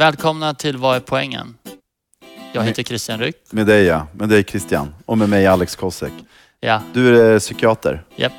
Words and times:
Välkomna 0.00 0.54
till 0.54 0.76
Vad 0.76 0.96
är 0.96 1.00
poängen? 1.00 1.56
Jag 2.52 2.62
heter 2.62 2.82
Christian 2.82 3.20
Ryck. 3.20 3.36
Med 3.50 3.66
dig 3.66 3.84
ja, 3.84 4.06
med 4.12 4.28
dig 4.28 4.44
Christian 4.44 4.94
och 5.06 5.18
med 5.18 5.28
mig 5.28 5.46
Alex 5.46 5.76
Kosek. 5.76 6.12
Ja, 6.60 6.82
Du 6.92 7.20
är 7.22 7.38
psykiater 7.38 8.04
japp. 8.16 8.32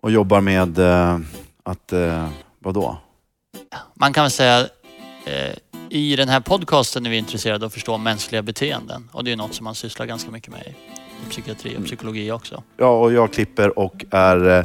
och 0.00 0.10
jobbar 0.10 0.40
med 0.40 0.78
eh, 0.78 1.18
att, 1.62 1.92
eh, 1.92 2.28
vadå? 2.58 2.96
Man 3.94 4.12
kan 4.12 4.24
väl 4.24 4.30
säga 4.30 4.60
eh, 5.24 5.54
i 5.88 6.16
den 6.16 6.28
här 6.28 6.40
podcasten 6.40 7.06
är 7.06 7.10
vi 7.10 7.16
intresserade 7.16 7.64
av 7.64 7.66
att 7.66 7.74
förstå 7.74 7.98
mänskliga 7.98 8.42
beteenden 8.42 9.08
och 9.12 9.24
det 9.24 9.32
är 9.32 9.36
något 9.36 9.54
som 9.54 9.64
man 9.64 9.74
sysslar 9.74 10.06
ganska 10.06 10.30
mycket 10.30 10.50
med 10.50 10.74
i 11.26 11.30
psykiatri 11.30 11.76
och 11.76 11.84
psykologi 11.84 12.30
också. 12.32 12.62
Ja, 12.76 13.00
och 13.00 13.12
jag 13.12 13.32
klipper 13.32 13.78
och 13.78 14.04
är 14.10 14.58
eh, 14.58 14.64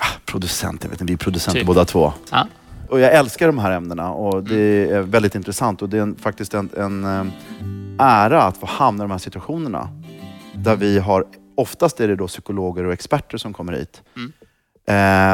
ah, 0.00 0.06
producent. 0.24 0.84
Jag 0.84 0.90
vet 0.90 1.00
inte, 1.00 1.10
vi 1.10 1.14
är 1.14 1.18
producenter 1.18 1.60
Typ. 1.60 1.66
båda 1.66 1.84
två. 1.84 2.12
Ja. 2.30 2.46
Och 2.92 3.00
jag 3.00 3.12
älskar 3.12 3.46
de 3.46 3.58
här 3.58 3.70
ämnena 3.70 4.12
och 4.12 4.44
det 4.44 4.90
är 4.90 5.00
väldigt 5.00 5.34
intressant 5.34 5.82
och 5.82 5.88
det 5.88 5.98
är 5.98 6.02
en, 6.02 6.16
faktiskt 6.16 6.54
en, 6.54 6.70
en 6.76 7.04
eh, 7.04 7.26
ära 7.98 8.42
att 8.42 8.56
få 8.56 8.66
hamna 8.66 9.04
i 9.04 9.04
de 9.04 9.10
här 9.10 9.18
situationerna. 9.18 9.88
Där 10.54 10.76
vi 10.76 10.98
har, 10.98 11.26
oftast 11.54 12.00
är 12.00 12.08
det 12.08 12.16
då 12.16 12.26
psykologer 12.26 12.84
och 12.84 12.92
experter 12.92 13.38
som 13.38 13.52
kommer 13.52 13.72
hit. 13.72 14.02
Mm. 14.16 14.32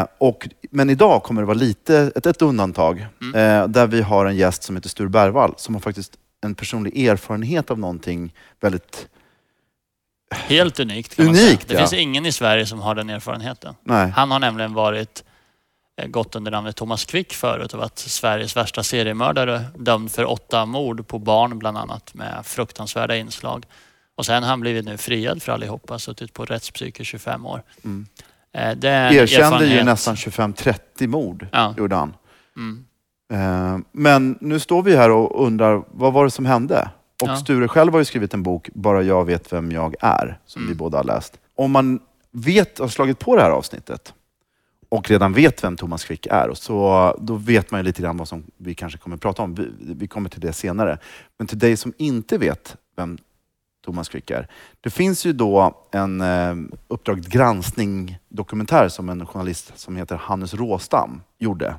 Eh, 0.00 0.06
och, 0.19 0.48
men 0.70 0.91
idag 0.91 1.23
kommer 1.23 1.42
det 1.42 1.47
vara 1.47 1.59
lite 1.59 2.12
ett, 2.16 2.27
ett 2.27 2.42
undantag. 2.42 3.06
Mm. 3.23 3.34
Eh, 3.34 3.69
där 3.69 3.86
vi 3.86 4.02
har 4.02 4.27
en 4.27 4.36
gäst 4.36 4.62
som 4.62 4.77
heter 4.77 4.88
Sture 4.88 5.09
Bergvall 5.09 5.55
som 5.56 5.75
har 5.75 5.80
faktiskt 5.80 6.12
en 6.41 6.55
personlig 6.55 7.06
erfarenhet 7.06 7.70
av 7.70 7.78
någonting 7.78 8.34
väldigt... 8.61 9.09
Helt 10.30 10.80
unikt 10.80 11.19
Unikt. 11.19 11.69
Det 11.69 11.75
ja. 11.75 11.80
finns 11.80 11.92
ingen 11.92 12.27
i 12.27 12.33
Sverige 12.33 12.66
som 12.66 12.80
har 12.80 12.95
den 12.95 13.11
erfarenheten. 13.11 13.75
Nej. 13.84 14.11
Han 14.11 14.30
har 14.30 14.38
nämligen 14.38 14.75
varit 14.75 15.25
gått 16.07 16.37
under 16.37 16.51
namnet 16.51 16.77
Thomas 16.77 17.05
Quick 17.05 17.33
förut 17.34 17.73
och 17.73 17.79
varit 17.80 17.98
Sveriges 17.98 18.56
värsta 18.56 18.83
seriemördare. 18.83 19.65
Dömd 19.77 20.11
för 20.11 20.25
åtta 20.30 20.66
mord 20.66 21.06
på 21.06 21.19
barn 21.19 21.59
bland 21.59 21.78
annat 21.78 22.14
med 22.14 22.41
fruktansvärda 22.47 23.17
inslag. 23.17 23.64
Och 24.17 24.27
sen 24.27 24.42
har 24.42 24.50
han 24.50 24.61
blivit 24.61 24.84
nu 24.84 24.97
friad 24.97 25.42
för 25.42 25.53
allihopa, 25.53 25.98
suttit 25.98 26.33
på 26.33 26.45
rättspsyk 26.45 27.00
i 27.00 27.05
25 27.05 27.47
år. 27.47 27.62
Mm. 27.84 28.06
Eh, 28.53 28.70
Det 28.77 28.89
Erkände 28.89 29.67
ju 29.67 29.83
nästan 29.83 30.14
25-30 30.17 31.06
mord, 31.06 31.47
Ja. 31.53 31.75
gjorde 31.78 31.97
han. 31.97 32.15
Mm. 32.56 32.84
Eh, 33.33 33.78
Men 33.92 34.39
nu 34.41 34.59
står 34.61 34.83
vi 34.83 34.97
här 34.97 35.11
och 35.11 35.47
undrar, 35.47 35.83
vad 35.91 36.12
var 36.12 36.25
det 36.25 36.31
som 36.31 36.47
hände? 36.47 36.91
Och 37.22 37.28
Ja. 37.28 37.37
Sture 37.37 37.69
själv 37.69 37.92
har 37.92 37.98
ju 37.98 38.05
skrivit 38.05 38.34
en 38.34 38.42
bok, 38.42 38.69
Bara 38.75 39.03
jag 39.03 39.25
vet 39.25 39.53
vem 39.53 39.72
jag 39.72 39.94
är, 40.00 40.39
som 40.47 40.62
Mm. 40.62 40.72
vi 40.72 40.78
båda 40.78 40.98
har 40.98 41.05
läst. 41.05 41.39
Om 41.56 41.70
man 41.70 42.00
vet, 42.31 42.78
har 42.78 42.89
slagit 42.89 43.19
på 43.19 43.37
det 43.37 43.42
här 43.42 43.50
avsnittet 43.50 44.15
och 44.89 45.11
redan 45.11 45.33
vet 45.33 45.64
vem 45.64 45.77
Thomas 45.77 46.05
Quick 46.05 46.27
är, 46.27 46.55
så 46.55 47.17
då 47.20 47.34
vet 47.34 47.70
man 47.70 47.81
ju 47.81 47.84
lite 47.84 48.03
grann 48.03 48.17
vad 48.17 48.28
som 48.28 48.42
vi 48.56 48.75
kanske 48.75 48.98
kommer 48.98 49.17
att 49.17 49.22
prata 49.22 49.42
om. 49.42 49.55
Vi, 49.55 49.69
vi 49.78 50.06
kommer 50.06 50.31
till 50.31 50.41
det 50.41 50.53
senare. 50.53 50.98
Men 51.39 51.47
till 51.47 51.58
dig 51.58 51.77
som 51.77 51.92
inte 51.98 52.39
vet 52.39 52.77
vem 52.97 53.19
Thomas 53.84 54.09
Quick 54.09 54.31
är. 54.31 54.48
Det 54.81 54.91
finns 54.91 55.27
ju 55.27 55.33
då 55.33 55.77
en 55.91 56.20
eh, 56.20 56.55
Uppdrag 56.89 57.20
granskning-dokumentär 57.20 58.89
som 58.89 59.09
en 59.09 59.27
journalist 59.27 59.72
som 59.78 59.97
heter 59.97 60.16
Hannes 60.16 60.55
Råstam 60.55 61.22
gjorde. 61.39 61.75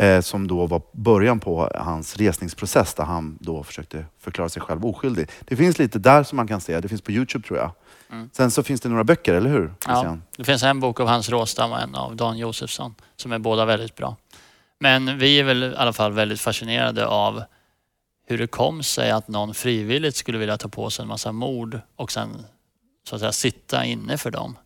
Eh, 0.00 0.20
som 0.20 0.48
då 0.48 0.66
var 0.66 0.82
början 0.92 1.40
på 1.40 1.70
hans 1.74 2.16
resningsprocess 2.16 2.94
där 2.94 3.04
han 3.04 3.38
då 3.40 3.62
försökte 3.62 4.04
förklara 4.18 4.48
sig 4.48 4.62
själv 4.62 4.86
oskyldig. 4.86 5.28
Det 5.44 5.56
finns 5.56 5.78
lite 5.78 5.98
där 5.98 6.22
som 6.22 6.36
man 6.36 6.48
kan 6.48 6.60
se. 6.60 6.80
Det 6.80 6.88
finns 6.88 7.02
på 7.02 7.12
Youtube 7.12 7.46
tror 7.46 7.58
jag. 7.58 7.72
Mm. 8.10 8.30
Sen 8.32 8.50
så 8.50 8.62
finns 8.62 8.80
det 8.80 8.88
några 8.88 9.04
böcker, 9.04 9.34
eller 9.34 9.50
hur? 9.50 9.74
Ja, 9.86 10.18
det 10.36 10.44
finns 10.44 10.62
en 10.62 10.80
bok 10.80 11.00
av 11.00 11.08
Hans 11.08 11.28
Råstam 11.28 11.72
och 11.72 11.80
en 11.80 11.94
av 11.94 12.16
Dan 12.16 12.38
Josefsson 12.38 12.94
som 13.16 13.32
är 13.32 13.38
båda 13.38 13.64
väldigt 13.64 13.96
bra. 13.96 14.16
Men 14.78 15.18
vi 15.18 15.40
är 15.40 15.44
väl 15.44 15.62
i 15.62 15.76
alla 15.76 15.92
fall 15.92 16.12
väldigt 16.12 16.40
fascinerade 16.40 17.06
av 17.06 17.42
hur 18.26 18.38
det 18.38 18.46
kom 18.46 18.82
sig 18.82 19.10
att 19.10 19.28
någon 19.28 19.54
frivilligt 19.54 20.16
skulle 20.16 20.38
vilja 20.38 20.56
ta 20.56 20.68
på 20.68 20.90
sig 20.90 21.02
en 21.02 21.08
massa 21.08 21.32
mord 21.32 21.80
och 21.96 22.12
sen 22.12 22.44
så 23.08 23.14
att 23.14 23.20
säga 23.20 23.32
sitta 23.32 23.84
inne 23.84 24.18
för 24.18 24.30
dem. 24.30 24.56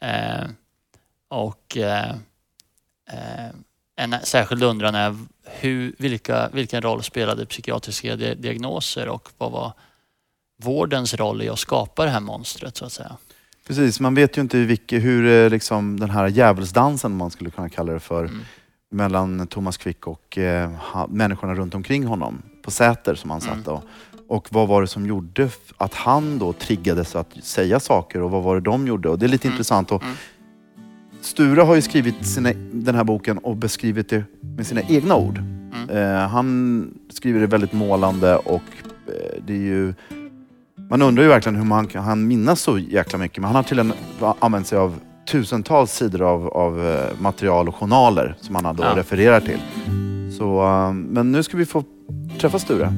Eh, 0.00 0.46
och 1.28 1.76
eh, 1.76 2.10
eh, 3.10 3.50
en 3.96 4.14
särskild 4.22 4.62
undran 4.62 4.94
är 4.94 5.16
hur, 5.44 5.94
vilka, 5.98 6.48
vilken 6.52 6.82
roll 6.82 7.02
spelade 7.02 7.46
psykiatriska 7.46 8.16
di- 8.16 8.34
diagnoser 8.34 9.08
och 9.08 9.28
vad 9.38 9.52
var 9.52 9.72
vårdens 10.62 11.14
roll 11.14 11.42
i 11.42 11.48
att 11.48 11.58
skapa 11.58 12.04
det 12.04 12.10
här 12.10 12.20
monstret 12.20 12.76
så 12.76 12.84
att 12.84 12.92
säga? 12.92 13.16
Precis, 13.66 14.00
man 14.00 14.14
vet 14.14 14.36
ju 14.38 14.40
inte 14.42 14.58
vilke, 14.58 14.98
hur 14.98 15.26
eh, 15.44 15.50
liksom, 15.50 16.00
den 16.00 16.10
här 16.10 16.26
djävulsdansen, 16.28 17.16
man 17.16 17.30
skulle 17.30 17.50
kunna 17.50 17.68
kalla 17.68 17.92
det 17.92 18.00
för, 18.00 18.24
Mm. 18.24 18.40
mellan 18.90 19.46
Thomas 19.46 19.76
Quick 19.76 20.06
och 20.06 20.38
eh, 20.38 20.70
ha, 20.70 21.06
människorna 21.06 21.54
runt 21.54 21.74
omkring 21.74 22.06
honom 22.06 22.42
på 22.62 22.70
Säter 22.70 23.14
som 23.14 23.30
han 23.30 23.40
satt 23.40 23.52
Mm. 23.52 23.62
då. 23.64 23.82
Och 24.28 24.48
vad 24.50 24.68
var 24.68 24.80
det 24.82 24.86
som 24.88 25.06
gjorde 25.06 25.48
att 25.76 25.94
han 25.94 26.38
då 26.38 26.52
triggades 26.52 27.16
att 27.16 27.36
säga 27.42 27.80
saker 27.80 28.20
och 28.22 28.30
vad 28.30 28.42
var 28.42 28.54
det 28.54 28.60
de 28.60 28.86
gjorde? 28.86 29.08
Och 29.08 29.18
det 29.18 29.26
är 29.26 29.28
lite 29.28 29.48
Mm. 29.48 29.54
intressant. 29.54 29.92
Och 29.92 30.02
Mm. 30.02 30.14
Sture 31.24 31.60
har 31.60 31.74
ju 31.74 31.82
skrivit 31.82 32.26
sina, 32.26 32.52
den 32.72 32.94
här 32.94 33.04
boken 33.04 33.38
och 33.38 33.56
beskrivit 33.56 34.08
det 34.08 34.24
med 34.56 34.66
sina 34.66 34.80
egna 34.82 35.16
ord. 35.16 35.38
Mm. 35.38 35.90
Eh, 35.90 36.28
han 36.28 36.90
skriver 37.10 37.40
det 37.40 37.46
väldigt 37.46 37.72
målande 37.72 38.36
och 38.36 38.62
eh, 39.06 39.42
det 39.46 39.52
är 39.52 39.58
ju... 39.58 39.94
Man 40.90 41.02
undrar 41.02 41.22
ju 41.22 41.28
verkligen 41.28 41.56
hur 41.56 41.64
man 41.64 41.86
kan 41.86 42.04
han 42.04 42.26
minnas 42.26 42.60
så 42.60 42.78
jäkla 42.78 43.18
mycket. 43.18 43.38
Men 43.38 43.44
han 43.44 43.56
har 43.56 43.62
tydligen 43.62 43.92
använt 44.38 44.66
sig 44.66 44.78
av 44.78 44.98
tusentals 45.30 45.92
sidor 45.92 46.22
av, 46.22 46.48
av 46.48 46.86
eh, 46.86 47.20
material 47.20 47.68
och 47.68 47.74
journaler 47.74 48.36
som 48.40 48.54
han 48.54 48.64
har 48.64 48.74
då 48.74 48.82
Ja. 48.82 48.96
refererar 48.96 49.40
till. 49.40 49.60
Så, 50.38 50.62
eh, 50.66 50.92
men 50.92 51.32
nu 51.32 51.42
ska 51.42 51.56
vi 51.56 51.66
få 51.66 51.84
träffa 52.40 52.58
Sture. 52.58 52.92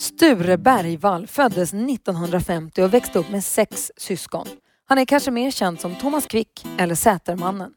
Sture 0.00 0.58
Bergvall 0.58 1.26
föddes 1.26 1.74
1950 1.74 2.82
och 2.82 2.94
växte 2.94 3.18
upp 3.18 3.30
med 3.30 3.44
sex 3.44 3.92
syskon. 3.96 4.46
Han 4.86 4.98
är 4.98 5.04
kanske 5.04 5.30
mer 5.30 5.50
känd 5.50 5.80
som 5.80 5.94
Thomas 5.94 6.26
Quick 6.26 6.66
eller 6.78 6.94
Sätermannen. 6.94 7.72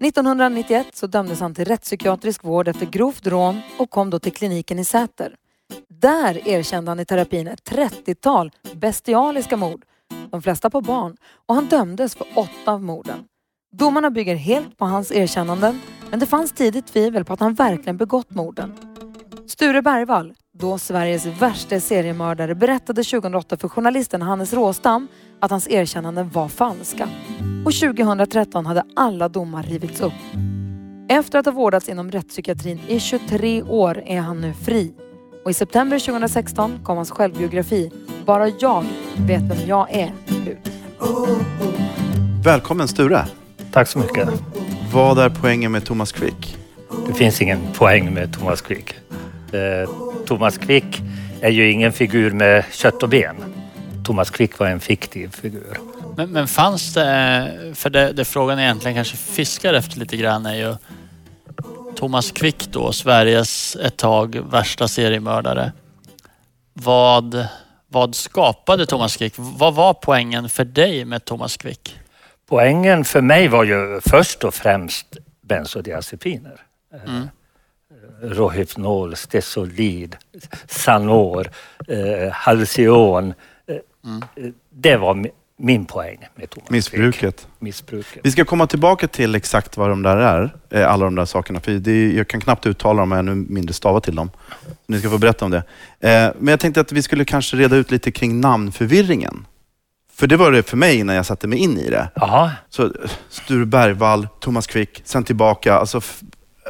1991 0.00 0.86
så 0.92 1.06
dömdes 1.06 1.40
han 1.40 1.54
till 1.54 1.64
rättspsykiatrisk 1.64 2.44
vård 2.44 2.68
efter 2.68 2.86
grovt 2.86 3.26
rån 3.26 3.60
och 3.78 3.90
kom 3.90 4.10
då 4.10 4.18
till 4.18 4.32
kliniken 4.32 4.78
i 4.78 4.84
Säter. 4.84 5.36
Där 5.88 6.48
erkände 6.48 6.90
han 6.90 7.00
i 7.00 7.04
terapin 7.04 7.48
ett 7.48 7.70
30-tal 7.70 8.50
bestialiska 8.72 9.56
mord, 9.56 9.84
de 10.30 10.42
flesta 10.42 10.70
på 10.70 10.80
barn, 10.80 11.16
och 11.46 11.54
han 11.54 11.66
dömdes 11.66 12.14
för 12.14 12.26
åtta 12.34 12.72
av 12.72 12.82
morden. 12.82 13.24
Domarna 13.76 14.10
bygger 14.10 14.34
helt 14.34 14.76
på 14.76 14.84
hans 14.84 15.12
erkännanden, 15.12 15.80
men 16.10 16.20
det 16.20 16.26
fanns 16.26 16.52
tidigt 16.52 16.86
tvivel 16.86 17.24
på 17.24 17.32
att 17.32 17.40
han 17.40 17.54
verkligen 17.54 17.96
begått 17.96 18.30
morden. 18.30 18.74
Sture 19.46 19.82
Bergvall, 19.82 20.34
då 20.58 20.78
Sveriges 20.78 21.26
värsta 21.26 21.80
seriemördare, 21.80 22.54
berättade 22.54 23.04
2008 23.04 23.56
för 23.56 23.68
journalisten 23.68 24.22
Hannes 24.22 24.52
Råstam 24.52 25.08
att 25.40 25.50
hans 25.50 25.68
erkännanden 25.68 26.30
var 26.30 26.48
falska. 26.48 27.08
Och 27.64 27.72
2013 27.72 28.66
hade 28.66 28.84
alla 28.96 29.28
domar 29.28 29.62
rivits 29.62 30.00
upp. 30.00 30.12
Efter 31.08 31.38
att 31.38 31.46
ha 31.46 31.52
vårdats 31.52 31.88
inom 31.88 32.10
rättspsykiatrin 32.10 32.80
i 32.88 33.00
23 33.00 33.62
år 33.62 34.02
är 34.06 34.20
han 34.20 34.40
nu 34.40 34.54
fri. 34.54 34.92
Och 35.44 35.50
i 35.50 35.54
september 35.54 35.98
2016 35.98 36.78
kom 36.84 36.96
hans 36.96 37.10
självbiografi 37.10 37.90
Bara 38.26 38.48
jag 38.48 38.84
vet 39.16 39.42
vem 39.42 39.68
jag 39.68 39.90
är 39.90 40.12
ut. 40.46 40.72
Välkommen 42.44 42.88
Sture. 42.88 43.26
Tack 43.72 43.88
så 43.88 43.98
mycket. 43.98 44.28
Vad 44.92 45.18
är 45.18 45.30
poängen 45.30 45.72
med 45.72 45.84
Thomas 45.84 46.12
Quick? 46.12 46.56
Det 47.06 47.14
finns 47.14 47.42
ingen 47.42 47.60
poäng 47.78 48.14
med 48.14 48.38
Thomas 48.38 48.60
Quick. 48.60 48.94
Eh, 49.54 49.90
Thomas 50.26 50.58
Quick 50.58 51.02
är 51.40 51.50
ju 51.50 51.72
ingen 51.72 51.92
figur 51.92 52.30
med 52.30 52.64
kött 52.72 53.02
och 53.02 53.08
ben. 53.08 53.36
Thomas 54.04 54.30
Quick 54.30 54.58
var 54.58 54.66
en 54.66 54.80
fiktiv 54.80 55.28
figur. 55.28 55.78
Men, 56.16 56.30
men 56.30 56.48
fanns 56.48 56.94
det, 56.94 57.72
för 57.74 57.90
det, 57.90 58.12
det 58.12 58.24
frågan 58.24 58.58
egentligen 58.58 58.94
kanske 58.94 59.16
fiskar 59.16 59.74
efter 59.74 59.98
lite 59.98 60.16
grann 60.16 60.46
är 60.46 60.54
ju 60.54 60.76
Thomas 61.96 62.30
Quick 62.30 62.68
då, 62.72 62.92
Sveriges 62.92 63.76
ett 63.76 63.96
tag 63.96 64.36
värsta 64.50 64.88
seriemördare. 64.88 65.72
Vad, 66.72 67.46
vad 67.88 68.14
skapade 68.14 68.86
Thomas 68.86 69.16
Quick? 69.16 69.34
Vad 69.36 69.74
var 69.74 69.94
poängen 69.94 70.48
för 70.48 70.64
dig 70.64 71.04
med 71.04 71.24
Thomas 71.24 71.56
Quick? 71.56 71.98
Poängen 72.48 73.04
för 73.04 73.20
mig 73.20 73.48
var 73.48 73.64
ju 73.64 74.00
först 74.00 74.44
och 74.44 74.54
främst 74.54 75.16
bensodiazepiner. 75.40 76.60
Mm. 77.06 77.28
Rohypnol, 78.22 79.16
Stesolid, 79.16 80.16
Sanor, 80.68 81.50
eh, 81.88 82.32
Halcion. 82.32 83.28
Eh, 83.68 83.76
Mm. 84.04 84.22
Det 84.74 84.96
var 84.96 85.14
mi- 85.14 85.30
min 85.58 85.84
poäng 85.84 86.18
med 86.34 86.50
Thomas. 86.50 86.70
Missbruket. 86.70 87.46
Missbruket. 87.58 88.20
Vi 88.24 88.30
ska 88.30 88.44
komma 88.44 88.66
tillbaka 88.66 89.08
till 89.08 89.34
exakt 89.34 89.76
vad 89.76 89.88
de 89.88 90.02
där 90.02 90.16
är, 90.16 90.54
eh, 90.70 90.92
alla 90.92 91.04
de 91.04 91.14
där 91.14 91.24
sakerna. 91.24 91.60
För 91.60 91.72
det 91.72 92.12
jag 92.12 92.28
kan 92.28 92.40
knappt 92.40 92.66
uttala 92.66 93.02
dem 93.02 93.12
ännu 93.12 93.34
mindre 93.34 93.72
stava 93.74 94.00
till 94.00 94.14
dem. 94.14 94.30
Ni 94.86 94.98
ska 94.98 95.10
få 95.10 95.18
berätta 95.18 95.44
om 95.44 95.50
det. 95.50 95.62
Eh, 96.00 96.30
Men 96.38 96.48
jag 96.52 96.60
tänkte 96.60 96.80
att 96.80 96.92
vi 96.92 97.02
skulle 97.02 97.24
kanske 97.24 97.56
reda 97.56 97.76
ut 97.76 97.90
lite 97.90 98.10
kring 98.10 98.40
namnförvirringen. 98.40 99.46
För 100.14 100.26
det 100.26 100.36
var 100.36 100.52
det 100.52 100.62
för 100.62 100.76
mig 100.76 101.04
när 101.04 101.14
jag 101.14 101.26
satte 101.26 101.46
mig 101.48 101.58
in 101.58 101.78
i 101.78 101.90
det. 101.90 102.08
Jaha, 102.14 102.50
Så 102.68 102.92
Sture 103.28 103.64
Bergvall, 103.66 104.28
Thomas 104.40 104.66
Quick, 104.66 105.00
sen 105.04 105.24
tillbaka. 105.24 105.74
Alltså, 105.74 106.00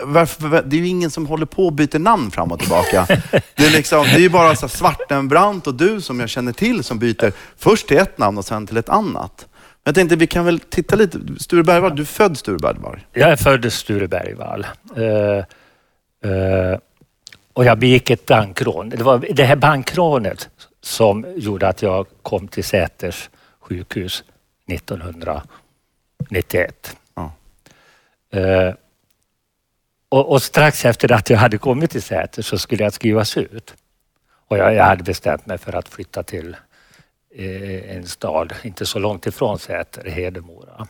varför, 0.02 0.62
det 0.66 0.76
är 0.76 0.80
ju 0.80 0.86
ingen 0.86 1.10
som 1.10 1.26
håller 1.26 1.46
på 1.46 1.66
och 1.66 1.72
byter 1.72 1.98
namn 1.98 2.30
fram 2.30 2.52
och 2.52 2.58
tillbaka. 2.58 3.06
Det 3.54 3.66
är, 3.66 3.70
liksom, 3.70 4.04
det 4.04 4.14
är 4.14 4.18
ju 4.18 4.28
bara 4.28 4.56
så 4.56 4.68
Svartenbrandt 4.68 5.66
och 5.66 5.74
du 5.74 6.00
som 6.00 6.20
jag 6.20 6.28
känner 6.28 6.52
till 6.52 6.84
som 6.84 6.98
byter 6.98 7.32
först 7.56 7.88
till 7.88 7.96
ett 7.96 8.18
namn 8.18 8.38
och 8.38 8.44
sen 8.44 8.66
till 8.66 8.76
ett 8.76 8.88
annat. 8.88 9.46
Jag 9.84 9.94
tänkte 9.94 10.16
vi 10.16 10.26
kan 10.26 10.44
väl 10.44 10.60
titta 10.60 10.96
lite. 10.96 11.18
Sture 11.38 11.62
Bergvall, 11.62 11.96
du 11.96 12.02
är 12.02 12.06
född 12.06 12.38
Sture 12.38 12.58
Bergvall? 12.58 13.00
Jag 13.12 13.30
är 13.30 13.36
född 13.36 13.72
Sture 13.72 14.08
Bergvall. 14.08 14.66
Uh, 14.98 15.44
uh, 16.30 16.78
och 17.52 17.64
jag 17.64 17.78
begick 17.78 18.10
ett 18.10 18.26
bankrån. 18.26 18.88
Det 18.88 19.02
var 19.02 19.26
det 19.30 19.44
här 19.44 19.56
bankrånet 19.56 20.48
som 20.80 21.26
gjorde 21.36 21.68
att 21.68 21.82
jag 21.82 22.06
kom 22.22 22.48
till 22.48 22.64
Säters 22.64 23.30
sjukhus 23.60 24.24
1991. 24.68 26.96
Ja. 27.14 27.32
Uh, 28.36 28.74
och, 30.12 30.32
och, 30.32 30.42
strax 30.42 30.84
efter 30.84 31.12
att 31.12 31.30
jag 31.30 31.38
hade 31.38 31.58
kommit 31.58 31.90
till 31.90 32.02
Säter 32.02 32.42
så 32.42 32.58
skulle 32.58 32.82
jag 32.82 32.92
skrivas 32.92 33.36
ut. 33.36 33.74
Och 34.48 34.58
jag, 34.58 34.74
jag 34.74 34.84
hade 34.84 35.02
bestämt 35.02 35.46
mig 35.46 35.58
för 35.58 35.72
att 35.72 35.88
flytta 35.88 36.22
till 36.22 36.56
eh, 37.34 37.96
en 37.96 38.06
stad 38.06 38.52
inte 38.62 38.86
så 38.86 38.98
långt 38.98 39.26
ifrån 39.26 39.58
Säter, 39.58 40.10
Hedemora. 40.10 40.86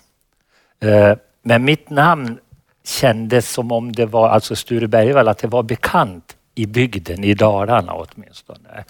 Eh, 0.80 1.16
men 1.42 1.64
mitt 1.64 1.90
namn 1.90 2.38
kändes 2.84 3.50
som 3.50 3.72
om 3.72 3.92
det 3.92 4.06
var, 4.06 4.28
alltså 4.28 4.56
Sture 4.56 4.88
Bergvall, 4.88 5.28
att 5.28 5.38
det 5.38 5.48
var 5.48 5.62
bekant 5.62 6.36
i 6.54 6.66
bygden, 6.66 7.24
i 7.24 7.34
Dalarna 7.34 7.92
åtminstone. 7.94 8.84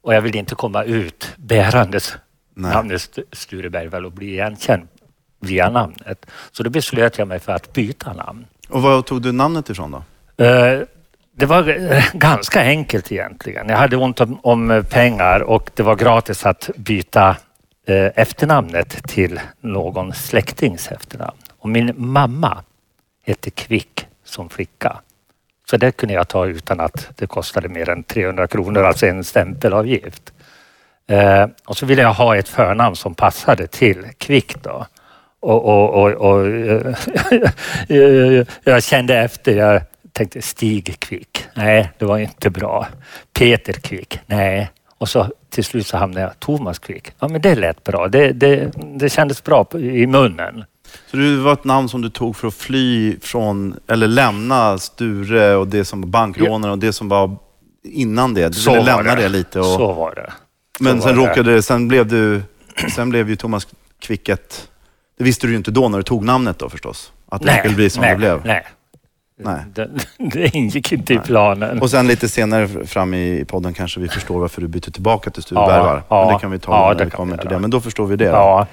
Och 0.00 0.14
jag 0.14 0.20
ville 0.20 0.38
inte 0.38 0.54
komma 0.54 0.84
ut 0.84 1.28
bärandes 1.36 2.16
Nej. 2.54 2.74
namnet 2.74 3.18
Sture 3.32 3.70
Bergvall 3.70 4.06
och 4.06 4.12
bli 4.12 4.26
igenkänd 4.26 4.88
via 5.40 5.70
namnet. 5.70 6.26
Så 6.52 6.62
då 6.62 6.70
beslöt 6.70 7.18
jag 7.18 7.28
mig 7.28 7.38
för 7.38 7.52
att 7.52 7.72
byta 7.72 8.12
namn. 8.12 8.46
Och 8.70 8.82
var 8.82 9.02
tog 9.02 9.22
du 9.22 9.32
namnet 9.32 9.70
ifrån 9.70 9.90
då? 9.90 9.98
Uh, 10.44 10.82
det 11.32 11.46
var 11.46 11.62
ganska 12.18 12.60
enkelt 12.60 13.12
egentligen. 13.12 13.68
Jag 13.68 13.76
hade 13.76 13.96
ont 13.96 14.20
om, 14.20 14.40
om 14.42 14.84
pengar 14.90 15.40
och 15.40 15.70
det 15.74 15.82
var 15.82 15.96
gratis 15.96 16.46
att 16.46 16.70
byta 16.76 17.30
uh, 17.90 18.08
efternamnet 18.14 19.08
till 19.08 19.40
någon 19.60 20.12
släktings 20.12 20.88
efternamn. 20.88 21.38
Och 21.58 21.68
min 21.68 21.92
mamma 21.96 22.64
hette 23.26 23.50
Kvick 23.50 24.06
som 24.24 24.48
flicka. 24.48 25.00
Så 25.70 25.76
det 25.76 25.92
kunde 25.92 26.14
jag 26.14 26.28
ta 26.28 26.46
utan 26.46 26.80
att 26.80 27.10
det 27.16 27.26
kostade 27.26 27.68
mer 27.68 27.88
än 27.88 28.02
300 28.02 28.46
kronor, 28.46 28.84
alltså 28.84 29.06
en 29.06 29.24
stämpelavgift. 29.24 30.32
Eh, 31.06 31.46
och 31.64 31.76
så 31.76 31.86
ville 31.86 32.02
jag 32.02 32.14
ha 32.14 32.36
ett 32.36 32.48
förnamn 32.48 32.96
som 32.96 33.14
passade 33.14 33.66
till 33.66 34.06
Kvick 34.18 34.62
då. 34.62 34.86
Och, 35.40 35.64
och, 35.64 35.94
och, 35.94 36.10
och 36.10 36.46
jag 38.64 38.82
kände 38.82 39.18
efter, 39.18 39.56
jag 39.56 39.82
tänkte 40.12 40.42
Stig 40.42 40.96
Kvick. 40.98 41.44
Nej, 41.54 41.90
det 41.98 42.04
var 42.04 42.18
inte 42.18 42.50
bra. 42.50 42.86
Peter 43.32 43.72
Kvick. 43.72 44.18
Nej. 44.26 44.70
Och 44.98 45.08
så 45.08 45.26
till 45.50 45.64
slut 45.64 45.86
så 45.86 45.96
hamnade 45.96 46.20
jag 46.20 46.40
Thomas 46.40 46.78
Kvick. 46.78 47.12
Ja, 47.18 47.28
men 47.28 47.40
det 47.40 47.54
lät 47.54 47.84
bra. 47.84 48.08
Det, 48.08 48.32
det, 48.32 48.72
det 48.98 49.08
kändes 49.08 49.44
bra 49.44 49.66
i 49.74 50.06
munnen. 50.06 50.64
Så 51.10 51.16
det 51.16 51.36
var 51.36 51.52
ett 51.52 51.64
namn 51.64 51.88
som 51.88 52.02
du 52.02 52.10
tog 52.10 52.36
för 52.36 52.48
att 52.48 52.54
fly 52.54 53.16
från, 53.20 53.76
eller 53.86 54.08
lämna 54.08 54.78
Sture 54.78 55.54
och 55.56 55.68
det 55.68 55.84
som 55.84 56.10
bankrånare 56.10 56.72
och 56.72 56.78
det 56.78 56.92
som 56.92 57.08
var 57.08 57.36
innan 57.84 58.34
det. 58.34 58.48
Du 58.48 58.54
så 58.54 58.72
ville 58.72 58.84
lämna 58.84 59.14
det. 59.14 59.22
det. 59.22 59.28
lite. 59.28 59.58
Och... 59.58 59.64
Så 59.64 59.92
var 59.92 60.14
det. 60.14 60.32
Så 60.78 60.84
men 60.84 61.02
sen 61.02 61.16
råkade 61.16 61.54
det, 61.54 61.62
sen 61.62 61.88
blev 61.88 62.06
du, 62.06 62.42
sen 62.94 63.10
blev 63.10 63.30
ju 63.30 63.36
Thomas 63.36 63.68
Kvick 63.98 64.28
ett 64.28 64.68
det 65.20 65.24
visste 65.24 65.46
du 65.46 65.50
ju 65.50 65.56
inte 65.56 65.70
då 65.70 65.88
när 65.88 65.98
du 65.98 66.04
tog 66.04 66.24
namnet 66.24 66.58
då 66.58 66.68
förstås? 66.68 67.12
Att 67.28 67.42
det 67.42 67.58
skulle 67.58 67.74
bli 67.74 67.90
som 67.90 68.00
nej, 68.00 68.10
det 68.10 68.16
blev? 68.16 68.46
Nej, 68.46 68.66
Nej. 69.36 69.64
Det, 69.74 69.90
det 70.18 70.56
ingick 70.56 70.92
inte 70.92 71.12
nej. 71.12 71.22
i 71.22 71.26
planen. 71.26 71.82
Och 71.82 71.90
sen 71.90 72.06
lite 72.06 72.28
senare 72.28 72.86
fram 72.86 73.14
i 73.14 73.44
podden 73.44 73.74
kanske 73.74 74.00
vi 74.00 74.08
förstår 74.08 74.40
varför 74.40 74.60
du 74.60 74.68
bytte 74.68 74.90
tillbaka 74.90 75.30
till 75.30 75.42
Sture 75.42 75.60
ja, 75.60 76.02
Ja, 76.08 76.24
Men 76.24 76.34
det 76.34 76.40
kan 76.40 76.50
vi 76.50 76.58
ta 76.58 76.72
ja, 76.72 76.94
när 76.98 77.04
vi 77.04 77.10
kommer 77.10 77.36
till 77.36 77.48
det. 77.48 77.58
Men 77.58 77.70
då 77.70 77.80
förstår 77.80 78.06
vi 78.06 78.16
det. 78.16 78.24
Då. 78.24 78.30
Ja. 78.30 78.66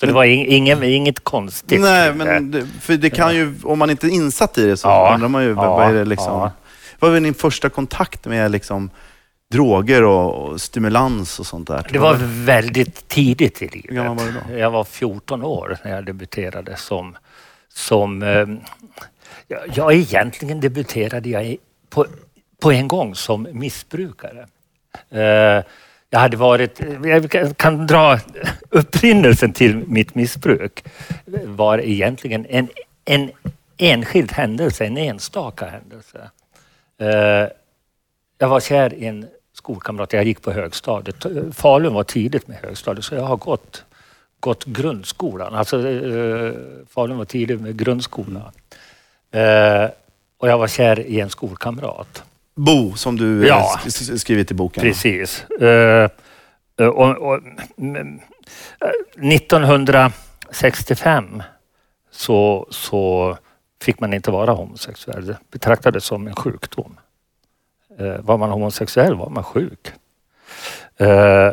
Så 0.00 0.06
det 0.06 0.12
var 0.12 0.24
ing, 0.24 0.82
inget 0.82 1.24
konstigt? 1.24 1.80
Nej, 1.80 2.14
men 2.14 2.50
det, 2.50 2.66
för 2.80 2.96
det 2.96 3.10
kan 3.10 3.34
ju, 3.34 3.54
om 3.64 3.78
man 3.78 3.90
inte 3.90 4.06
är 4.06 4.10
insatt 4.10 4.58
i 4.58 4.66
det 4.66 4.76
så 4.76 4.88
ja, 4.88 5.10
undrar 5.14 5.28
man 5.28 5.42
ju, 5.42 5.52
vad 5.52 5.90
är 5.90 5.94
det 5.94 6.04
liksom? 6.04 6.50
Vad 6.98 7.12
var 7.12 7.20
din 7.20 7.34
första 7.34 7.68
kontakt 7.68 8.26
med 8.26 8.50
liksom 8.50 8.90
droger 9.52 10.02
och, 10.02 10.34
och, 10.34 10.60
stimulans 10.60 11.40
och 11.40 11.46
sånt 11.46 11.68
där? 11.68 11.86
Det 11.92 11.98
var 11.98 12.16
väldigt 12.44 13.08
tidigt 13.08 13.62
i 13.62 13.68
livet. 13.68 13.90
Hur 13.90 13.96
gammal 13.96 14.16
var 14.16 14.24
du 14.24 14.54
då? 14.54 14.58
Jag 14.58 14.70
var 14.70 14.84
14 14.84 15.44
år 15.44 15.78
när 15.84 15.90
jag 15.94 16.04
debuterade 16.04 16.76
som... 16.76 17.16
som 17.68 18.22
eh, 18.22 18.46
ja, 19.74 19.92
egentligen 19.92 20.60
debuterade 20.60 21.28
jag 21.28 21.56
på, 21.90 22.06
på 22.62 22.72
en 22.72 22.88
gång 22.88 23.14
som 23.14 23.48
missbrukare. 23.52 24.46
Eh, 25.10 25.64
jag 26.10 26.18
hade 26.18 26.36
varit, 26.36 26.80
jag 27.04 27.56
kan 27.56 27.86
dra 27.86 28.18
upprinnelsen 28.70 29.52
till 29.52 29.76
mitt 29.76 30.14
missbruk 30.14 30.84
var 31.44 31.78
egentligen 31.78 32.46
en, 32.46 32.68
en 33.04 33.30
enskild 33.76 34.32
händelse, 34.32 34.86
en 34.86 34.96
enstaka 34.96 35.66
händelse. 35.66 36.30
Eh, 36.98 37.48
jag 38.38 38.48
var 38.48 38.60
kär 38.60 38.94
i 38.94 39.06
en 39.06 39.26
skolkamrater. 39.62 40.16
Jag 40.16 40.26
gick 40.26 40.42
på 40.42 40.52
högstadiet. 40.52 41.26
Falun 41.52 41.94
var 41.94 42.04
tidigt 42.04 42.48
med 42.48 42.56
högstadiet 42.56 43.04
så 43.04 43.14
jag 43.14 43.22
har 43.22 43.36
gått, 43.36 43.84
gått 44.40 44.64
grundskolan. 44.64 45.54
Alltså, 45.54 45.88
eh, 45.88 46.52
Falun 46.88 47.18
var 47.18 47.24
tidigt 47.24 47.60
med 47.60 47.76
grundskolan. 47.76 48.50
Eh, 49.30 49.84
och 50.38 50.48
jag 50.48 50.58
var 50.58 50.68
kär 50.68 51.00
i 51.00 51.20
en 51.20 51.30
skolkamrat. 51.30 52.22
Bo, 52.54 52.94
som 52.96 53.16
du 53.16 53.46
ja, 53.46 53.80
skrivit 54.16 54.50
i 54.50 54.54
boken. 54.54 54.82
Precis. 54.82 55.50
Eh, 55.50 56.08
och, 56.76 57.18
och, 57.18 57.40
1965 59.16 61.42
så, 62.10 62.66
så 62.70 63.36
fick 63.82 64.00
man 64.00 64.14
inte 64.14 64.30
vara 64.30 64.52
homosexuell. 64.52 65.26
Det 65.26 65.36
betraktades 65.50 66.04
som 66.04 66.26
en 66.26 66.34
sjukdom. 66.34 66.96
Eh, 67.98 68.20
var 68.20 68.38
man 68.38 68.50
homosexuell 68.50 69.14
var 69.14 69.28
man 69.28 69.44
sjuk. 69.44 69.92
Eh, 70.96 71.52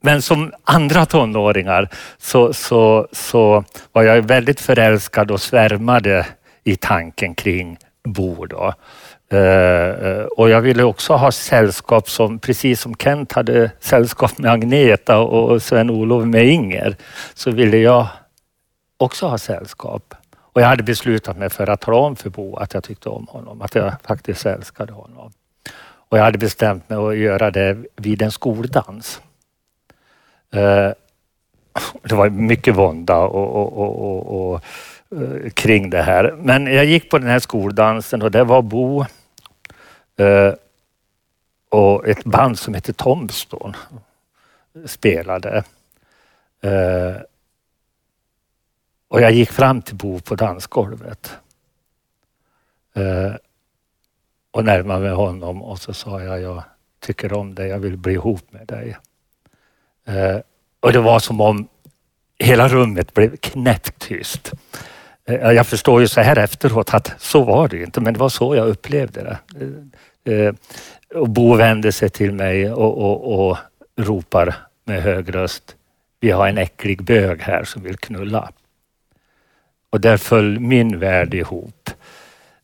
men 0.00 0.22
som 0.22 0.52
andra 0.64 1.06
tonåringar 1.06 1.88
så, 2.18 2.52
så, 2.52 3.08
så 3.12 3.64
var 3.92 4.02
jag 4.02 4.22
väldigt 4.22 4.60
förälskad 4.60 5.30
och 5.30 5.40
svärmade 5.40 6.26
i 6.64 6.76
tanken 6.76 7.34
kring 7.34 7.78
Bo. 8.04 8.46
Då. 8.46 8.74
Eh, 9.30 10.08
eh, 10.08 10.24
och 10.24 10.50
jag 10.50 10.60
ville 10.60 10.82
också 10.82 11.12
ha 11.12 11.32
sällskap 11.32 12.10
som, 12.10 12.38
precis 12.38 12.80
som 12.80 12.94
Kent 12.94 13.32
hade 13.32 13.70
sällskap 13.80 14.38
med 14.38 14.50
Agneta 14.52 15.18
och 15.18 15.62
Sven-Olof 15.62 16.24
med 16.24 16.46
Inger, 16.46 16.96
så 17.34 17.50
ville 17.50 17.76
jag 17.76 18.06
också 18.96 19.26
ha 19.26 19.38
sällskap. 19.38 20.14
Och 20.52 20.60
jag 20.60 20.66
hade 20.66 20.82
beslutat 20.82 21.36
mig 21.36 21.50
för 21.50 21.70
att 21.70 21.80
tala 21.80 21.96
om 21.96 22.16
för 22.16 22.30
Bo 22.30 22.56
att 22.56 22.74
jag 22.74 22.84
tyckte 22.84 23.08
om 23.08 23.26
honom, 23.26 23.62
att 23.62 23.74
jag 23.74 23.94
faktiskt 24.04 24.46
älskade 24.46 24.92
honom. 24.92 25.32
Och 25.80 26.18
jag 26.18 26.24
hade 26.24 26.38
bestämt 26.38 26.88
mig 26.88 26.98
att 26.98 27.16
göra 27.16 27.50
det 27.50 27.78
vid 27.96 28.22
en 28.22 28.30
skoldans. 28.30 29.20
Eh, 30.50 30.90
det 32.02 32.14
var 32.14 32.30
mycket 32.30 32.74
vånda 32.74 33.16
och, 33.16 33.48
och, 33.56 33.78
och, 33.78 34.52
och, 34.52 34.62
eh, 35.20 35.50
kring 35.50 35.90
det 35.90 36.02
här. 36.02 36.34
Men 36.38 36.66
jag 36.66 36.84
gick 36.84 37.10
på 37.10 37.18
den 37.18 37.28
här 37.28 37.38
skoldansen 37.38 38.22
och 38.22 38.30
det 38.30 38.44
var 38.44 38.62
Bo 38.62 39.00
eh, 40.16 40.52
och 41.68 42.08
ett 42.08 42.24
band 42.24 42.58
som 42.58 42.74
hette 42.74 42.92
Tombstone 42.92 43.74
spelade. 44.86 45.64
Och 49.08 49.20
jag 49.20 49.32
gick 49.32 49.52
fram 49.52 49.82
till 49.82 49.96
Bo 49.96 50.20
på 50.20 50.34
dansgolvet. 50.34 51.38
Eh, 52.94 53.34
och 54.50 54.64
närmade 54.64 55.00
mig 55.00 55.12
honom 55.12 55.62
och 55.62 55.78
så 55.78 55.92
sa 55.94 56.22
jag, 56.22 56.40
jag 56.40 56.62
tycker 57.00 57.32
om 57.32 57.54
dig, 57.54 57.68
jag 57.68 57.78
vill 57.78 57.96
bli 57.96 58.12
ihop 58.12 58.52
med 58.52 58.66
dig. 58.66 58.96
Eh, 60.06 60.40
och 60.80 60.92
det 60.92 61.00
var 61.00 61.18
som 61.18 61.40
om 61.40 61.68
hela 62.38 62.68
rummet 62.68 63.14
blev 63.14 63.36
knäpptyst. 63.36 64.52
Eh, 65.24 65.50
jag 65.50 65.66
förstår 65.66 66.00
ju 66.00 66.08
så 66.08 66.20
här 66.20 66.38
efteråt 66.38 66.94
att 66.94 67.14
så 67.18 67.44
var 67.44 67.68
det 67.68 67.82
inte, 67.82 68.00
men 68.00 68.12
det 68.12 68.20
var 68.20 68.28
så 68.28 68.56
jag 68.56 68.68
upplevde 68.68 69.22
det. 69.22 69.38
Eh, 70.24 70.34
eh, 70.34 70.54
och 71.14 71.28
Bo 71.28 71.54
vände 71.54 71.92
sig 71.92 72.10
till 72.10 72.32
mig 72.32 72.72
och, 72.72 72.98
och, 72.98 73.48
och 73.48 73.56
ropar 73.96 74.54
med 74.84 75.02
hög 75.02 75.34
röst. 75.34 75.76
Vi 76.20 76.30
har 76.30 76.48
en 76.48 76.58
äcklig 76.58 77.04
bög 77.04 77.40
här 77.40 77.64
som 77.64 77.82
vill 77.82 77.96
knulla. 77.96 78.50
Och 79.90 80.00
där 80.00 80.16
föll 80.16 80.60
min 80.60 80.98
värld 80.98 81.34
ihop 81.34 81.90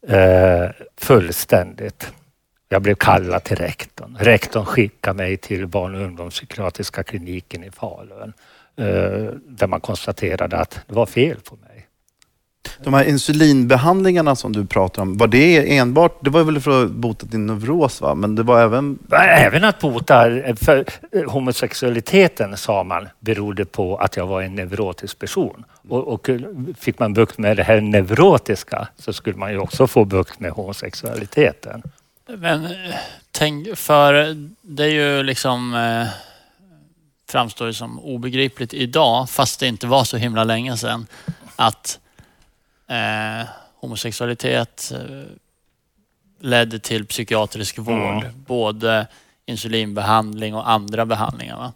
eh, 0.09 0.67
fullständigt. 0.97 2.13
Jag 2.69 2.83
blev 2.83 2.95
kallad 2.95 3.45
till 3.45 3.57
rektorn. 3.57 4.17
Rektorn 4.21 4.65
skickade 4.65 5.17
mig 5.17 5.37
till 5.37 5.67
barn 5.67 5.95
och 5.95 6.01
ungdomspsykiatriska 6.01 7.03
kliniken 7.03 7.65
i 7.65 7.71
Falun 7.71 8.33
eh, 8.77 9.33
där 9.47 9.67
man 9.67 9.81
konstaterade 9.81 10.57
att 10.57 10.81
det 10.87 10.95
var 10.95 11.07
fel 11.07 11.41
på 11.41 11.57
mig. 11.57 11.74
De 12.85 12.95
här 12.95 13.05
insulinbehandlingarna 13.05 14.37
som 14.37 14.53
du 14.53 14.67
pratar 14.67 15.03
om, 15.03 15.17
var 15.17 15.27
det 15.27 15.77
enbart, 15.77 16.19
det 16.25 16.31
var 16.31 16.45
väl 16.45 16.61
för 16.61 16.85
att 16.85 16.91
bota 16.91 17.27
din 17.27 17.47
neuros 17.47 18.01
va? 18.01 18.15
Men 18.15 18.35
det 18.35 18.43
var 18.43 18.63
även... 18.63 18.99
Även 19.39 19.65
att 19.65 19.81
bota 19.81 20.25
för 20.57 20.85
homosexualiteten 21.27 22.57
sa 22.57 22.85
man 22.85 23.09
berodde 23.21 23.65
på 23.65 23.97
att 23.97 24.17
jag 24.17 24.27
var 24.27 24.43
en 24.43 24.55
neurotisk 24.55 25.19
person. 25.19 25.65
Och, 25.89 26.09
och 26.09 26.31
fick 26.79 26.99
man 26.99 27.15
bukt 27.15 27.39
med 27.39 27.57
det 27.57 27.63
här 27.63 27.81
neurotiska 27.81 28.89
så 28.99 29.13
skulle 29.13 29.37
man 29.37 29.53
ju 29.53 29.59
också 29.59 29.87
få 29.87 30.05
bukt 30.05 30.41
med 30.41 30.51
homosexualiteten. 30.51 31.83
Men 32.27 32.69
tänk, 33.31 33.79
för 33.79 34.37
det 34.63 34.85
är 34.85 34.89
ju 34.89 35.23
liksom 35.23 35.75
eh, 35.75 36.09
framstår 37.29 37.67
det 37.67 37.75
som 37.75 37.99
obegripligt 37.99 38.75
idag, 38.75 39.31
fast 39.31 39.61
det 39.61 39.67
inte 39.67 39.87
var 39.87 40.05
så 40.05 40.17
himla 40.17 40.45
länge 40.45 40.77
sedan, 40.77 41.07
att 41.57 41.99
eh, 42.89 43.47
homosexualitet 43.81 44.93
eh, 44.95 45.25
ledde 46.41 46.79
till 46.79 47.07
psykiatrisk 47.07 47.79
vård. 47.79 48.23
Mm. 48.25 48.45
Både 48.47 49.07
insulinbehandling 49.47 50.55
och 50.55 50.71
andra 50.71 51.07
behandlingar. 51.07 51.73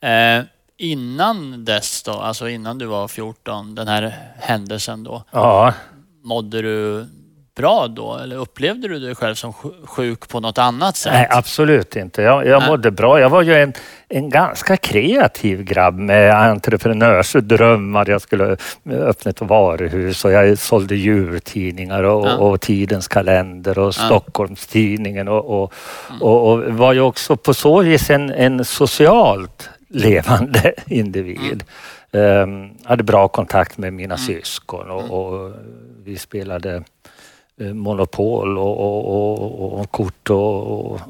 Eh, 0.00 0.44
innan 0.76 1.64
dess 1.64 2.02
då, 2.02 2.12
alltså 2.12 2.48
innan 2.48 2.78
du 2.78 2.86
var 2.86 3.08
14, 3.08 3.74
den 3.74 3.88
här 3.88 4.32
händelsen 4.36 5.04
då. 5.04 5.24
Ja. 5.30 5.74
Mådde 6.22 6.62
du 6.62 7.06
bra 7.54 7.88
då? 7.88 8.18
Eller 8.18 8.36
upplevde 8.36 8.88
du 8.88 8.98
dig 8.98 9.14
själv 9.14 9.34
som 9.34 9.52
sjuk 9.84 10.28
på 10.28 10.40
något 10.40 10.58
annat 10.58 10.96
sätt? 10.96 11.12
Nej, 11.12 11.28
absolut 11.30 11.96
inte. 11.96 12.22
Jag, 12.22 12.46
jag 12.46 12.66
mådde 12.66 12.90
bra. 12.90 13.20
Jag 13.20 13.30
var 13.30 13.42
ju 13.42 13.54
en, 13.54 13.72
en 14.08 14.30
ganska 14.30 14.76
kreativ 14.76 15.62
grabb 15.62 15.98
med 15.98 16.34
entreprenörsdrömmar. 16.34 18.10
Jag 18.10 18.20
skulle 18.20 18.56
öppna 18.90 19.30
ett 19.30 19.40
varuhus 19.40 20.24
och 20.24 20.32
jag 20.32 20.58
sålde 20.58 20.96
djurtidningar 20.96 22.02
och, 22.02 22.28
ja. 22.28 22.36
och 22.36 22.60
Tidens 22.60 23.08
kalender 23.08 23.78
och 23.78 23.86
ja. 23.86 23.92
Stockholmstidningen 23.92 25.28
och, 25.28 25.62
och, 25.62 25.72
mm. 26.10 26.22
och, 26.22 26.58
var 26.58 26.92
ju 26.92 27.00
också 27.00 27.36
på 27.36 27.54
så 27.54 27.82
vis 27.82 28.10
en, 28.10 28.30
en 28.30 28.64
socialt 28.64 29.70
levande 29.88 30.72
individ. 30.86 31.64
Mm. 32.12 32.42
Um, 32.42 32.70
hade 32.84 33.02
bra 33.02 33.28
kontakt 33.28 33.78
med 33.78 33.92
mina 33.92 34.14
mm. 34.14 34.26
syskon 34.26 34.90
och, 34.90 35.00
mm. 35.00 35.10
och 35.10 35.52
vi 36.04 36.18
spelade 36.18 36.82
monopol 37.58 38.58
och, 38.58 38.80
och, 38.80 39.62
och, 39.62 39.80
och 39.80 39.90
kort 39.90 40.30
och, 40.30 41.00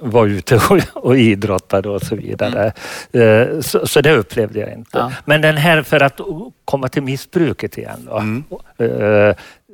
var 0.00 0.26
ute 0.26 0.60
och, 0.94 1.18
idrottade 1.18 1.88
och 1.88 2.02
så 2.02 2.16
vidare. 2.16 2.72
Mm. 3.12 3.56
Eh, 3.56 3.60
så, 3.60 3.86
så, 3.86 4.00
det 4.00 4.12
upplevde 4.12 4.60
jag 4.60 4.72
inte. 4.72 4.98
Ja. 4.98 5.12
Men 5.24 5.40
den 5.40 5.56
här, 5.56 5.82
för 5.82 6.00
att 6.00 6.20
komma 6.64 6.88
till 6.88 7.02
missbruket 7.02 7.78
igen. 7.78 8.08
Då, 8.10 8.18
mm. 8.18 8.44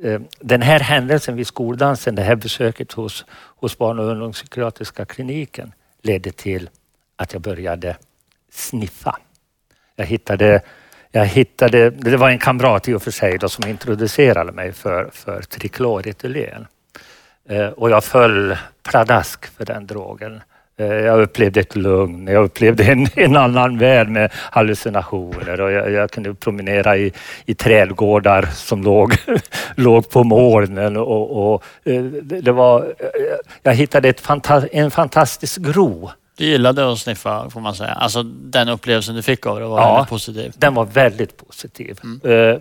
Eh, 0.03 0.21
den 0.39 0.61
här 0.61 0.79
händelsen 0.79 1.35
vid 1.35 1.47
skoldansen, 1.47 2.15
det 2.15 2.21
här 2.21 2.35
besöket 2.35 2.91
hos, 2.91 3.25
hos 3.31 3.77
barn 3.77 3.99
och 3.99 4.05
ungdomspsykiatriska 4.05 5.05
kliniken 5.05 5.71
ledde 6.01 6.31
till 6.31 6.69
att 7.15 7.33
jag 7.33 7.41
började 7.41 7.97
sniffa. 8.51 9.17
Jag 9.95 10.05
hittade 10.05 10.61
jag 11.15 11.25
hittade, 11.25 11.89
det 11.89 12.17
var 12.17 12.29
en 12.29 12.39
kamrat 12.39 12.87
i 12.87 12.93
och 12.93 13.03
för 13.03 13.11
sig 13.11 13.37
då, 13.37 13.49
som 13.49 13.69
introducerade 13.69 14.51
mig 14.51 14.71
för, 14.71 15.09
för 15.13 15.41
trikloretylen. 15.41 16.67
Eh, 17.49 17.67
och 17.67 17.89
jag 17.89 18.03
föll 18.03 18.57
pladask 18.83 19.45
för 19.57 19.65
den 19.65 19.87
drogen. 19.87 20.41
Eh, 20.77 20.85
jag 20.85 21.21
upplevde 21.21 21.59
ett 21.59 21.75
lugn, 21.75 22.27
jag 22.27 22.43
upplevde 22.43 22.83
en, 22.83 23.07
en 23.15 23.37
annan 23.37 23.77
värld 23.77 24.09
med 24.09 24.31
hallucinationer 24.33 25.61
och 25.61 25.71
jag, 25.71 25.91
jag 25.91 26.11
kunde 26.11 26.33
promenera 26.33 26.97
i, 26.97 27.13
i 27.45 27.55
trädgårdar 27.55 28.45
som 28.53 28.83
låg, 28.83 29.15
låg 29.75 30.09
på 30.09 30.23
molnen 30.23 30.97
och, 30.97 31.53
och 31.53 31.63
eh, 31.83 32.03
det, 32.03 32.51
var, 32.51 32.81
eh, 32.81 32.85
jag 33.63 33.73
hittade 33.73 34.09
ett 34.09 34.21
fanta, 34.21 34.67
en 34.67 34.91
fantastisk 34.91 35.61
gro 35.61 36.11
du 36.37 36.45
gillade 36.45 36.91
att 36.91 36.99
sniffa 36.99 37.49
får 37.49 37.61
man 37.61 37.75
säga. 37.75 37.91
Alltså 37.91 38.23
den 38.23 38.69
upplevelsen 38.69 39.15
du 39.15 39.21
fick 39.21 39.45
av 39.45 39.59
det 39.59 39.65
var 39.65 39.81
ja, 39.81 39.93
väldigt 39.93 40.09
positiv. 40.09 40.53
den 40.57 40.73
var 40.73 40.85
väldigt 40.85 41.47
positiv. 41.47 41.99
Mm. 42.03 42.21
Uh, 42.31 42.57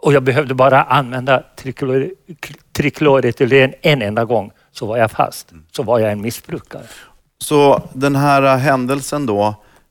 och 0.00 0.12
jag 0.12 0.22
behövde 0.22 0.54
bara 0.54 0.82
använda 0.82 1.42
trikloretylen 2.72 3.74
en 3.82 4.02
enda 4.02 4.24
gång 4.24 4.52
så 4.72 4.86
var 4.86 4.96
jag 4.96 5.10
fast. 5.10 5.52
Mm. 5.52 5.64
Så 5.72 5.82
var 5.82 5.98
jag 5.98 6.12
en 6.12 6.20
missbrukare. 6.20 6.82
Så 7.38 7.82
den 7.92 8.16
här 8.16 8.56
händelsen 8.56 9.26
då, 9.26 9.46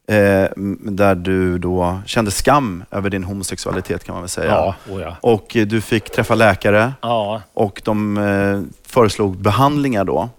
eh, 0.07 0.50
där 0.81 1.15
du 1.15 1.57
då 1.57 2.00
kände 2.05 2.31
skam 2.31 2.83
över 2.91 3.09
din 3.09 3.24
homosexualitet 3.24 4.03
kan 4.03 4.15
man 4.15 4.21
väl 4.21 4.29
säga. 4.29 4.51
Ja, 4.51 4.75
oh 4.89 5.01
ja. 5.01 5.15
Och 5.21 5.47
du 5.67 5.81
fick 5.81 6.12
träffa 6.12 6.36
läkare 6.36 6.93
ja. 7.01 7.41
och 7.53 7.81
de 7.86 8.17
eh, 8.17 8.62
föreslog 8.88 9.38
behandlingar 9.38 10.03
då 10.03 10.29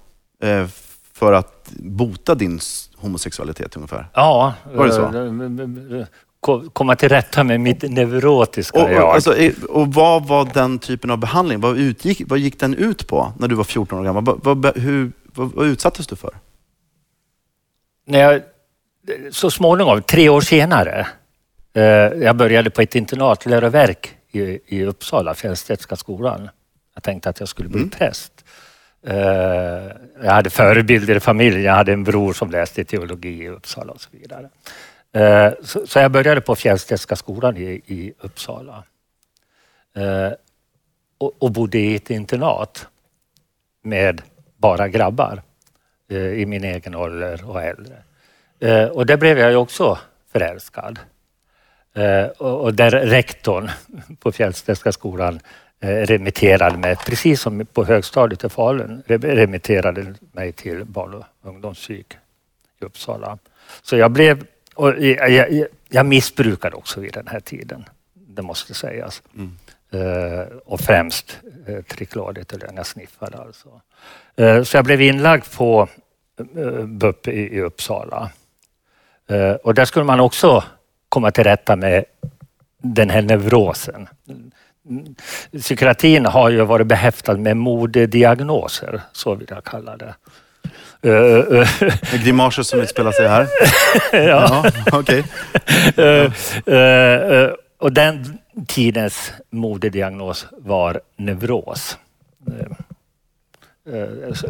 eh, 0.42 0.66
för 1.14 1.32
att 1.32 1.57
bota 1.76 2.34
din 2.34 2.60
homosexualitet 2.96 3.76
ungefär? 3.76 4.06
Ja. 4.14 4.54
Var 4.75 4.87
det 4.87 4.92
så? 4.92 6.06
komma 6.72 6.96
till 6.96 7.08
rätta 7.08 7.44
med 7.44 7.60
mitt 7.60 7.82
neurotiska 7.82 8.84
och, 8.84 8.92
jag. 8.92 9.14
Alltså, 9.14 9.34
och 9.68 9.94
vad 9.94 10.26
var 10.26 10.48
den 10.54 10.78
typen 10.78 11.10
av 11.10 11.18
behandling? 11.18 11.60
Vad, 11.60 11.78
utgick, 11.78 12.22
vad 12.26 12.38
gick 12.38 12.60
den 12.60 12.75
ut 12.75 13.08
på 13.08 13.32
när 13.38 13.48
du 13.48 13.54
var 13.54 13.64
14 13.64 13.98
år 13.98 14.04
gammal? 14.04 14.25
Vad, 14.25 14.62
vad, 14.62 14.78
hur, 14.78 15.12
vad, 15.25 15.52
vad 15.52 15.66
utsattes 15.66 16.06
du 16.06 16.16
för? 16.16 16.34
När 18.06 18.18
jag, 18.18 18.42
så 19.30 19.50
småningom, 19.50 20.02
tre 20.02 20.28
år 20.28 20.40
senare, 20.40 21.06
eh, 21.75 21.82
jag 22.22 22.37
började 22.37 22.70
på 22.70 22.82
ett 22.82 22.94
internatläroverk 22.94 24.16
i, 24.30 24.58
i 24.66 24.84
Uppsala, 24.84 25.34
Fjällstedtska 25.34 25.96
skolan. 25.96 26.48
Jag 26.94 27.02
tänkte 27.02 27.28
att 27.28 27.40
jag 27.40 27.48
skulle 27.48 27.68
bli 27.68 27.78
mm. 27.78 27.90
präst. 27.90 28.38
Eh, 29.08 29.92
jag 30.22 30.32
hade 30.32 30.50
förebilder 30.50 31.16
i 31.16 31.20
familjen. 31.20 31.62
Jag 31.62 31.72
hade 31.72 31.92
en 31.92 32.04
bror 32.04 32.32
som 32.32 32.50
läste 32.50 32.84
teologi 32.84 33.42
i 33.42 33.48
Uppsala 33.48 33.92
och 33.92 34.00
så 34.00 34.08
vidare. 34.12 34.48
Eh, 35.12 35.52
så 35.62 35.98
jag 35.98 36.10
började 36.10 36.40
på 36.40 36.56
Fjällstedtska 36.56 37.16
skolan 37.16 37.56
i 37.56 38.12
Uppsala 38.20 38.84
eh, 39.96 40.32
och 41.18 41.52
bodde 41.52 41.78
i 41.78 41.94
ett 41.94 42.10
internat 42.10 42.86
med 43.82 44.22
bara 44.56 44.88
grabbar 44.88 45.42
eh, 46.10 46.18
i 46.18 46.46
min 46.46 46.64
egen 46.64 46.94
ålder 46.94 47.50
och 47.50 47.62
äldre. 47.62 47.96
Eh, 48.60 48.84
och 48.84 49.06
där 49.06 49.16
blev 49.16 49.38
jag 49.38 49.50
ju 49.50 49.56
också 49.56 49.98
förälskad. 50.32 50.98
Eh, 51.94 52.26
och 52.26 52.74
där 52.74 52.90
rektorn 52.90 53.70
på 54.20 54.32
Fjällstedtska 54.32 54.92
skolan 54.92 55.40
remitterade 55.80 56.78
mig, 56.78 56.97
precis 56.97 57.40
som 57.40 57.66
på 57.66 57.85
högstadiet 57.85 58.44
i 58.44 58.49
Falun, 58.49 59.02
remitterade 59.06 60.14
mig 60.32 60.52
till 60.52 60.85
barn 60.85 61.14
och 61.14 61.25
ungdomspsyk 61.42 62.16
i 62.80 62.85
Uppsala. 62.85 63.38
Så 63.82 63.97
jag 63.97 64.11
blev, 64.11 64.47
och 64.75 65.02
jag, 65.02 65.30
jag, 65.30 65.66
jag 65.88 66.06
missbrukade 66.06 66.76
också 66.76 67.00
vid 67.00 67.12
den 67.12 67.26
här 67.26 67.40
tiden, 67.40 67.85
det 68.14 68.42
måste 68.42 68.75
sägas. 68.75 69.23
Mm. 69.37 69.58
Uh, 69.94 70.47
och 70.64 70.80
främst 70.80 71.38
uh, 71.68 71.82
trikladet, 71.82 72.52
eller 72.52 72.70
jag 72.76 72.87
sniffade 72.87 73.38
alltså. 73.38 73.68
Uh, 74.40 74.62
så 74.62 74.76
jag 74.76 74.85
blev 74.85 75.00
inlagd 75.00 75.44
på 75.56 75.88
BUP 76.85 77.28
i, 77.28 77.56
i 77.56 77.61
Uppsala. 77.61 78.30
Och 79.62 79.75
där 79.75 79.85
skulle 79.85 80.04
man 80.04 80.20
också 80.20 80.64
komma 81.08 81.30
till 81.30 81.44
rätta 81.44 81.76
med 81.76 82.04
den 82.78 83.11
här 83.11 83.23
neurosen 83.23 84.08
psykiatrin 85.59 86.26
har 86.26 86.50
ju 86.50 86.64
varit 86.64 86.87
behäftad 86.87 87.37
med 87.37 87.57
modediagnoser, 87.57 89.00
så 89.12 89.35
vill 89.35 89.47
jag 89.50 89.64
kalla 89.64 89.97
det. 89.97 90.14
Uh, 91.07 91.52
uh, 91.52 91.68
Grimaser 92.25 92.62
som 92.62 92.80
utspelar 92.80 93.12
sig 93.12 93.28
här? 93.28 93.49
ja. 94.12 94.64
ja 94.87 94.99
okay. 94.99 95.23
och 97.78 97.92
den 97.92 98.38
tidens 98.66 99.33
modediagnos 99.50 100.47
var 100.52 101.00
neuros. 101.16 101.99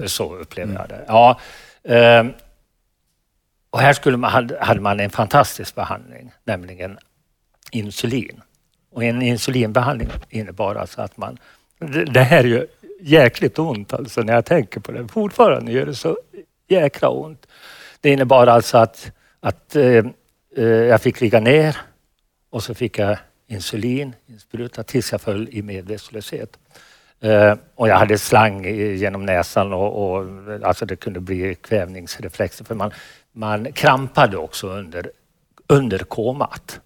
Så 0.06 0.36
upplever 0.36 0.74
jag 0.74 0.88
det. 0.88 1.04
Ja. 1.08 1.40
Och 3.70 3.80
här 3.80 3.92
skulle 3.92 4.16
man, 4.16 4.50
hade 4.60 4.80
man 4.80 5.00
en 5.00 5.10
fantastisk 5.10 5.74
behandling, 5.74 6.32
nämligen 6.44 6.98
insulin. 7.70 8.42
Och 8.98 9.04
en 9.04 9.22
insulinbehandling 9.22 10.08
innebar 10.30 10.74
alltså 10.74 11.00
att 11.02 11.16
man... 11.16 11.38
Det 12.06 12.20
här 12.20 12.38
är 12.38 12.48
ju 12.48 12.66
jäkligt 13.00 13.58
ont 13.58 13.92
alltså 13.92 14.20
när 14.20 14.34
jag 14.34 14.44
tänker 14.44 14.80
på 14.80 14.92
det. 14.92 15.08
Fortfarande 15.08 15.72
gör 15.72 15.86
det 15.86 15.94
så 15.94 16.18
jäkla 16.68 17.08
ont. 17.08 17.46
Det 18.00 18.10
innebar 18.10 18.46
alltså 18.46 18.78
att, 18.78 19.12
att 19.40 19.76
eh, 19.76 20.06
eh 20.56 20.64
jag 20.64 21.02
fick 21.02 21.20
ligga 21.20 21.40
ner 21.40 21.76
och 22.50 22.62
så 22.62 22.74
fick 22.74 22.98
jag 22.98 23.18
insulin 23.46 24.14
insprutat 24.26 24.86
tills 24.86 25.12
jag 25.12 25.20
föll 25.20 25.48
i 25.52 25.62
medvetslöshet. 25.62 26.58
Eh, 27.20 27.54
och 27.74 27.88
jag 27.88 27.96
hade 27.96 28.18
slang 28.18 28.64
genom 28.96 29.26
näsan 29.26 29.72
och, 29.72 30.18
och 30.18 30.26
alltså 30.64 30.86
det 30.86 30.96
kunde 30.96 31.20
bli 31.20 31.54
kvävningsreflexer 31.54 32.64
för 32.64 32.74
man, 32.74 32.92
man 33.32 33.72
krampade 33.72 34.36
också 34.36 34.68
under, 34.68 35.10
under 35.66 35.98
komat. 35.98 36.80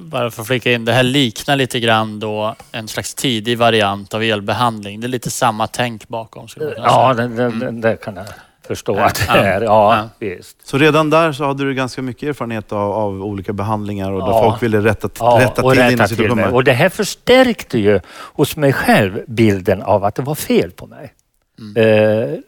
Bara 0.00 0.30
för 0.30 0.42
att 0.42 0.46
flika 0.48 0.72
in, 0.72 0.84
det 0.84 0.92
här 0.92 1.02
liknar 1.02 1.56
lite 1.56 1.80
grann 1.80 2.20
då 2.20 2.54
en 2.72 2.88
slags 2.88 3.14
tidig 3.14 3.58
variant 3.58 4.14
av 4.14 4.22
elbehandling. 4.22 5.00
Det 5.00 5.06
är 5.06 5.08
lite 5.08 5.30
samma 5.30 5.66
tänk 5.66 6.08
bakom. 6.08 6.46
Ja, 6.76 7.14
det, 7.14 7.28
det, 7.28 7.50
det, 7.50 7.70
det 7.70 7.96
kan 7.96 8.16
jag 8.16 8.26
förstå 8.66 8.96
Ja, 8.96 9.04
att 9.04 9.26
det 9.32 9.38
är. 9.38 9.60
Ja, 9.60 9.96
ja. 9.96 10.08
visst. 10.18 10.66
Så 10.68 10.78
redan 10.78 11.10
där 11.10 11.32
så 11.32 11.44
hade 11.46 11.64
du 11.64 11.74
ganska 11.74 12.02
mycket 12.02 12.22
erfarenhet 12.28 12.72
av, 12.72 12.92
av 12.92 13.22
olika 13.24 13.52
behandlingar 13.52 14.12
och 14.12 14.20
där 14.20 14.28
Ja. 14.32 14.50
folk 14.50 14.62
ville 14.62 14.80
rätta, 14.80 15.08
Ja, 15.18 15.38
rätta 15.40 15.62
till 15.62 15.70
rätta 15.80 15.88
dina 15.90 16.08
situationer. 16.08 16.54
Och 16.54 16.64
det 16.64 16.72
här 16.72 16.88
förstärkte 16.88 17.78
ju 17.78 18.00
hos 18.08 18.56
mig 18.56 18.72
själv 18.72 19.20
bilden 19.28 19.82
av 19.82 20.04
att 20.04 20.14
det 20.14 20.22
var 20.22 20.34
fel 20.34 20.70
på 20.70 20.86
mig. 20.86 21.12
Eh, 21.76 22.38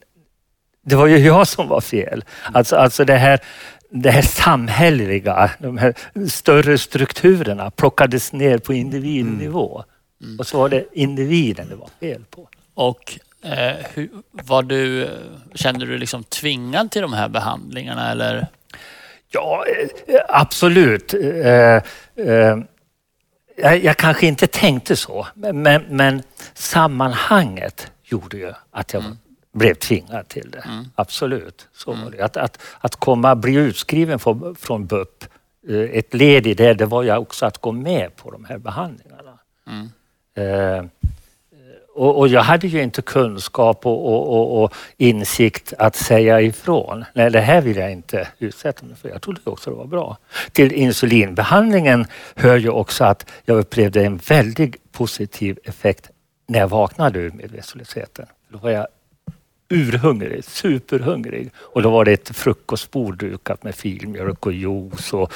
det 0.87 0.97
var 0.97 1.07
ju 1.07 1.19
jag 1.19 1.47
som 1.49 1.69
var 1.69 1.81
fel. 1.81 2.25
Alltså, 2.53 2.77
alltså 2.77 3.05
det 3.05 3.17
här 3.17 3.41
det 3.91 4.11
här 4.11 4.23
samhälleliga, 4.23 5.51
de 5.59 5.79
här 5.79 5.95
större 6.29 6.79
strukturerna 6.79 7.71
plockades 7.71 8.33
ner 8.33 8.59
på 8.59 8.75
individnivå. 8.75 9.85
Och 10.39 10.47
så 10.47 10.59
var 10.59 10.69
det 10.69 10.85
individen 10.93 11.69
det 11.69 11.77
var 11.77 11.91
fel 12.01 12.25
på. 12.31 12.49
Och 12.75 13.19
eh, 13.45 13.77
hur, 13.95 14.11
var 14.31 14.63
du, 14.63 15.09
kände 15.55 15.87
du 15.87 15.99
liksom 15.99 16.25
tvingad 16.25 16.91
till 16.91 17.03
de 17.03 17.13
här 17.13 17.29
behandlingarna 17.29 18.11
eller? 18.11 18.47
Ja, 19.31 19.65
eh, 20.07 20.21
absolut. 20.29 21.15
Eh, 21.15 21.83
eh, 22.27 22.59
Jag, 23.61 23.85
jag 23.85 23.97
kanske 23.97 24.27
inte 24.27 24.47
tänkte 24.47 24.97
så, 24.97 25.27
men, 25.35 25.63
men, 25.63 25.83
men 25.89 26.23
sammanhanget 26.55 27.91
gjorde 28.05 28.37
ju 28.37 28.53
att 28.71 28.93
jag 28.93 29.05
blev 29.59 29.75
tvingad 29.75 30.29
till 30.29 30.51
det. 30.51 30.65
Absolut, 30.95 31.69
så 31.73 31.93
var 31.93 32.11
det. 32.11 32.21
Att, 32.21 32.37
att, 32.37 32.63
att 32.81 32.97
komma, 32.97 33.37
bli 33.37 33.55
utskriven 33.55 34.19
från, 34.19 34.57
från 34.57 34.87
BUP, 34.87 35.25
eh, 35.69 35.77
ett 35.77 36.15
led 36.15 36.47
i 36.47 36.55
det, 36.55 36.75
det 36.75 36.87
var 36.87 37.03
ju 37.03 37.17
också 37.17 37.47
att 37.47 37.59
gå 37.59 37.73
med 37.73 38.17
på 38.17 38.31
de 38.31 38.45
här 38.45 38.59
behandlingarna. 38.59 39.39
Eh, 40.35 40.85
och, 41.99 42.19
och 42.19 42.29
jag 42.29 42.43
hade 42.43 42.67
ju 42.67 42.83
inte 42.83 43.03
kunskap 43.03 43.87
och, 43.87 44.07
och, 44.07 44.29
och, 44.29 44.65
och 44.65 44.75
insikt 44.97 45.73
att 45.79 45.97
säga 45.97 46.41
ifrån. 46.41 47.05
Nej, 47.15 47.31
det 47.31 47.41
här 47.41 47.61
vill 47.61 47.77
jag 47.77 47.93
inte 47.93 48.29
utsätta 48.39 48.87
mig 48.87 48.97
för. 48.97 49.09
Jag 49.09 49.23
trodde 49.23 49.41
också 49.45 49.71
det 49.71 49.77
var 49.77 49.87
bra. 49.87 50.17
Till 50.53 50.73
insulinbehandlingen 50.73 52.07
hör 52.35 52.57
ju 52.57 52.69
också 52.69 53.05
att 53.05 53.31
jag 53.45 53.59
upplevde 53.59 54.05
en 54.05 54.17
väldigt 54.17 54.93
positiv 54.93 55.59
effekt 55.65 56.11
när 56.47 56.59
jag 56.59 56.69
vaknade 56.69 57.19
ur 57.19 57.31
medvetslösheten. 57.31 58.27
Då 58.49 58.59
var 58.59 58.71
jag 58.71 58.87
urhungrig, 59.71 60.45
superhungrig. 60.45 61.51
Och 61.57 61.83
då 61.83 61.91
var 61.91 62.05
det 62.05 62.13
ett 62.13 62.37
frukostbord 62.37 63.19
dukat 63.19 63.63
med 63.63 63.75
filmjölk 63.75 64.47
och 64.47 64.53
juice 64.53 65.13
och 65.13 65.33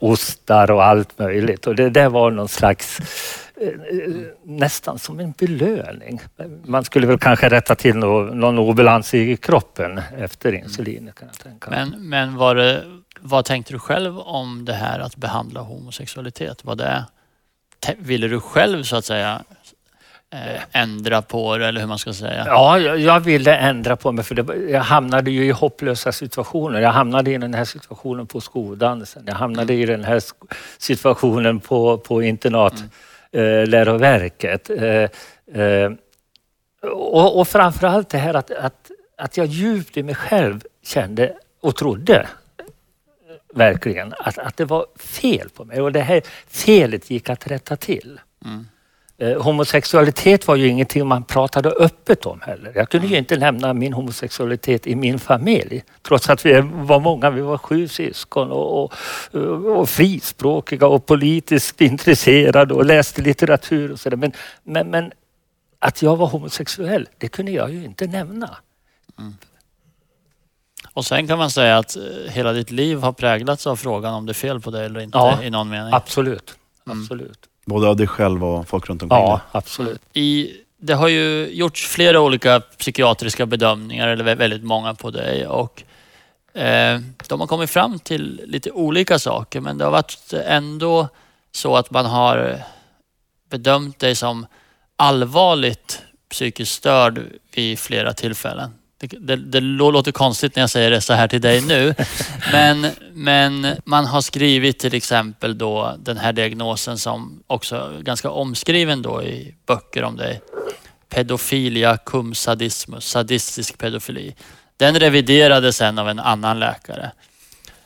ostar 0.00 0.70
och 0.70 0.84
allt 0.84 1.18
möjligt. 1.18 1.66
Och 1.66 1.76
det 1.76 1.90
där 1.90 2.08
var 2.08 2.30
någon 2.30 2.48
slags 2.48 3.00
eh, 3.60 3.68
nästan 4.42 4.98
som 4.98 5.20
en 5.20 5.32
belöning. 5.32 6.20
Man 6.64 6.84
skulle 6.84 7.06
väl 7.06 7.18
kanske 7.18 7.48
rätta 7.48 7.74
till 7.74 7.96
någon, 7.96 8.58
obalans 8.58 9.14
i 9.14 9.36
kroppen 9.36 10.00
efter 10.18 10.52
insulinet 10.52 11.14
kan 11.14 11.28
jag 11.28 11.38
tänka. 11.38 11.70
Men, 11.70 12.08
men 12.08 12.36
var 12.36 12.54
det, 12.54 12.82
vad 13.20 13.44
tänkte 13.44 13.72
du 13.72 13.78
själv 13.78 14.18
om 14.18 14.64
det 14.64 14.74
här 14.74 14.98
att 14.98 15.16
behandla 15.16 15.60
homosexualitet? 15.60 16.64
Var 16.64 16.74
det, 16.74 17.04
ville 17.98 18.28
du 18.28 18.40
själv 18.40 18.82
så 18.82 18.96
att 18.96 19.04
säga 19.04 19.42
ändra 20.72 21.22
på 21.22 21.56
det 21.56 21.66
eller 21.66 21.80
hur 21.80 21.88
man 21.88 21.98
ska 21.98 22.12
säga? 22.12 22.44
Ja, 22.46 22.78
jag, 22.78 22.98
jag 22.98 23.20
ville 23.20 23.56
ändra 23.56 23.96
på 23.96 24.12
mig 24.12 24.24
för 24.24 24.34
det, 24.34 24.70
jag 24.70 24.80
hamnade 24.80 25.30
ju 25.30 25.46
i 25.46 25.50
hopplösa 25.50 26.12
situationer. 26.12 26.80
Jag 26.80 26.92
hamnade 26.92 27.30
i 27.30 27.38
den 27.38 27.54
här 27.54 27.64
situationen 27.64 28.26
på 28.26 28.40
skoldansen. 28.40 29.22
Jag 29.26 29.34
hamnade 29.34 29.74
i 29.74 29.86
den 29.86 30.04
här 30.04 30.22
situationen 30.78 31.60
på, 31.60 31.98
på 31.98 32.22
internat, 32.22 32.84
eh, 33.32 33.66
läroverket. 33.66 34.70
Eh, 34.70 35.62
eh, 35.62 35.92
och, 36.92 37.40
och 37.40 37.48
framförallt 37.48 38.08
det 38.08 38.18
här 38.18 38.34
att, 38.34 38.50
att, 38.50 38.90
att 39.18 39.36
jag 39.36 39.46
djupt 39.46 39.96
i 39.96 40.02
mig 40.02 40.14
själv 40.14 40.60
kände 40.84 41.32
och 41.60 41.76
trodde 41.76 42.16
eh, 42.58 42.64
verkligen 43.54 44.14
att, 44.18 44.38
att 44.38 44.56
det 44.56 44.64
var 44.64 44.86
fel 44.98 45.48
på 45.48 45.64
mig 45.64 45.80
och 45.80 45.92
det 45.92 46.00
här 46.00 46.22
felet 46.48 47.10
gick 47.10 47.30
att 47.30 47.46
rätta 47.46 47.76
till. 47.76 48.20
Eh, 49.18 49.42
homosexualitet 49.42 50.46
var 50.48 50.56
ju 50.56 50.66
ingenting 50.68 51.06
man 51.06 51.24
pratade 51.24 51.70
öppet 51.70 52.26
om 52.26 52.40
heller. 52.40 52.72
Jag 52.74 52.88
kunde 52.90 53.06
ju 53.06 53.16
inte 53.16 53.36
nämna 53.36 53.72
min 53.74 53.92
homosexualitet 53.92 54.86
i 54.86 54.94
min 54.96 55.18
familj. 55.18 55.84
Trots 56.02 56.30
att 56.30 56.46
vi 56.46 56.60
var 56.72 57.00
många, 57.00 57.30
vi 57.30 57.40
var 57.40 57.58
sju 57.58 57.88
syskon 57.88 58.50
och, 58.50 58.82
och, 58.84 58.92
och 59.78 59.88
frispråkiga 59.88 60.86
och 60.86 61.06
politiskt 61.06 61.80
intresserade 61.80 62.74
och 62.74 62.84
läste 62.84 63.22
litteratur 63.22 63.92
och 63.92 64.00
sådär. 64.00 64.16
Men, 64.16 64.32
men, 64.62 64.90
men 64.90 65.12
att 65.78 66.02
jag 66.02 66.16
var 66.16 66.26
homosexuell, 66.26 67.08
det 67.18 67.28
kunde 67.28 67.52
jag 67.52 67.72
ju 67.72 67.84
inte 67.84 68.06
nämna. 68.06 68.56
Och 70.92 71.04
sen 71.04 71.26
kan 71.26 71.38
man 71.38 71.50
säga 71.50 71.78
att 71.78 71.96
eh, 71.96 72.02
hela 72.32 72.52
ditt 72.52 72.70
liv 72.70 72.98
har 72.98 73.12
präglats 73.12 73.66
av 73.66 73.76
frågan 73.76 74.14
om 74.14 74.26
det 74.26 74.32
är 74.32 74.34
fel 74.34 74.60
på 74.60 74.70
dig 74.70 74.84
eller 74.86 75.00
inte 75.00 75.18
Ja. 75.18 75.42
i 75.42 75.50
någon 75.50 75.68
mening. 75.68 75.94
Absolut. 75.94 76.54
Absolut. 76.84 77.38
Både 77.66 77.88
av 77.88 77.96
dig 77.96 78.06
själv 78.06 78.44
och 78.44 78.68
folk 78.68 78.88
runt 78.88 79.02
omkring 79.02 79.18
Ja, 79.18 79.40
absolut. 79.52 80.00
I, 80.12 80.52
det 80.78 80.94
har 80.94 81.08
ju 81.08 81.48
gjorts 81.52 81.86
flera 81.86 82.20
olika 82.20 82.60
psykiatriska 82.60 83.46
bedömningar, 83.46 84.08
eller 84.08 84.24
vä- 84.24 84.34
väldigt 84.36 84.64
många 84.64 84.94
på 84.94 85.10
dig. 85.10 85.46
Och, 85.46 85.82
eh, 86.54 87.00
de 87.28 87.40
har 87.40 87.46
kommit 87.46 87.70
fram 87.70 87.98
till 87.98 88.42
lite 88.46 88.70
olika 88.70 89.18
saker, 89.18 89.60
men 89.60 89.78
det 89.78 89.84
har 89.84 89.90
varit 89.92 90.32
ändå 90.32 91.08
så 91.52 91.76
att 91.76 91.90
man 91.90 92.06
har 92.06 92.58
bedömt 93.50 93.98
dig 93.98 94.14
som 94.14 94.46
allvarligt 94.96 96.02
psykiskt 96.30 96.72
störd 96.72 97.20
vid 97.54 97.78
flera 97.78 98.12
tillfällen. 98.12 98.74
Det, 98.98 99.06
det, 99.06 99.36
det 99.36 99.60
låter 99.60 100.12
konstigt 100.12 100.56
när 100.56 100.62
jag 100.62 100.70
säger 100.70 100.90
det 100.90 101.00
så 101.00 101.12
här 101.12 101.28
till 101.28 101.40
dig 101.40 101.60
nu, 101.60 101.94
men, 102.52 102.86
men 103.12 103.66
man 103.84 104.06
har 104.06 104.20
skrivit 104.20 104.78
till 104.78 104.94
exempel 104.94 105.58
då 105.58 105.96
den 105.98 106.16
här 106.16 106.32
diagnosen 106.32 106.98
som 106.98 107.42
också 107.46 107.76
är 107.76 108.02
ganska 108.02 108.30
omskriven 108.30 109.02
då 109.02 109.22
i 109.22 109.54
böcker 109.66 110.02
om 110.02 110.16
dig. 110.16 110.40
Pedofilia 111.08 111.96
cum 111.96 112.34
sadismus, 112.34 113.08
sadistisk 113.08 113.78
pedofili. 113.78 114.34
Den 114.76 114.98
reviderades 114.98 115.76
sen 115.76 115.98
av 115.98 116.08
en 116.08 116.18
annan 116.18 116.58
läkare. 116.58 117.12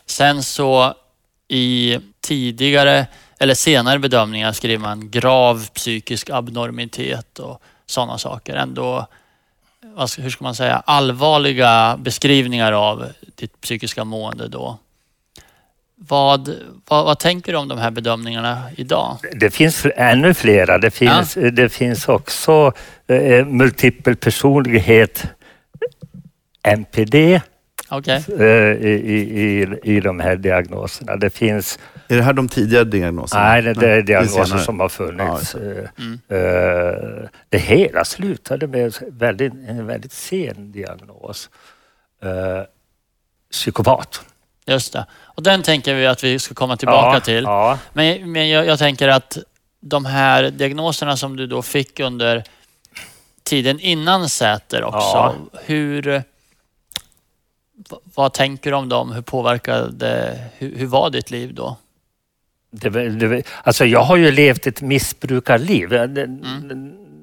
Sen 0.07 0.43
så 0.43 0.95
i 1.49 1.99
tidigare 2.21 3.07
eller 3.39 3.55
senare 3.55 3.99
bedömningar 3.99 4.53
skriver 4.53 4.83
man 4.83 5.11
grav 5.11 5.67
psykisk 5.75 6.31
abnormitet 6.31 7.39
och 7.39 7.63
sådana 7.87 8.19
saker. 8.19 8.57
Ändå, 8.57 9.07
hur 9.97 10.31
ska 10.31 10.45
man 10.45 10.55
säga, 10.55 10.83
allvarliga 10.87 11.97
beskrivningar 12.01 12.73
av 12.73 13.07
ditt 13.35 13.61
psykiska 13.61 14.05
mående 14.05 14.49
då. 14.49 14.79
Vad, 16.09 16.55
vad, 16.89 17.05
vad 17.05 17.19
tänker 17.19 17.53
du 17.53 17.59
om 17.59 17.69
de 17.69 17.79
här 17.79 17.91
bedömningarna 17.91 18.63
idag? 18.77 19.17
Det 19.33 19.51
finns 19.51 19.87
ännu 19.97 20.35
flera. 20.35 20.79
Det 20.79 20.91
finns, 20.91 21.35
det 21.35 21.73
finns 21.73 22.09
också 22.09 22.73
eh, 23.07 23.47
multipel 23.47 24.17
personlighet, 24.17 25.25
NPD, 26.63 27.41
Okej, 27.89 28.25
eh, 28.39 28.47
i, 28.47 29.03
i, 29.05 29.21
i, 29.43 29.97
i 29.97 30.01
de 30.01 30.21
här 30.21 30.37
diagnoserna. 30.37 31.17
Det 31.17 31.31
finns, 31.31 31.79
Är 32.11 32.17
det 32.17 32.23
här 32.23 32.33
de 32.33 32.49
tidigare 32.49 32.85
diagnoserna? 32.85 33.43
nej, 33.49 33.63
det, 33.63 33.75
det 33.75 33.87
är 33.87 33.97
är 33.99 34.03
diagnoser 34.03 34.59
som 34.59 34.81
har 34.81 34.89
funnits. 34.89 35.55
Ja, 35.55 35.61
Eh, 35.61 35.89
Mm. 35.99 37.29
det 37.49 37.59
hela 37.59 38.05
slutade 38.05 38.67
med 38.67 38.95
väldigt, 39.09 39.53
en 39.53 39.87
väldigt 39.87 40.13
sen 40.13 40.73
diagnos. 40.73 41.51
Eh, 42.23 42.63
psykopat. 43.51 44.23
just 44.67 44.93
det. 44.93 45.07
Och 45.23 45.43
den 45.43 45.63
tänker 45.63 45.95
vi 45.95 46.07
att 46.07 46.25
vi 46.25 46.39
ska 46.39 46.55
komma 46.55 46.77
tillbaka 46.77 47.17
ja, 47.17 47.21
till. 47.21 47.45
Ja, 47.45 47.79
Men, 47.93 48.33
men 48.33 48.49
jag, 48.49 48.67
jag 48.67 48.79
tänker 48.79 49.09
att 49.09 49.39
de 49.81 50.05
här 50.05 50.51
diagnoserna 50.51 51.17
som 51.17 51.37
du 51.37 51.47
då 51.47 51.63
fick 51.63 52.01
under 52.01 52.45
tiden 53.43 53.81
innan 53.81 54.29
Säter 54.29 54.85
också. 54.85 54.99
Ja. 54.99 55.35
Hur, 55.65 56.23
vad 58.15 58.33
tänker 58.33 58.71
du 58.71 58.77
om 58.77 58.89
dem? 58.89 59.13
Hur 59.13 59.23
påverkade, 59.23 60.39
hur, 60.59 60.77
hur 60.77 60.87
var 60.87 61.11
ditt 61.11 61.31
liv 61.31 61.55
då? 61.55 61.77
Det, 62.71 62.91
det, 62.91 63.43
alltså 63.65 63.85
jag 63.85 64.01
har 64.01 64.17
ju 64.17 64.31
levt 64.31 64.67
ett 64.67 64.83
missbrukarliv. 64.83 65.89
Det, 65.89 66.07
det, 66.07 66.27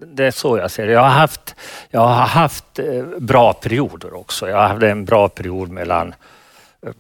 det 0.06 0.26
är 0.26 0.32
så 0.32 0.58
jag 0.58 0.72
ser 0.72 0.88
det. 0.88 0.94
Jag 0.94 1.02
har 1.02 1.10
haft, 1.10 1.56
jag 1.90 2.00
har 2.00 2.26
haft 2.26 2.80
eh, 2.80 3.06
bra 3.20 3.54
perioder 3.54 4.14
också. 4.14 4.50
Jag 4.50 4.68
hade 4.68 4.92
en 4.92 5.06
bra 5.06 5.30
period 5.30 5.70
mellan, 5.70 6.14
eh, 6.82 6.92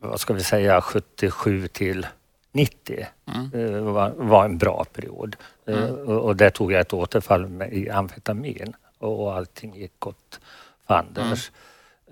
vad 0.00 0.20
ska 0.20 0.34
vi 0.34 0.42
säga, 0.42 0.80
77 0.80 1.68
till 1.68 2.06
90. 2.52 3.06
Det 3.52 3.80
var, 3.80 4.10
var 4.16 4.44
en 4.44 4.58
bra 4.58 4.84
period. 4.92 5.36
Eh, 5.66 5.84
Och, 5.90 6.36
där 6.36 6.50
tog 6.50 6.72
jag 6.72 6.80
ett 6.80 6.92
återfall 6.92 7.46
med, 7.46 7.72
i 7.72 7.90
amfetamin 7.90 8.74
och, 8.98 9.36
allting 9.36 9.74
gick 9.76 10.06
åt 10.06 10.40
fanders. 10.88 11.50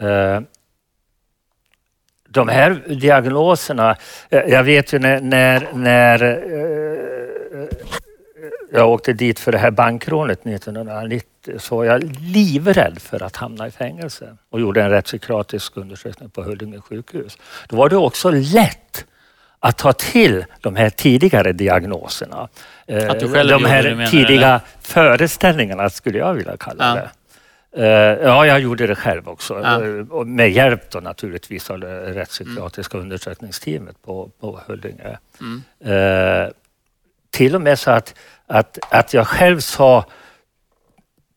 Eh, 0.00 0.40
de 2.36 2.48
här 2.48 2.82
diagnoserna, 2.86 3.96
eh, 4.30 4.40
jag 4.48 4.62
vet 4.64 4.92
ju 4.92 4.98
när, 4.98 5.20
när, 5.20 5.68
när 5.72 6.22
eh, 6.22 7.68
jag 8.72 8.88
åkte 8.90 9.12
dit 9.12 9.38
för 9.38 9.52
det 9.52 9.58
här 9.58 9.70
bankrånet 9.70 10.46
1990 10.46 11.58
så 11.58 11.76
var 11.76 11.84
jag 11.84 12.02
livrädd 12.20 12.98
för 13.00 13.22
att 13.22 13.36
hamna 13.36 13.66
i 13.66 13.70
fängelse 13.70 14.36
och 14.50 14.60
gjorde 14.60 14.82
en 14.82 14.90
rättspsykiatrisk 14.90 15.76
undersökning 15.76 16.30
på 16.30 16.42
Huddinge 16.42 16.80
sjukhus. 16.80 17.38
Då 17.68 17.76
var 17.76 17.88
det 17.88 17.96
också 17.96 18.30
lätt 18.30 19.04
att 19.60 19.78
ta 19.78 19.92
till 19.92 20.44
de 20.60 20.76
här 20.76 20.90
tidigare 20.90 21.52
diagnoserna. 21.52 22.48
Eh, 22.86 23.10
Att 23.10 23.20
du 23.20 23.32
själv 23.32 23.48
de 23.50 23.54
gjorde 23.60 23.68
här 23.68 23.82
det, 23.82 23.94
du, 23.94 24.06
tidiga 24.06 24.38
eller? 24.48 24.60
föreställningarna 24.80 25.90
skulle 25.90 26.18
jag 26.18 26.34
vilja 26.34 26.56
kalla 26.56 26.88
Ja. 26.88 26.94
det. 26.94 27.10
Eh, 27.76 27.84
Ja, 28.22 28.46
jag 28.46 28.60
gjorde 28.60 28.86
det 28.86 28.94
själv 28.94 29.28
också. 29.28 29.60
Ja. 29.62 29.84
Eh, 29.84 30.24
Med 30.24 30.50
hjälp 30.52 30.90
då 30.90 31.00
naturligtvis 31.00 31.70
av 31.70 31.78
det 31.80 32.14
rättspsykiatriska 32.14 32.98
undersökningsteamet 32.98 34.02
på, 34.02 34.30
på 34.40 34.60
Huddinge. 34.66 35.18
Mm. 35.40 35.62
Eh, 36.44 36.48
till 37.30 37.54
och 37.54 37.60
med 37.60 37.78
så 37.78 37.90
att, 37.90 38.14
att, 38.46 38.78
att 38.90 39.14
jag 39.14 39.26
själv 39.26 39.60
sa 39.60 40.04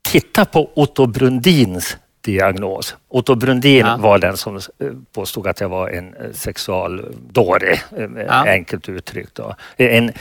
titta 0.02 0.46
på 0.46 0.70
Otto 0.74 1.06
Brundins 1.06 1.98
diagnos. 2.22 2.96
Otto 3.08 3.36
Brundin 3.36 3.78
Ja. 3.86 3.98
var 3.98 4.20
den 4.20 4.38
som 4.38 4.56
eh, 4.56 4.62
påstod 5.14 5.48
att 5.48 5.60
jag 5.62 5.70
var 5.70 5.90
en 5.90 6.16
sexualdåre, 6.34 7.80
Ja. 8.28 8.46
enkelt 8.48 8.90
uttryckt. 8.90 9.36
Då. 9.36 9.56
En, 9.78 10.12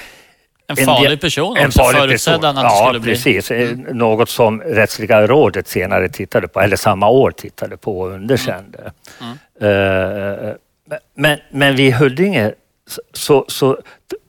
En 0.70 0.78
En 0.78 0.86
farlig 0.86 1.20
person 1.20 1.56
en 1.56 1.66
också, 1.66 1.78
farlig 1.82 2.00
förutsedd 2.00 2.34
person. 2.40 2.56
han 2.56 2.66
att 2.66 2.72
det 2.72 2.76
ja, 2.76 2.86
skulle 2.86 3.00
bli. 3.00 3.12
precis. 3.12 3.50
Eh, 3.50 3.76
Något 3.76 4.28
som 4.28 4.60
Rättsliga 4.60 5.26
rådet 5.26 5.68
senare 5.68 6.08
tittade 6.08 6.48
på, 6.48 6.60
eller 6.60 6.76
samma 6.76 7.08
år 7.08 7.30
tittade 7.30 7.76
på 7.76 8.00
och 8.00 8.10
underkände. 8.10 8.92
Eh, 9.60 10.54
men, 11.14 11.38
men 11.50 11.76
vid 11.76 11.94
Huddinge 11.94 12.52
så, 13.12 13.44
så, 13.48 13.78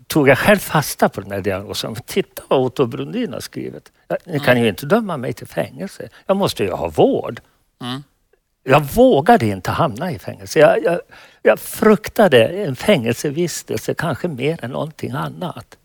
tog 0.08 0.30
jag 0.30 0.38
själv 0.38 0.58
fasta 0.58 1.10
på 1.10 1.22
den 1.22 1.32
här 1.32 1.42
diagnosen. 1.42 1.96
Titta 2.06 2.44
vad 2.48 2.60
Otto 2.60 2.86
Brundin 2.86 3.34
har 3.34 3.40
skrivit. 3.40 3.92
Ja, 4.08 4.18
Ni 4.26 4.40
kan 4.40 4.62
ju 4.62 4.68
inte 4.70 4.86
döma 4.86 5.18
mig 5.18 5.34
till 5.34 5.48
fängelse. 5.48 6.10
Jag 6.26 6.38
måste 6.38 6.64
ju 6.64 6.72
ha 6.72 6.88
vård. 6.88 7.42
Mm. 7.82 8.04
Jag 8.64 8.82
vågade 8.82 9.46
inte 9.46 9.72
hamna 9.72 10.12
i 10.12 10.20
fängelse. 10.20 10.60
Jag, 10.60 10.84
jag, 10.84 11.00
jag 11.42 11.60
fruktade 11.60 12.48
en 12.48 12.76
fängelsevistelse 12.76 13.94
kanske 13.94 14.28
mer 14.28 14.66
än 14.66 14.72
någonting 14.72 15.12
annat. 15.12 15.78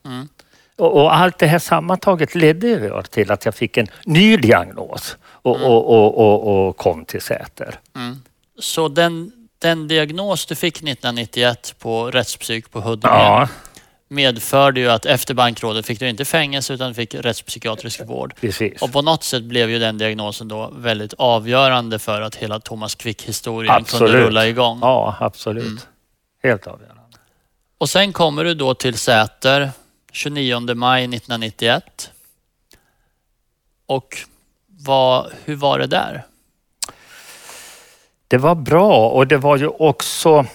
Mm. 0.78 0.90
Och, 0.90 1.02
och 1.02 1.16
allt 1.16 1.38
det 1.38 1.46
här 1.46 1.58
sammantaget 1.58 2.34
ledde 2.34 3.02
till 3.10 3.30
att 3.30 3.44
jag 3.44 3.54
fick 3.54 3.76
en 3.76 3.86
ny 4.04 4.36
diagnos 4.36 5.16
och, 5.24 5.56
Mm. 5.56 5.68
och, 5.68 6.66
och, 6.68 6.76
kom 6.76 7.04
till 7.04 7.20
Säter. 7.20 7.80
Så 8.58 8.88
den, 8.88 9.32
den 9.58 9.88
diagnos 9.88 10.46
du 10.46 10.54
fick 10.54 10.76
1991 10.76 11.74
på 11.78 12.10
rättspsyk 12.10 12.70
på 12.70 12.80
Huddinge 12.80 13.14
Ja, 13.14 13.48
medförde 14.08 14.80
ju 14.80 14.90
att 14.90 15.06
efter 15.06 15.34
bankrådet 15.34 15.86
fick 15.86 16.00
du 16.00 16.08
inte 16.08 16.24
fängelse 16.24 16.74
utan 16.74 16.94
fick 16.94 17.14
rättspsykiatrisk 17.14 18.00
vård. 18.06 18.34
precis. 18.40 18.82
Och 18.82 18.92
på 18.92 19.02
något 19.02 19.24
sätt 19.24 19.42
blev 19.42 19.70
ju 19.70 19.78
den 19.78 19.98
diagnosen 19.98 20.48
då 20.48 20.72
väldigt 20.76 21.14
avgörande 21.18 21.98
för 21.98 22.20
att 22.20 22.34
hela 22.34 22.60
Thomas 22.60 22.94
Quick-historien 22.94 23.84
kunde 23.84 24.12
rulla 24.12 24.46
igång. 24.46 24.78
Ja, 24.82 25.16
absolut. 25.20 25.64
Mm. 25.66 25.78
Helt 26.42 26.66
avgörande. 26.66 27.00
Och 27.78 27.88
sen 27.90 28.12
kommer 28.12 28.44
du 28.44 28.54
då 28.54 28.74
till 28.74 28.98
Säter 28.98 29.70
29 30.14 30.74
maj 30.74 31.04
1991. 31.04 32.10
Och 33.86 34.16
vad, 34.66 35.32
hur 35.44 35.56
var 35.56 35.78
det 35.78 35.86
där? 35.86 36.22
Det 38.28 38.38
var 38.38 38.54
bra 38.54 39.08
och 39.08 39.26
det 39.26 39.36
var 39.36 39.56
ju 39.56 39.66
också... 39.68 40.46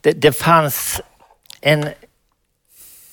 Det, 0.00 0.12
det 0.12 0.32
fanns 0.32 1.00
en... 1.60 1.80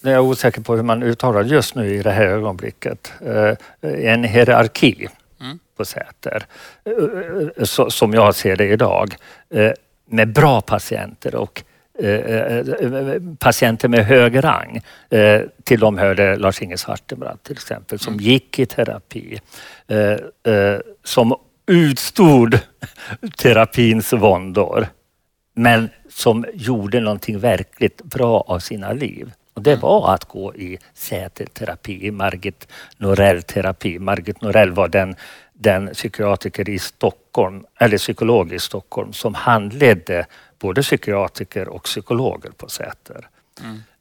Nu 0.01 0.09
är 0.11 0.13
jag 0.13 0.23
osäker 0.25 0.61
på 0.61 0.75
hur 0.75 0.83
man 0.83 1.03
uttalar 1.03 1.43
just 1.43 1.75
nu 1.75 1.95
i 1.95 2.01
det 2.03 2.11
här 2.11 2.25
ögonblicket. 2.25 3.13
eh, 3.21 3.53
En 3.81 4.23
hierarki 4.23 5.07
Mm. 5.41 5.59
på 5.77 5.85
Säter. 5.85 6.45
eh, 6.83 7.63
så- 7.63 7.89
Som 7.89 8.13
jag 8.13 8.35
ser 8.35 8.55
det 8.55 8.67
idag. 8.67 9.15
eh, 9.49 9.71
Med 10.05 10.33
bra 10.33 10.61
patienter 10.61 11.35
och 11.35 11.63
eh, 11.63 11.63
eh, 11.63 11.70
patienter 13.39 13.87
med 13.87 14.05
hög 14.05 14.43
rang. 14.43 14.81
Eh, 15.09 15.41
Till 15.63 15.79
dem 15.79 15.97
hörde 15.97 16.35
Lars-Inge 16.35 16.77
Svartenbrandt 16.77 17.43
till 17.43 17.53
exempel 17.53 17.99
som 17.99 18.17
gick 18.17 18.59
i 18.59 18.65
terapi. 18.65 19.39
eh, 19.87 20.53
eh, 20.53 20.79
Som 21.03 21.35
utstod 21.67 22.59
terapins 23.37 24.13
våndor. 24.13 24.87
Men 25.55 25.89
som 26.09 26.45
gjorde 26.53 26.99
någonting 26.99 27.39
verkligt 27.39 28.03
bra 28.03 28.43
av 28.47 28.59
sina 28.59 28.93
liv. 28.93 29.31
Och 29.53 29.61
det 29.61 29.75
var 29.75 30.13
att 30.13 30.25
gå 30.25 30.55
i 30.55 30.77
Säterterapi, 30.93 32.05
i 32.07 32.11
Margit 32.11 32.67
Norell-terapi. 32.97 33.99
Margit 33.99 34.41
Norell 34.41 34.71
var 34.71 34.87
den, 34.87 35.15
den 35.53 35.87
psykiatriker 35.93 36.69
i 36.69 36.79
Stockholm, 36.79 37.65
eller 37.79 37.97
psykolog 37.97 38.53
i 38.53 38.59
Stockholm 38.59 39.13
som 39.13 39.33
handledde 39.35 40.25
både 40.62 40.82
psykiatriker 40.82 41.67
och 41.67 41.84
psykologer 41.84 42.52
på 42.52 42.69
Säter. 42.69 43.28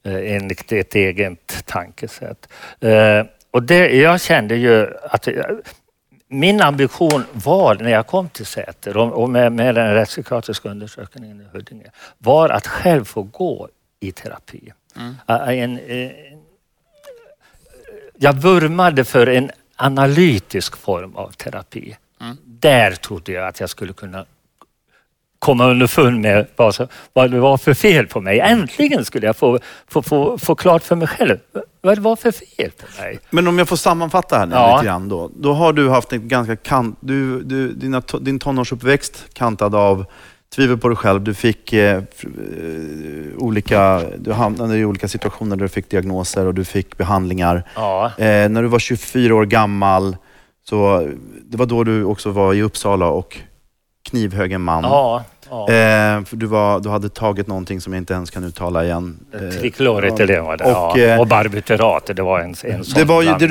Eh, 0.03 0.35
enligt 0.35 0.71
ett 0.71 0.95
eget 0.95 1.65
tankesätt. 1.65 2.47
Eh, 2.79 3.25
och 3.51 3.63
det, 3.63 3.89
jag 3.89 4.21
kände 4.21 4.55
ju 4.55 4.87
att 5.03 5.27
jag, 5.27 5.61
min 6.27 6.61
ambition 6.61 7.23
var 7.31 7.75
när 7.75 7.91
jag 7.91 8.07
kom 8.07 8.29
till 8.29 8.45
Säter 8.45 8.97
och 8.97 9.29
med, 9.29 9.51
med 9.51 9.75
den 9.75 9.93
rättspsykiatriska 9.93 10.69
undersökningen 10.69 11.41
i 11.41 11.57
Huddinge 11.57 11.91
var 12.17 12.49
att 12.49 12.67
själv 12.67 13.05
få 13.05 13.23
gå 13.23 13.69
i 13.99 14.11
terapi. 14.11 14.73
Mm. 14.95 15.15
En, 15.27 15.79
eh, 15.79 16.11
jag 18.17 18.33
vurmade 18.33 19.03
för 19.03 19.27
en 19.27 19.51
analytisk 19.75 20.77
form 20.77 21.15
av 21.15 21.31
terapi. 21.31 21.97
Mm. 22.21 22.37
Där 22.43 22.91
trodde 22.91 23.31
jag 23.31 23.47
att 23.47 23.59
jag 23.59 23.69
skulle 23.69 23.93
kunna 23.93 24.25
komma 25.41 25.65
underfund 25.69 26.21
med 26.21 26.47
vad, 26.55 26.75
som, 26.75 26.87
vad 27.13 27.31
det 27.31 27.39
var 27.39 27.57
för 27.57 27.73
fel 27.73 28.07
på 28.07 28.21
mig. 28.21 28.39
Äntligen 28.39 29.05
skulle 29.05 29.25
jag 29.25 29.35
få, 29.35 29.59
få, 29.87 30.01
få, 30.01 30.37
få 30.37 30.55
klart 30.55 30.83
för 30.83 30.95
mig 30.95 31.07
själv 31.07 31.37
vad 31.81 31.97
det 31.97 32.01
var 32.01 32.15
för 32.15 32.31
fel 32.31 32.71
på 32.71 33.01
mig. 33.01 33.19
Men 33.29 33.47
om 33.47 33.57
jag 33.57 33.67
får 33.67 33.75
sammanfatta 33.75 34.37
här 34.37 34.45
nu 34.45 34.55
Ja. 34.55 34.75
lite 34.75 34.85
grann 34.85 35.09
då. 35.09 35.31
Då 35.35 35.53
har 35.53 35.73
du 35.73 35.89
haft 35.89 36.13
en 36.13 36.27
ganska 36.27 36.55
kant... 36.55 36.97
Du, 36.99 37.43
du, 37.43 37.73
dina, 37.73 38.01
din 38.21 38.39
tonårsuppväxt 38.39 39.25
kantad 39.33 39.75
av 39.75 40.05
tvivel 40.55 40.77
på 40.77 40.87
dig 40.87 40.97
själv. 40.97 41.21
Du 41.21 41.33
fick 41.33 41.73
eh, 41.73 41.97
eh, 41.97 42.03
olika... 43.37 44.01
Du 44.17 44.33
hamnade 44.33 44.77
i 44.77 44.85
olika 44.85 45.07
situationer 45.07 45.55
där 45.55 45.63
du 45.65 45.69
fick 45.69 45.89
diagnoser 45.89 46.45
och 46.45 46.53
du 46.53 46.65
fick 46.65 46.97
behandlingar. 46.97 47.63
Ja, 47.75 48.11
Eh, 48.17 48.49
när 48.49 48.61
du 48.61 48.67
var 48.67 48.79
24 48.79 49.35
år 49.35 49.45
gammal, 49.45 50.17
så 50.69 51.07
det 51.43 51.57
var 51.57 51.65
då 51.65 51.83
du 51.83 52.03
också 52.03 52.29
var 52.31 52.53
i 52.53 52.61
Uppsala 52.61 53.05
och 53.07 53.37
knivhög 54.09 54.51
en 54.51 54.61
man. 54.61 54.83
ja, 54.83 55.23
ja. 55.51 55.69
Eh, 55.69 56.23
för 56.23 56.35
du, 56.35 56.45
var, 56.45 56.79
du 56.79 56.89
hade 56.89 57.09
tagit 57.09 57.47
någonting 57.47 57.81
som 57.81 57.93
jag 57.93 58.01
inte 58.01 58.13
ens 58.13 58.29
kan 58.29 58.43
uttala 58.43 58.83
igen. 58.83 59.19
Eh, 59.33 59.59
Trikloretylen 59.59 60.45
var 60.45 60.57
det. 60.57 60.63
och, 60.63 60.97
ja. 60.97 60.97
eh, 60.97 61.19
och 61.19 61.27
barbiturat, 61.27 62.11
det 62.15 62.21
var 62.21 62.39
en, 62.39 62.55
en 62.63 62.83
sån 62.83 62.99
det, 62.99 63.05
var 63.05 63.21
ju, 63.21 63.35
det 63.39 63.47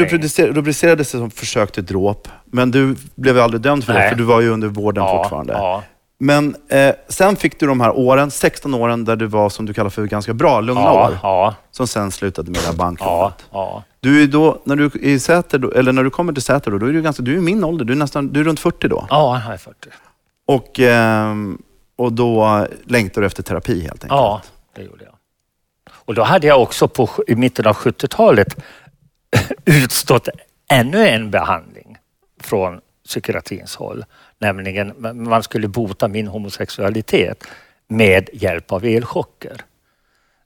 rubricerades 0.53 1.11
som 1.11 1.31
försök 1.31 1.73
till 1.73 1.87
dråp, 1.87 2.29
men 2.45 2.71
du 2.71 2.97
blev 3.15 3.39
aldrig 3.39 3.61
dömd 3.63 3.85
för 3.85 3.93
det, 3.93 3.99
Nej. 3.99 4.09
för 4.09 4.17
du 4.17 4.25
var 4.25 4.41
ju 4.41 4.51
under 4.51 4.69
vården 4.69 5.05
ja, 5.05 5.23
fortfarande. 5.23 5.53
Ja, 5.53 5.83
Men 6.19 6.57
eh, 6.69 6.95
sen 7.09 7.37
fick 7.37 7.61
du 7.61 7.67
de 7.67 7.81
här 7.81 7.97
åren, 7.97 8.31
16 8.31 8.75
åren, 8.75 9.05
där 9.05 9.17
du 9.17 9.27
var 9.27 9.49
som 9.49 9.67
du 9.67 9.75
kallar 9.75 9.91
för 9.91 10.05
ganska 10.07 10.35
bra, 10.35 10.61
lugna 10.61 10.83
ja, 10.83 11.09
år, 11.09 11.19
ja, 11.23 11.55
som 11.71 11.87
sen 11.87 12.11
slutade 12.11 12.51
med 12.51 12.61
det 12.61 12.67
här 12.67 12.75
bankrånet. 12.77 13.47
ja. 13.53 13.83
Du 14.03 14.23
är 14.23 14.27
då, 14.27 14.59
när 14.65 14.77
du, 14.77 14.85
är 14.85 14.97
i 14.97 15.19
Säter, 15.19 15.59
då, 15.59 15.71
eller 15.71 15.93
när 15.93 16.05
du 16.05 16.11
kommer 16.11 16.33
till 16.33 16.43
Säter, 16.43 16.71
då, 16.71 16.79
då 16.79 16.87
är 16.87 16.93
du, 16.93 17.03
ganska, 17.03 17.23
du 17.23 17.37
är 17.37 17.41
min 17.41 17.65
ålder, 17.65 17.85
du 17.85 17.93
är, 17.93 17.97
nästan, 17.97 18.29
du 18.29 18.41
är 18.41 18.45
runt 18.45 18.61
40 18.61 18.89
då. 18.89 19.07
Ja, 19.11 19.43
jag 19.45 19.55
är 19.55 19.59
40. 19.59 19.77
Och, 20.47 20.81
ehm, 20.81 21.59
och 22.01 22.13
då 22.13 22.67
längtar 22.85 23.21
du 23.21 23.27
efter 23.27 23.43
terapi 23.43 23.81
helt 23.81 23.93
enkelt. 24.05 24.11
Ja, 24.11 24.43
det 24.75 24.83
gjorde 24.83 25.05
jag. 25.05 25.15
Och 25.93 26.15
då 26.15 26.23
hade 26.23 26.47
jag 26.47 26.63
också 26.63 26.89
på, 26.89 27.09
i 27.27 27.35
mitten 27.35 27.67
av 27.67 27.77
70-talet 27.77 28.57
utstått 29.65 30.29
ännu 30.71 31.09
en 31.09 31.31
behandling 31.31 31.99
från 32.41 32.81
psykiatrins 33.07 33.77
håll. 33.77 34.05
Nämligen 34.39 34.95
man 35.15 35.43
skulle 35.43 35.69
bota 35.69 36.09
min 36.09 36.27
homosexualitet 36.27 37.45
med 37.89 38.29
hjälp 38.33 38.73
av 38.73 38.85
elchocker. 38.85 39.57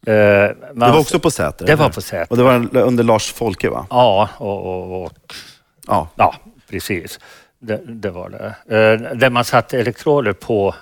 Eh, 0.07 0.13
Det 0.13 0.57
var 0.75 0.99
också 0.99 1.19
på 1.19 1.31
Säter? 1.31 1.67
Det 1.67 1.75
var 1.75 1.85
eller? 1.85 1.95
på 1.95 2.01
Säter. 2.01 2.27
Och 2.31 2.37
det 2.37 2.43
var 2.43 2.77
under 2.77 3.05
Lars 3.05 3.33
Folke 3.33 3.71
va? 3.71 3.87
Ja, 3.91 4.29
och, 4.37 4.67
och, 4.67 5.03
och 5.05 5.13
Ja. 5.87 6.09
Ja, 6.15 6.35
precis. 6.71 7.19
Det, 7.59 7.81
det 7.87 8.11
var 8.11 8.29
det. 8.31 8.47
Eh, 8.77 9.17
där 9.17 9.31
man 9.31 9.45
satte 9.45 9.81
elektroder 9.81 10.33
på 10.33 10.75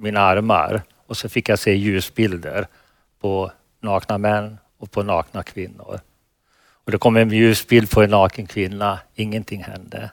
mina 0.00 0.20
armar 0.20 0.82
och 1.06 1.16
så 1.16 1.28
fick 1.28 1.48
jag 1.48 1.58
se 1.58 1.74
ljusbilder 1.74 2.66
på 3.20 3.52
nakna 3.80 4.18
män 4.18 4.58
och 4.78 4.90
på 4.90 5.02
nakna 5.02 5.42
kvinnor. 5.42 6.00
Och 6.84 6.92
det 6.92 6.98
kom 6.98 7.16
en 7.16 7.30
ljusbild 7.30 7.90
på 7.90 8.02
en 8.02 8.10
naken 8.10 8.46
kvinna, 8.46 8.98
ingenting 9.14 9.62
hände. 9.64 10.10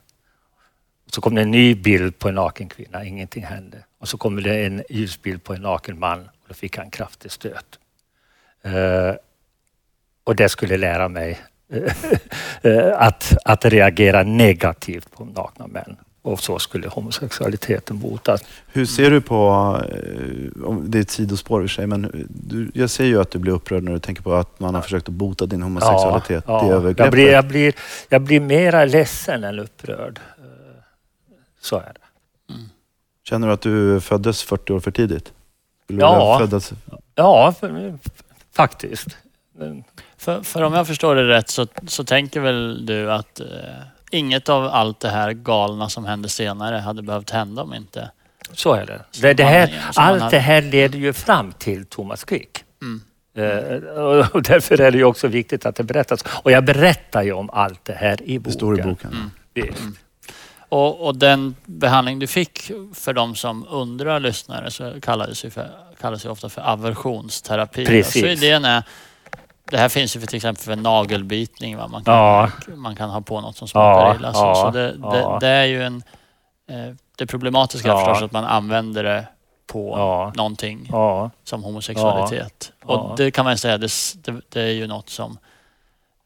Så 1.12 1.22
kom 1.22 1.36
det 1.36 1.42
en 1.42 1.52
ny 1.52 1.76
bild 1.76 2.20
på 2.20 2.30
en 2.30 2.36
naken 2.36 2.70
kvinna, 2.70 3.06
ingenting 3.06 3.46
hände. 3.46 3.78
Och 4.00 4.08
så 4.08 4.18
kom 4.18 4.44
det 4.44 4.66
en 4.66 4.84
ljusbild 4.90 5.44
på 5.44 5.54
en 5.54 5.62
naken 5.62 6.00
man 6.00 6.30
Då 6.48 6.54
fick 6.54 6.78
han 6.78 6.86
en 6.86 6.92
kraftig 6.92 7.32
stöt. 7.32 7.80
Eh, 8.62 9.16
och 10.24 10.36
det 10.36 10.50
skulle 10.50 10.78
lära 10.78 11.08
mig 11.08 11.40
eh, 12.62 13.02
att, 13.02 13.38
att 13.46 13.66
reagera 13.66 14.24
negativt 14.24 15.12
på 15.12 15.26
nakna 15.26 15.68
män. 15.68 15.98
Och 16.28 16.40
så 16.40 16.60
skulle 16.60 16.88
homosexualiteten 16.88 18.00
botas. 18.00 18.44
Hur 18.68 18.86
ser 18.86 19.12
du 19.12 19.22
på, 19.22 19.76
eh, 19.92 20.74
det 20.82 20.98
är 20.98 21.02
ett 21.02 21.10
sidospår 21.10 21.64
i 21.64 21.66
och 21.66 21.70
för 21.70 21.76
sig, 21.76 21.88
men 21.88 22.28
du, 22.30 22.72
jag 22.74 22.90
ser 22.90 23.06
ju 23.06 23.22
att 23.22 23.32
du 23.32 23.40
blir 23.40 23.54
upprörd 23.54 23.84
när 23.84 23.92
du 23.92 24.00
tänker 24.00 24.22
på 24.22 24.34
att 24.34 24.60
man 24.60 24.76
har 24.76 24.82
försökt 24.82 25.08
att 25.08 25.14
bota 25.14 25.46
din 25.46 25.62
homosexualitet. 25.62 26.44
Ja, 26.48 26.62
det 26.62 26.68
ja. 26.68 26.74
övergreppet. 26.74 27.06
Jag, 27.06 27.12
blir, 27.12 27.32
jag, 27.32 27.48
blir, 27.48 27.74
jag 28.10 28.22
blir 28.22 28.40
mera 28.40 28.86
ledsen 28.86 29.44
än 29.44 29.60
upprörd. 29.60 30.20
Så 31.62 31.76
är 31.76 31.94
det. 31.94 32.54
Känner 33.24 33.48
du 33.48 33.54
att 33.54 33.62
du 33.62 34.00
föddes 34.00 34.44
40 34.44 34.74
år 34.74 34.80
för 34.80 34.92
tidigt? 34.92 35.34
Ja. 35.88 36.38
du 36.40 36.48
föddas, 36.48 36.74
Ja, 37.16 37.54
för- 37.60 38.00
faktiskt. 38.52 39.18
För, 40.18 40.42
för 40.42 40.62
om 40.62 40.74
jag 40.74 40.88
förstår 40.88 41.16
det 41.16 41.28
rätt 41.28 41.50
så, 41.50 41.68
så 41.88 42.04
tänker 42.04 42.40
väl 42.40 42.86
du 42.86 43.12
att 43.12 43.40
eh, 43.40 43.46
inget 44.12 44.50
av 44.50 44.64
allt 44.66 45.00
det 45.00 45.10
här 45.10 45.32
galna 45.34 45.90
som 45.90 46.06
hände 46.06 46.30
senare 46.30 46.76
hade 46.76 47.02
behövt 47.02 47.30
hända 47.30 47.62
om 47.62 47.74
inte... 47.74 48.12
Så 48.54 48.74
är 48.74 48.86
det. 48.86 49.02
Det, 49.22 49.34
det 49.34 49.44
här, 49.44 49.86
allt 49.96 50.22
hade- 50.22 50.36
det 50.36 50.40
här 50.40 50.62
leder 50.62 51.00
ju 51.00 51.14
fram 51.14 51.52
till 51.52 51.86
Thomas 51.86 52.24
Quick. 52.24 52.64
Mm. 52.82 53.02
Eh, 53.38 53.76
och- 53.90 54.36
och 54.36 54.42
därför 54.44 54.82
är 54.82 54.92
det 54.92 54.98
ju 54.98 55.04
också 55.04 55.28
viktigt 55.28 55.66
att 55.66 55.76
det 55.76 55.84
berättas. 55.84 56.24
Och 56.44 56.52
jag 56.52 56.66
berättar 56.66 57.24
ju 57.24 57.32
om 57.34 57.50
allt 57.50 57.86
det 57.86 57.94
här 57.94 58.22
i 58.24 58.40
boken. 58.40 58.44
det 58.44 58.52
står 58.52 58.80
i 58.80 58.84
boken. 58.84 59.12
Mm. 59.12 59.32
Visst. 59.54 59.84
Och, 60.70 61.06
och 61.08 61.16
den 61.16 61.56
behandling 61.66 62.20
du 62.20 62.28
fick, 62.28 62.72
för 62.94 63.14
de 63.14 63.36
som 63.36 63.66
undrar 63.70 64.20
lyssnare, 64.20 64.72
så 64.72 65.02
kallades 65.02 65.46
ju 65.46 65.50
för, 65.50 65.70
kallas 66.02 66.26
ju 66.26 66.30
ofta 66.30 66.50
för 66.50 66.62
aversionsterapi. 66.62 67.86
Precis. 67.86 68.22
Så 68.22 68.28
idén 68.28 68.66
är, 68.66 68.84
det 69.72 69.78
här 69.78 69.90
finns 69.90 70.16
ju 70.16 70.20
för 70.20 70.28
till 70.28 70.36
exempel 70.36 70.64
för 70.64 70.76
nagelbitning. 70.76 71.78
Va? 71.78 71.88
Man, 71.88 72.04
kan, 72.04 72.14
Ja. 72.16 72.50
man 72.76 72.96
kan 72.96 73.10
ha 73.10 73.22
på 73.22 73.42
något 73.42 73.56
som 73.58 73.68
smakar 73.68 74.08
Ja, 74.08 74.16
illa. 74.16 74.34
Så, 74.34 74.40
ja, 74.40 74.56
så 74.56 74.72
det, 74.72 74.92
det, 74.98 75.38
det 75.42 75.48
är 75.48 75.66
ju 75.66 75.84
en... 75.84 76.04
Eh, 76.70 76.94
det 77.18 77.26
problematiska 77.26 77.88
är 77.88 77.92
Ja. 77.92 78.06
förstås 78.06 78.24
att 78.26 78.32
man 78.32 78.44
använder 78.46 79.04
det 79.04 79.28
på 79.68 79.94
Ja. 79.98 80.32
någonting 80.36 80.88
Ja, 80.92 81.30
som 81.44 81.64
homosexualitet. 81.64 82.72
Ja. 82.88 82.94
Och 82.94 83.18
det 83.18 83.32
kan 83.32 83.46
man 83.46 83.58
säga, 83.58 83.78
det, 83.78 83.90
det, 84.24 84.42
det 84.50 84.62
är 84.62 84.72
ju 84.74 84.88
något 84.88 85.10
som 85.10 85.38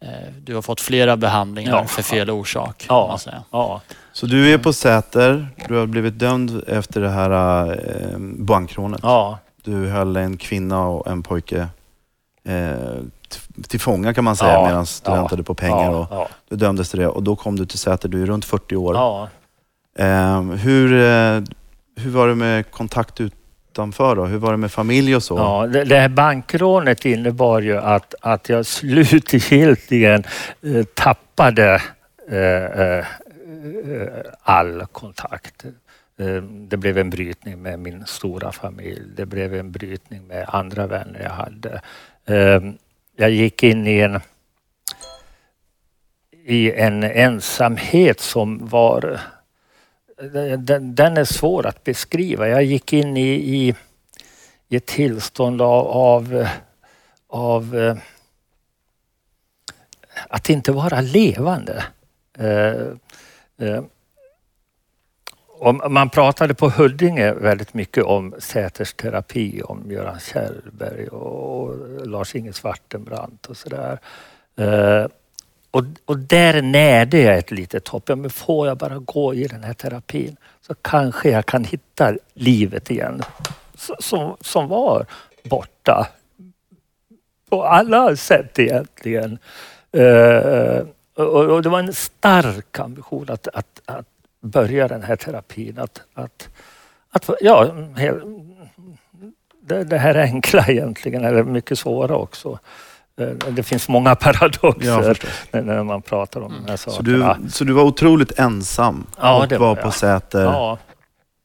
eh, 0.02 0.10
du 0.44 0.56
har 0.56 0.62
fått 0.62 0.82
flera 0.82 1.18
behandlingar 1.18 1.72
Ja. 1.78 1.86
för 1.86 2.02
fel 2.04 2.30
orsak. 2.30 2.86
Ja. 2.90 3.02
Kan 3.02 3.10
man 3.10 3.20
säga. 3.20 3.44
ja, 3.52 3.82
Så 4.14 4.26
du 4.26 4.54
är 4.54 4.58
på 4.58 4.74
Säter, 4.74 5.48
du 5.68 5.76
har 5.80 5.86
blivit 5.86 6.20
dömd 6.20 6.64
efter 6.68 7.02
det 7.02 7.10
här 7.10 7.66
eh, 7.72 8.18
bankrånet. 8.20 9.00
ja, 9.04 9.40
Du 9.64 9.88
höll 9.90 10.16
en 10.18 10.38
kvinna 10.38 10.88
och 10.88 11.08
en 11.08 11.24
pojke 11.24 11.68
eh, 12.44 12.72
till 13.68 13.80
fånga 13.80 14.14
kan 14.14 14.24
man 14.24 14.36
säga 14.36 14.52
Ja, 14.54 14.66
medan 14.66 14.84
du 14.84 15.12
ja, 15.12 15.16
väntade 15.16 15.44
på 15.44 15.54
pengar. 15.56 15.90
Och 15.92 16.08
ja, 16.12 16.28
du 16.50 16.56
dömdes 16.56 16.90
till 16.90 17.00
det 17.00 17.08
och 17.08 17.24
då 17.24 17.36
kom 17.36 17.56
du 17.56 17.66
till 17.66 17.80
Säter, 17.80 18.10
du 18.10 18.22
är 18.22 18.26
runt 18.26 18.46
40 18.46 18.76
år. 18.76 18.96
ja. 18.96 19.30
Eh, 19.98 20.42
hur, 20.42 20.94
eh, 20.94 21.42
hur 21.96 22.12
var 22.12 22.28
det 22.28 22.36
med 22.36 22.72
kontakt 22.72 23.22
utanför 23.22 24.16
då? 24.16 24.26
Hur 24.26 24.38
var 24.38 24.52
det 24.52 24.58
med 24.58 24.72
familj 24.72 25.16
och 25.16 25.24
så? 25.24 25.38
Ja, 25.38 25.68
det, 25.68 25.84
det 25.84 26.00
här 26.00 26.10
bankrånet 26.10 27.06
innebar 27.06 27.62
ju 27.62 27.78
att, 27.78 28.16
att 28.22 28.50
jag 28.50 28.66
slutgiltigen 28.66 30.24
eh, 30.62 30.84
tappade 30.94 31.82
eh, 32.30 32.98
eh, 32.98 33.06
all 34.44 34.86
kontakt. 34.92 35.66
Eh, 36.20 36.42
det 36.44 36.78
blev 36.78 36.98
en 36.98 37.10
brytning 37.10 37.62
med 37.62 37.80
min 37.80 38.06
stora 38.06 38.52
familj. 38.52 39.02
Det 39.16 39.26
blev 39.26 39.56
en 39.56 39.72
brytning 39.72 40.28
med 40.28 40.46
andra 40.48 40.88
vänner 40.88 41.20
jag 41.24 41.30
hade. 41.30 41.82
Jag 43.16 43.32
gick 43.32 43.64
in 43.64 43.88
i 43.88 44.00
en 44.00 44.20
i 46.44 46.72
en 46.72 47.04
ensamhet 47.04 48.20
som 48.20 48.68
var... 48.68 49.20
Den, 50.58 50.96
den 50.96 51.18
är 51.18 51.24
svår 51.24 51.66
att 51.66 51.84
beskriva. 51.84 52.48
Jag 52.48 52.64
gick 52.64 52.94
in 52.94 53.18
i, 53.18 53.30
i 53.30 53.76
i 54.72 54.76
ett 54.76 54.86
tillstånd 54.86 55.62
av, 55.62 55.88
av, 55.88 56.48
av 57.28 57.78
eh, 57.78 57.98
att 60.30 60.50
inte 60.50 60.72
vara 60.72 61.02
levande. 61.02 61.84
Eh, 62.38 62.88
eh, 63.68 63.84
och 65.62 65.92
man 65.92 66.10
pratade 66.10 66.54
på 66.54 66.70
Huddinge 66.70 67.34
väldigt 67.34 67.74
mycket 67.74 68.04
om 68.04 68.36
Säters 68.40 68.94
terapi, 68.94 69.62
om 69.62 69.92
Göran 69.92 70.20
Kjellberg 70.20 71.08
och 71.08 71.76
Lars-Inge 72.08 72.54
Svartenbrandt 72.54 73.46
och 73.46 73.58
sådär. 73.58 74.00
Eh, 74.56 75.06
och, 75.72 75.84
och 76.06 76.18
där 76.18 76.62
närde 76.62 77.18
jag 77.18 77.38
ett 77.38 77.52
litet 77.52 77.88
hopp. 77.88 78.10
Ja, 78.10 78.16
men 78.16 78.30
får 78.30 78.68
jag 78.68 78.78
bara 78.78 78.98
gå 78.98 79.34
i 79.34 79.48
den 79.48 79.64
här 79.64 79.74
terapin 79.74 80.38
så 80.62 80.76
kanske 80.82 81.30
jag 81.30 81.46
kan 81.46 81.64
hitta 81.64 82.14
livet 82.34 82.92
igen 82.92 83.24
som, 84.00 84.38
som 84.42 84.68
var 84.68 85.06
borta 85.44 86.08
på 87.50 87.64
alla 87.64 88.16
sätt 88.16 88.60
egentligen. 88.60 89.38
Eh, 89.92 90.86
och, 91.16 91.46
och 91.46 91.62
det 91.62 91.70
var 91.70 91.80
en 91.80 91.94
stark 91.94 92.80
ambition 92.80 93.30
att, 93.30 93.48
att, 93.48 93.82
att 93.86 94.08
börja 94.42 94.88
den 94.88 95.04
här 95.04 95.16
terapin. 95.16 95.80
Att, 95.80 96.02
att, 96.14 96.50
att 97.12 97.30
ja, 97.42 97.72
det, 99.62 99.84
det 99.84 99.98
här 99.98 100.16
enkla 100.16 100.66
egentligen, 100.68 101.26
eller 101.26 101.44
mycket 101.44 101.80
svåra 101.80 102.16
också. 102.16 102.60
Eh, 103.22 103.28
Det 103.28 103.64
finns 103.64 103.90
många 103.90 104.10
Ja, 104.10 104.16
paradoxer 104.16 105.04
förstås. 105.14 105.30
när, 105.52 105.84
man 105.84 106.02
pratar 106.02 106.42
om 106.42 106.54
de 106.66 106.70
här 106.70 106.78
Så 106.78 106.92
sakerna. 106.92 107.38
du, 107.44 107.50
så 107.50 107.64
du 107.64 107.74
var 107.74 107.84
otroligt 107.84 108.40
ensam 108.40 109.06
Ja, 109.20 109.42
och 109.42 109.48
det 109.48 109.58
var 109.58 109.68
var 109.68 109.76
på 109.76 109.82
jag. 109.88 109.94
Säter 109.94 110.44
ja, 110.44 110.78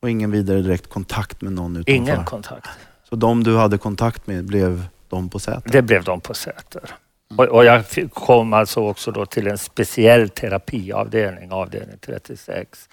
och 0.02 0.10
ingen 0.10 0.30
vidare 0.30 0.60
direkt 0.62 0.90
kontakt 0.90 1.40
med 1.42 1.52
någon 1.52 1.76
utanför? 1.76 1.92
ingen 1.92 2.24
kontakt. 2.24 2.68
Så 3.08 3.16
de 3.16 3.44
du 3.44 3.56
hade 3.56 3.78
kontakt 3.78 4.26
med 4.26 4.44
blev 4.44 4.84
de 5.08 5.28
på 5.28 5.38
Säter? 5.38 5.70
Det 5.72 5.82
blev 5.82 6.04
de 6.04 6.20
på 6.20 6.34
Säter. 6.34 6.94
Mm. 7.30 7.38
Och, 7.38 7.56
och 7.56 7.64
jag 7.64 7.84
kom 8.12 8.52
alltså 8.52 8.80
också 8.80 9.10
då 9.10 9.26
till 9.26 9.46
en 9.46 9.58
speciell 9.58 10.28
terapiavdelning, 10.28 11.52
avdelning 11.52 11.96
36. 12.00 12.88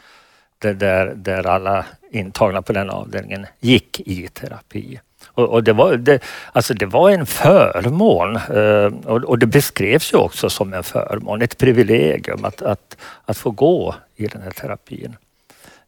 Där, 0.59 0.73
där, 0.73 1.13
där 1.15 1.47
alla 1.47 1.85
intagna 2.11 2.61
på 2.61 2.73
den 2.73 2.89
avdelningen 2.89 3.45
gick 3.59 3.99
i 3.99 4.27
terapi. 4.27 4.99
Och, 5.25 5.49
och 5.49 5.63
det, 5.63 5.73
var, 5.73 5.97
det, 5.97 6.23
alltså 6.51 6.73
det 6.73 6.85
var 6.85 7.09
en 7.09 7.25
förmån 7.25 8.35
eh, 8.35 9.09
och, 9.09 9.23
och 9.23 9.39
det 9.39 9.45
beskrevs 9.45 10.13
ju 10.13 10.17
också 10.17 10.49
som 10.49 10.73
en 10.73 10.83
förmån, 10.83 11.41
ett 11.41 11.57
privilegium 11.57 12.45
att, 12.45 12.61
att, 12.61 12.97
att 13.25 13.37
få 13.37 13.51
gå 13.51 13.95
i 14.15 14.27
den 14.27 14.41
här 14.41 14.51
terapin. 14.51 15.15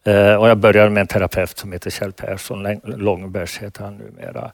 Eh, 0.03 0.33
och 0.33 0.49
jag 0.49 0.57
började 0.57 0.89
med 0.89 1.01
en 1.01 1.07
terapeut 1.07 1.57
som 1.57 1.71
heter 1.71 1.89
Kjell 1.89 2.11
Persson, 2.11 2.79
Långbergs 2.83 3.57
heter 3.57 3.83
han 3.83 3.97
numera. 3.97 4.51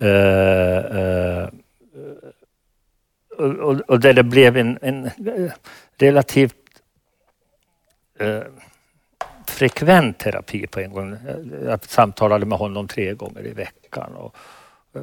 Eh, 0.00 1.48
Eh, 3.38 3.44
eh, 3.44 3.50
och, 3.50 3.70
och, 3.70 3.80
och 3.80 4.00
där 4.00 4.12
det 4.12 4.22
blev 4.22 4.56
en, 4.56 4.78
en 4.82 5.06
eh, 5.06 5.52
relativt 5.98 6.54
eh, 8.20 8.40
frekvent 9.46 10.18
terapi 10.18 10.66
på 10.66 10.80
en 10.80 10.92
gång. 10.92 11.16
Jag 11.64 11.84
samtalade 11.84 12.46
med 12.46 12.58
honom 12.58 12.88
tre 12.88 13.14
gånger 13.14 13.46
i 13.46 13.52
veckan. 13.52 14.14
Och, 14.14 14.36
eh, 14.94 15.02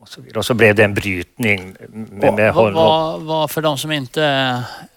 och, 0.00 0.08
så 0.08 0.20
vidare. 0.20 0.38
och 0.38 0.46
så 0.46 0.54
blev 0.54 0.74
det 0.74 0.84
en 0.84 0.94
brytning 0.94 1.76
med, 1.88 2.34
med 2.34 2.52
honom. 2.52 2.74
vad, 2.74 3.20
vad, 3.20 3.50
för 3.50 3.62
de 3.62 3.78
som 3.78 3.92
inte 3.92 4.24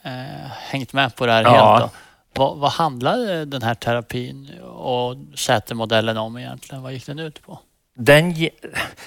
eh, 0.02 0.52
hängt 0.70 0.94
med 0.94 1.16
på 1.16 1.26
det 1.26 1.32
här 1.32 1.44
Ja. 1.44 1.78
helt 1.78 1.92
då, 1.92 1.98
vad, 2.34 2.58
vad 2.58 2.72
handlade 2.72 3.46
den 3.46 3.62
här 3.62 3.76
terapin 3.76 4.60
och 4.64 5.16
Sätermodellen 5.36 6.18
om 6.18 6.38
egentligen? 6.38 6.84
Vad 6.84 6.94
gick 6.94 7.06
den 7.06 7.20
ut 7.20 7.42
på? 7.42 7.60
Den, 8.06 8.36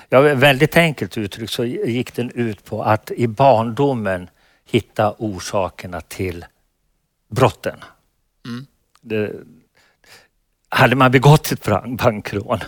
ja, 0.09 0.21
väldigt 0.21 0.77
enkelt 0.77 1.19
uttryckt 1.19 1.53
så 1.53 1.65
gick 1.65 2.15
den 2.15 2.31
ut 2.31 2.65
på 2.65 2.83
att 2.83 3.11
i 3.11 3.27
barndomen 3.27 4.29
hitta 4.71 5.15
orsakerna 5.19 6.01
till 6.01 6.45
brotten. 7.29 7.79
Mm. 8.47 8.67
Det, 9.01 9.33
hade 10.69 10.97
man 10.97 11.11
begått 11.11 11.53
ett 11.53 11.65
bank- 11.67 12.01
bankrån 12.03 12.61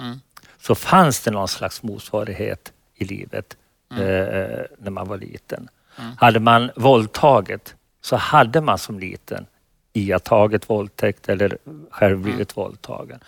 Mm. 0.00 0.20
så 0.60 0.74
fanns 0.74 1.20
det 1.20 1.30
någon 1.30 1.48
slags 1.48 1.82
motsvarighet 1.82 2.72
i 2.94 3.04
livet 3.04 3.56
Mm. 3.90 4.02
eh, 4.02 4.60
när 4.78 4.90
man 4.90 5.08
var 5.08 5.16
liten. 5.18 5.68
Mm. 5.98 6.10
Hade 6.18 6.40
man 6.40 6.70
våldtagit 6.76 7.74
så 8.00 8.16
hade 8.16 8.60
man 8.60 8.78
som 8.78 8.98
liten 8.98 9.46
iakttagit 9.92 10.70
våldtäkt 10.70 11.28
eller 11.28 11.58
själv 11.90 12.12
Mm. 12.12 12.22
blivit 12.22 12.56
våldtagen. 12.56 13.20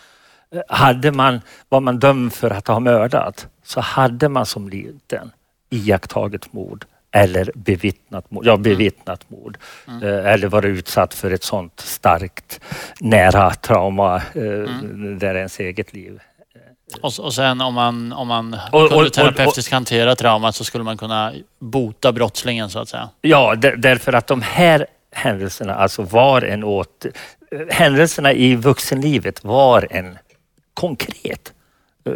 Eh, 0.54 0.60
Hade 0.68 1.12
man, 1.12 1.40
var 1.68 1.80
man 1.80 1.98
dömd 1.98 2.32
för 2.32 2.50
att 2.50 2.68
ha 2.68 2.80
mördat 2.80 3.46
så 3.64 3.80
hade 3.80 4.28
man 4.28 4.46
som 4.46 4.68
liten 4.68 5.30
iakttagit 5.70 6.52
mord 6.52 6.84
eller 7.12 7.50
bevittnat 7.54 8.30
mord, 8.30 8.46
ja, 8.46 8.56
bevittnat 8.56 9.30
mord. 9.30 9.58
Mm. 9.88 10.02
Eh, 10.02 10.32
Eller 10.32 10.48
varit 10.48 10.64
utsatt 10.78 11.14
för 11.14 11.30
ett 11.30 11.42
sånt 11.44 11.80
starkt 11.80 12.60
nära 13.00 13.50
trauma 13.54 14.16
eh, 14.16 14.42
Mm. 14.42 15.18
där 15.18 15.34
ens 15.34 15.60
eget 15.60 15.92
liv 15.92 16.20
Och, 17.02 17.12
och 17.18 17.34
sen 17.34 17.60
om 17.60 17.74
man, 17.74 18.12
om 18.12 18.28
man 18.28 18.56
Och- 18.72 18.88
kunde 18.90 19.10
terapeutiskt 19.10 19.72
hantera 19.72 20.16
traumat 20.16 20.54
så 20.54 20.64
skulle 20.64 20.84
man 20.84 20.96
kunna 20.96 21.32
bota 21.58 22.12
brottslingen 22.12 22.70
så 22.70 22.78
att 22.78 22.88
säga. 22.88 23.08
Ja, 23.20 23.54
där- 23.54 23.76
därför 23.76 24.12
att 24.12 24.26
de 24.26 24.42
här 24.42 24.86
händelserna 25.12 25.74
alltså 25.74 26.02
var 26.02 26.42
en 26.42 26.64
åt... 26.64 27.06
Händelserna 27.70 28.32
i 28.32 28.54
vuxenlivet 28.56 29.44
var 29.44 29.86
en 29.90 30.18
konkret 30.74 31.52
uh, 32.08 32.14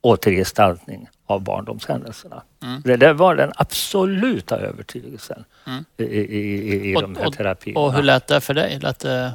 återgestaltning 0.00 1.08
av 1.26 1.40
barndomshändelserna. 1.42 2.42
Mm. 2.62 2.80
Det, 2.84 2.96
det 2.96 3.12
var 3.12 3.34
den 3.34 3.52
absoluta 3.56 4.56
övertygelsen 4.58 5.44
Mm. 5.66 5.84
i, 5.96 6.04
i, 6.04 6.90
i, 6.90 6.96
Och- 6.96 7.02
de 7.02 7.16
här 7.16 7.30
terapierna. 7.30 7.80
Och 7.80 7.92
hur 7.92 8.02
lät 8.02 8.26
det 8.26 8.40
för 8.40 8.54
dig? 8.54 8.78
Lät 8.80 8.98
det... 8.98 9.32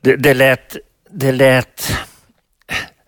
Det, 0.00 0.16
det, 0.16 0.34
lät, 0.34 0.76
det 1.10 1.32
lät 1.32 1.92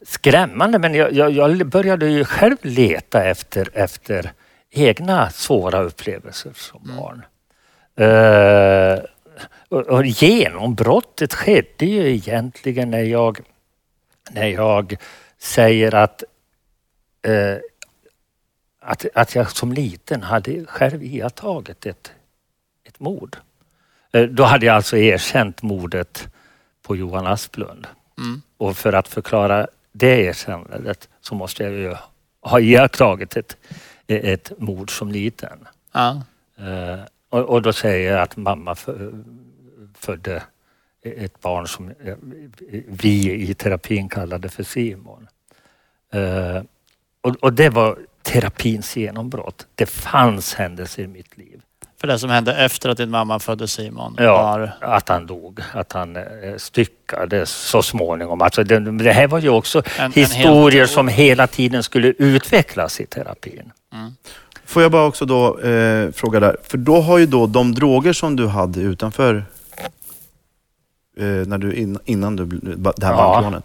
skrämmande 0.03 0.79
men 0.79 0.95
jag, 0.95 1.13
jag, 1.13 1.31
jag 1.31 1.67
började 1.67 2.07
ju 2.09 2.25
själv 2.25 2.57
leta 2.63 3.25
efter, 3.25 3.69
efter 3.73 4.33
egna 4.71 5.31
svåra 5.31 5.83
upplevelser 5.83 6.53
som 6.55 6.81
Mm. 6.85 6.97
barn. 6.97 7.23
Eh, 7.99 8.99
och, 9.69 9.81
och 9.87 10.07
genombrottet 10.07 11.35
skedde 11.35 11.87
ju 11.87 12.15
egentligen 12.15 12.91
när 12.91 13.03
jag, 13.03 13.39
när 14.31 14.47
jag 14.47 14.97
säger 15.39 15.95
att, 15.95 16.25
eh, 17.23 17.57
att, 18.81 19.07
att 19.15 19.35
jag 19.35 19.51
som 19.51 19.73
liten 19.73 20.23
hade 20.23 20.65
själv 20.67 21.03
iakttagit 21.03 21.87
ett, 21.87 22.13
ett 22.85 23.01
mord. 23.01 23.37
Eh, 24.13 24.23
Då 24.23 24.45
hade 24.45 24.67
jag 24.67 24.77
alltså 24.77 24.97
erkänt 24.97 25.63
mordet 25.63 26.29
på 26.83 26.97
Johan 26.97 27.27
Asplund. 27.27 27.87
Mm. 28.19 28.43
Och 28.57 28.77
för 28.77 28.93
att 28.93 29.09
förklara 29.09 29.67
det 29.93 30.21
erkännandet 30.23 31.09
så 31.21 31.35
måste 31.35 31.63
jag 31.63 31.73
ju 31.73 31.95
ha 32.41 32.61
iakttagit 32.61 33.37
ett, 33.37 33.57
ett 34.07 34.53
mord 34.59 34.99
som 34.99 35.11
liten. 35.11 35.69
Ja. 35.93 36.23
Eh, 36.59 37.01
och, 37.29 37.41
och 37.41 37.63
då 37.63 37.73
säger 37.73 38.13
jag 38.13 38.23
att 38.23 38.37
mamma 38.37 38.75
fö, 38.75 39.11
födde 39.95 40.43
ett 41.07 41.41
barn 41.41 41.69
som 41.69 41.89
eh, 41.89 42.15
vi 42.89 43.33
i 43.33 43.55
terapin 43.55 44.09
kallade 44.09 44.49
för 44.49 44.63
Simon. 44.63 45.27
Eh, 46.13 46.63
och, 47.41 47.53
det 47.53 47.69
var 47.71 47.99
terapins 48.23 48.97
genombrott. 48.97 49.67
Det 49.75 49.87
fanns 49.87 50.55
händelser 50.55 51.03
i 51.03 51.07
mitt 51.07 51.39
liv. 51.39 51.61
För 52.01 52.07
det 52.09 52.19
som 52.19 52.31
hände 52.31 52.55
efter 52.57 52.89
att 52.89 52.97
din 52.97 53.11
mamma 53.11 53.39
födde 53.39 53.69
Simon 53.69 54.15
Ja, 54.19 54.43
var... 54.43 54.71
att 54.81 55.09
han 55.09 55.27
dog, 55.27 55.61
att 55.73 55.93
han 55.93 56.17
eh, 56.17 56.23
styckades 56.57 57.51
så 57.51 57.83
småningom. 57.83 58.43
Alltså 58.43 58.65
det, 58.65 58.79
det 58.99 59.13
här 59.13 59.27
var 59.29 59.39
ju 59.39 59.49
också 59.49 59.79
En- 59.99 60.05
en 60.05 60.13
historier 60.13 60.81
helt- 60.81 60.91
som 60.91 61.09
hela 61.09 61.47
tiden 61.47 61.83
skulle 61.83 62.09
utvecklas 62.09 63.01
i 63.01 63.07
terapin. 63.07 63.73
Får 64.65 64.83
jag 64.83 64.93
bara 64.93 65.07
också 65.07 65.25
då 65.25 65.59
eh, 65.61 66.11
fråga 66.13 66.41
där, 66.41 66.57
för 66.63 66.79
då 66.79 67.01
har 67.01 67.19
ju 67.19 67.27
då 67.27 67.47
de 67.47 67.75
droger 67.75 68.13
som 68.13 68.37
du 68.37 68.47
hade 68.47 68.81
utanför, 68.81 69.45
när 71.25 71.59
du, 71.59 71.75
in, 71.75 71.99
innan 72.05 72.37
du, 72.37 72.45
det 72.97 73.07
här 73.07 73.13
Ja. 73.13 73.17
banklånet, 73.17 73.65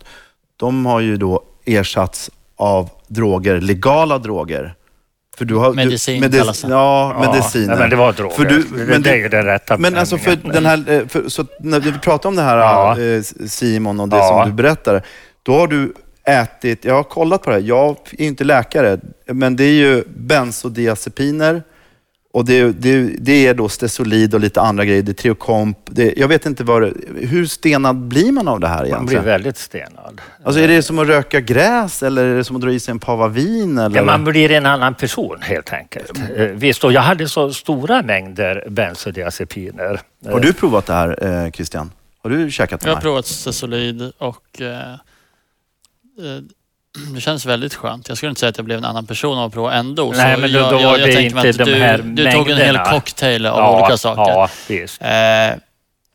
de 0.58 0.86
har 0.86 1.00
ju 1.00 1.18
då 1.18 1.44
ersatts 1.66 2.30
av 2.56 2.90
droger, 3.08 3.62
legala 3.62 4.18
droger. 4.18 4.74
För 5.38 5.46
du 5.46 5.56
har, 5.56 5.74
Medicin 5.74 6.22
du, 6.22 6.28
medis- 6.28 6.38
kallas 6.40 6.62
det. 6.62 6.70
Ja, 6.70 7.18
mediciner. 7.32 7.74
Ja, 7.74 7.80
men 7.80 7.90
det 7.90 7.96
var 7.96 8.14
droger. 8.14 8.36
För 8.36 8.46
du, 8.46 8.64
det, 8.64 8.76
men 8.86 9.02
det 9.02 9.10
är 9.10 9.14
du, 9.16 9.22
ju 9.22 9.30
den 9.30 9.46
rätta 9.46 9.78
men 9.78 9.98
alltså 9.98 10.18
för 10.18 10.36
den 10.54 10.66
här, 10.66 10.84
eh, 10.92 11.08
för, 11.08 11.30
så 11.30 11.46
när 11.60 11.80
vi 11.80 11.92
pratar 11.92 12.30
om 12.30 12.36
det 12.36 12.42
här 12.42 12.58
Ja. 12.58 13.00
eh, 13.00 13.22
Simon 13.48 14.00
och 14.00 14.10
det 14.10 14.18
Ja. 14.18 14.28
som 14.44 14.50
du 14.50 14.56
berättar, 14.64 15.02
då 15.44 15.54
har 15.58 15.68
du 15.68 15.94
ätit, 16.28 16.86
jag 16.86 16.94
har 16.96 17.04
kollat 17.04 17.44
på 17.44 17.50
det 17.50 17.56
här, 17.56 17.64
jag 17.64 17.96
är 18.12 18.26
inte 18.26 18.44
läkare, 18.44 19.00
men 19.26 19.56
det 19.56 19.64
är 19.64 19.74
ju 19.74 20.04
bensodiazepiner 20.16 21.64
och 22.34 22.46
det, 22.46 22.72
det, 22.72 23.02
det 23.20 23.48
är 23.48 23.54
då 23.54 23.70
Stesolid 23.70 24.34
och 24.34 24.40
lite 24.40 24.62
andra 24.62 24.86
grejer, 24.86 25.02
det 25.04 25.12
är 25.12 25.14
Triokomp. 25.14 25.78
Det, 25.86 26.14
jag 26.18 26.28
vet 26.28 26.46
inte 26.46 26.64
vad 26.64 26.82
det, 26.82 26.94
hur 27.16 27.46
stenad 27.46 27.96
blir 27.96 28.32
man 28.32 28.48
av 28.48 28.60
det 28.60 28.68
här 28.68 28.76
Man 28.78 28.86
blir 28.86 28.96
egentligen? 28.96 29.26
väldigt 29.26 29.58
stenad. 29.58 30.22
Alltså 30.44 30.62
är 30.62 30.68
det 30.68 30.84
som 30.84 31.00
att 31.00 31.08
röka 31.08 31.40
gräs 31.42 32.04
eller 32.04 32.24
är 32.26 32.36
det 32.38 32.44
som 32.44 32.56
att 32.56 32.62
dra 32.62 32.72
i 32.72 32.80
sig 32.80 32.92
en 32.92 33.00
pava 33.00 33.28
vin? 33.28 33.78
Eller? 33.78 33.96
Ja, 33.98 34.04
man 34.04 34.24
blir 34.24 34.52
en 34.52 34.66
annan 34.66 34.96
person 34.96 35.38
helt 35.42 35.74
enkelt. 35.74 36.12
Eh, 36.36 36.46
Visst, 36.46 36.84
och 36.84 36.92
jag 36.94 37.02
hade 37.02 37.30
så 37.30 37.54
stora 37.54 38.02
mängder 38.02 38.66
bensodiazepiner. 38.70 40.02
Har 40.26 40.40
du 40.40 40.54
provat 40.54 40.86
det 40.86 40.94
här 40.94 41.44
eh, 41.46 41.52
Christian? 41.52 41.92
Har 42.24 42.30
du 42.30 42.52
käkat 42.52 42.72
Jag 42.72 42.88
det 42.88 42.90
har 42.90 42.96
här? 42.96 43.02
provat 43.02 43.26
Stesolid 43.26 44.12
och 44.18 44.62
eh, 44.62 44.92
eh, 44.92 44.98
det 47.16 47.22
känns 47.22 47.46
väldigt 47.46 47.74
skönt. 47.74 48.08
Jag 48.08 48.18
skulle 48.18 48.30
inte 48.30 48.40
säga 48.40 48.50
att 48.50 48.58
jag 48.58 48.66
blev 48.66 48.78
en 48.78 48.86
annan 48.86 49.06
person 49.06 49.38
av 49.38 49.46
att 49.46 49.54
prova 49.54 49.74
en 49.74 49.96
dos. 49.96 50.18
Nej, 50.18 50.36
Så 50.36 50.42
men 50.42 50.54
då- 50.54 50.60
jag, 50.60 50.72
då 50.74 50.80
jag, 50.82 50.90
var 50.92 50.98
jag 50.98 51.08
det 51.10 51.22
inte 51.24 51.40
att 51.50 51.58
de 51.58 51.64
du, 51.64 51.76
här 51.76 51.98
du 51.98 52.32
tog 52.32 52.50
en 52.50 52.58
hel 52.58 52.66
mängderna. 52.74 52.92
cocktail 52.92 53.46
av 53.46 53.76
olika 53.82 53.98
saker. 53.98 54.32
Ja, 54.32 54.50
visst. 54.68 55.02
Eh, 55.02 55.10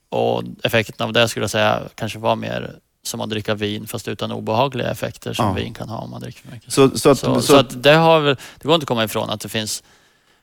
och 0.09 0.43
effekten 0.63 1.07
av 1.07 1.13
det 1.13 1.29
skulle 1.29 1.45
jag 1.45 1.51
säga 1.51 1.81
kanske 1.95 2.19
var 2.19 2.37
mer 2.37 2.71
som 3.03 3.21
att 3.21 3.31
dricka 3.31 3.55
vin 3.55 3.87
fast 3.87 4.09
utan 4.09 4.33
obehagliga 4.33 4.91
effekter 4.91 5.33
som 5.33 5.47
Ja. 5.47 5.53
vin 5.53 5.75
kan 5.75 5.89
ha 5.89 5.99
om 5.99 6.11
man 6.11 6.21
dricker 6.21 6.41
för 6.41 6.51
mycket. 6.55 6.73
Så, 6.73 6.99
så, 6.99 7.11
att, 7.11 7.19
Så, 7.19 7.35
så, 7.35 7.41
så 7.43 7.57
att 7.57 7.83
det, 7.83 7.93
har 7.95 8.23
det 8.23 8.37
går 8.65 8.75
inte 8.75 8.85
att 8.85 8.89
komma 8.89 9.05
ifrån 9.05 9.31
att 9.31 9.41
det 9.41 9.49
finns 9.49 9.83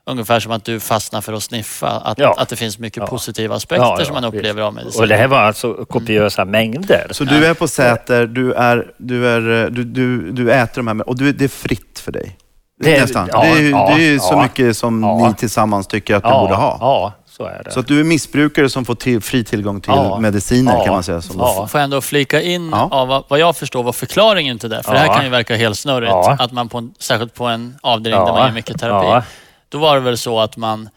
ungefär 0.05 0.39
som 0.39 0.51
att 0.51 0.63
du 0.65 0.79
fastnar 0.79 1.21
för 1.21 1.33
att 1.33 1.43
sniffa. 1.43 1.87
Att, 1.89 2.19
Ja. 2.19 2.35
att 2.37 2.49
det 2.49 2.55
finns 2.55 2.79
mycket 2.79 2.97
Ja. 3.01 3.07
positiva 3.07 3.55
aspekter 3.55 3.85
Ja, 3.85 3.95
ja, 3.99 4.05
som 4.05 4.13
man 4.13 4.23
upplever 4.23 4.53
visst. 4.53 4.63
av 4.65 4.73
medicin. 4.73 5.01
Och 5.01 5.07
det 5.07 5.15
här 5.15 5.27
var 5.27 5.37
alltså 5.39 5.73
kopiösa 5.85 6.45
mängder. 6.45 7.07
Så 7.11 7.23
du 7.23 7.45
är 7.45 7.53
på 7.53 7.67
Säter, 7.67 8.25
du, 8.27 8.53
är, 8.53 8.87
du, 8.97 9.27
är, 9.27 9.69
du, 9.69 9.83
du, 9.83 10.31
du 10.31 10.51
äter 10.51 10.75
de 10.83 10.87
här 10.87 11.09
och 11.09 11.17
du, 11.17 11.31
det 11.31 11.43
är 11.43 11.49
fritt 11.49 11.99
för 11.99 12.11
dig? 12.11 12.37
Det 12.83 12.95
är- 12.97 13.01
Nästan. 13.01 13.29
ja, 13.31 13.41
det 13.43 13.49
är 13.49 13.59
ju 13.61 13.69
ja, 13.69 13.93
det 13.95 14.03
är 14.03 14.11
ju 14.11 14.19
så 14.19 14.33
ja. 14.33 14.43
mycket 14.43 14.77
som 14.77 15.03
Ja. 15.03 15.27
ni 15.27 15.33
tillsammans 15.35 15.87
tycker 15.87 16.15
att 16.15 16.23
du 16.23 16.29
ja, 16.29 16.39
borde 16.39 16.55
ha. 16.55 16.77
Ja, 16.81 17.13
så 17.29 17.45
är 17.45 17.61
det. 17.65 17.71
Så 17.71 17.79
att 17.79 17.87
du 17.87 17.99
är 17.99 18.03
missbrukare 18.03 18.69
som 18.69 18.85
får 18.85 18.95
till, 18.95 19.21
fri 19.21 19.43
tillgång 19.43 19.81
till 19.81 19.93
Ja. 19.95 20.19
mediciner 20.19 20.73
Ja. 20.73 20.83
kan 20.83 20.93
man 20.93 21.03
säga. 21.03 21.21
Som 21.21 21.35
Ja. 21.39 21.67
Får 21.67 21.79
jag 21.79 21.83
ändå 21.83 22.01
flika 22.01 22.41
in 22.41 22.69
Ja. 22.71 22.87
av 22.91 23.23
vad- 23.29 23.39
jag 23.39 23.55
förstår 23.57 23.83
var 23.83 23.93
förklaringen 23.93 24.59
till 24.59 24.69
det. 24.69 24.83
För 24.83 24.93
det 24.93 24.99
här 24.99 25.13
kan 25.15 25.23
ju 25.23 25.29
verka 25.29 25.55
helt 25.55 25.77
snurrigt. 25.77 26.11
Ja. 26.11 26.35
Att 26.39 26.51
man 26.51 26.69
på 26.69 26.77
en, 26.77 26.93
särskilt 26.99 27.33
på 27.33 27.45
en 27.45 27.75
avdelning 27.81 28.25
där 28.25 28.33
man 28.33 28.45
ger 28.47 28.53
mycket 28.53 28.79
terapi. 28.79 29.25
Då 29.73 29.79
var 29.79 29.95
det 29.95 30.01
väl 30.01 30.17
så 30.17 30.39
att 30.39 30.57
man, 30.57 30.89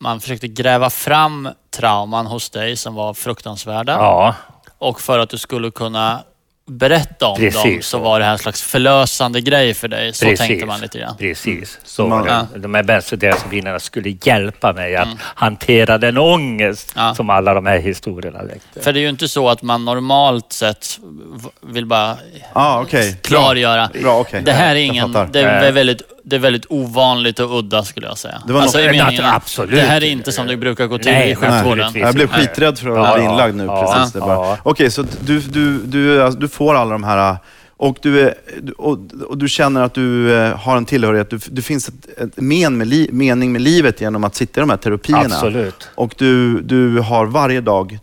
man 0.00 0.20
försökte 0.20 0.48
gräva 0.48 0.90
fram 0.90 1.48
trauman 1.76 2.26
hos 2.26 2.50
dig 2.50 2.76
som 2.76 2.94
var 2.94 3.14
fruktansvärda. 3.14 3.92
Ja, 3.92 4.34
Och 4.78 5.00
för 5.00 5.18
att 5.18 5.30
du 5.30 5.38
skulle 5.38 5.70
kunna 5.70 6.22
berätta 6.66 7.26
om 7.26 7.36
Precis 7.36 7.62
dem 7.62 7.82
så 7.82 7.98
var 7.98 8.18
det 8.18 8.24
här 8.24 8.32
en 8.32 8.38
slags 8.38 8.62
förlösande 8.62 9.40
grej 9.40 9.74
för 9.74 9.88
dig. 9.88 10.12
Så 10.12 10.24
Precis. 10.24 10.46
tänkte 10.46 10.66
man 10.66 10.80
lite 10.80 10.98
grann. 10.98 11.16
precis. 11.16 11.78
Så 11.84 12.06
Man- 12.06 12.24
det. 12.24 12.30
Ja. 12.52 12.58
De 12.58 12.74
här 12.74 12.82
bensodiazepinerna 12.82 13.80
skulle 13.80 14.18
hjälpa 14.22 14.72
mig 14.72 14.96
att 14.96 15.08
hantera 15.20 15.98
den 15.98 16.18
ångest 16.18 16.92
Ja. 16.96 17.14
som 17.14 17.30
alla 17.30 17.54
de 17.54 17.66
här 17.66 17.78
historierna 17.78 18.42
väckte. 18.42 18.80
För 18.80 18.92
det 18.92 18.98
är 18.98 19.02
ju 19.02 19.08
inte 19.08 19.28
så 19.28 19.48
att 19.48 19.62
man 19.62 19.84
normalt 19.84 20.52
sett 20.52 20.98
vill 21.60 21.86
bara 21.86 22.16
ah, 22.52 22.80
okej. 22.82 23.16
klargöra. 23.22 23.90
Bra, 24.02 24.20
okej. 24.20 24.42
Det 24.42 24.52
här 24.52 24.76
är 24.76 24.80
ingen, 24.80 25.12
det 25.32 25.40
är 25.40 25.72
väldigt, 25.72 26.02
det 26.24 26.36
är 26.36 26.40
väldigt 26.40 26.66
ovanligt 26.68 27.38
och 27.40 27.58
udda 27.58 27.84
skulle 27.84 28.06
jag 28.06 28.18
säga. 28.18 28.42
Det 28.46 28.52
var 28.52 28.60
alltså, 28.60 28.78
något- 28.78 28.90
meningen, 28.90 29.24
absolut. 29.24 29.70
Det 29.74 29.80
här 29.80 30.02
är 30.04 30.06
inte 30.08 30.32
som 30.32 30.46
det 30.46 30.56
brukar 30.56 30.86
gå 30.86 30.98
till 30.98 31.12
Nej, 31.12 31.30
i 31.30 31.34
sjukvården. 31.34 31.92
Jag 31.94 32.14
blev 32.14 32.28
skiträdd 32.28 32.78
för 32.78 32.90
att 32.90 32.96
Ja, 33.08 33.14
bli 33.14 33.24
ja, 33.24 33.30
inlagd 33.30 33.54
nu. 33.56 33.64
ja, 33.64 33.92
precis. 33.96 34.12
Det 34.12 34.20
bara. 34.20 34.32
ja. 34.34 34.58
Okej, 34.62 34.90
så 34.90 35.04
du, 35.20 35.40
du, 35.40 35.78
du, 35.78 36.22
alltså, 36.22 36.40
du 36.40 36.48
får 36.48 36.74
alla 36.74 36.92
de 36.92 37.04
här 37.04 37.36
och 37.76 37.96
du, 38.02 38.20
är, 38.20 38.34
och, 38.78 38.98
och 39.28 39.38
du 39.38 39.48
känner 39.48 39.82
att 39.82 39.94
du 39.94 40.34
eh, 40.36 40.56
har 40.58 40.76
en 40.76 40.84
tillhörighet. 40.84 41.30
Du, 41.30 41.38
det 41.50 41.62
finns 41.62 41.88
ett, 41.88 42.18
ett 42.18 42.30
men 42.36 42.78
med 42.78 42.86
li, 42.86 43.08
mening 43.12 43.52
med 43.52 43.62
livet 43.62 44.00
genom 44.00 44.24
att 44.24 44.34
sitta 44.34 44.60
i 44.60 44.62
de 44.62 44.70
här 44.70 44.76
terapierna. 44.76 45.20
Absolut. 45.24 45.88
Och 45.94 46.14
du, 46.18 46.60
du 46.60 46.98
har 46.98 47.26
varje 47.26 47.60
dag 47.60 47.98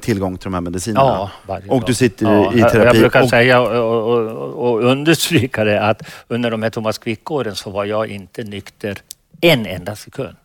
tillgång 0.00 0.36
till 0.36 0.44
de 0.44 0.54
här 0.54 0.60
medicinerna. 0.60 1.06
Ja, 1.06 1.30
varje 1.46 1.68
Och 1.68 1.84
du 1.86 1.94
sitter 1.94 2.26
Ja, 2.26 2.52
i 2.52 2.60
terapi. 2.60 2.78
Jag 2.78 2.96
brukar 2.96 3.22
och, 3.22 3.28
säga 3.28 3.60
och, 3.60 4.14
och, 4.14 4.70
och, 4.72 4.82
understryka 4.84 5.64
det 5.64 5.80
att 5.82 6.02
under 6.28 6.50
de 6.50 6.62
här 6.62 6.70
Thomas 6.70 6.98
Quick-åren 6.98 7.54
så 7.56 7.70
var 7.70 7.84
jag 7.84 8.06
inte 8.06 8.44
nykter 8.44 8.98
en 9.40 9.66
enda 9.66 9.96
sekund. 9.96 10.36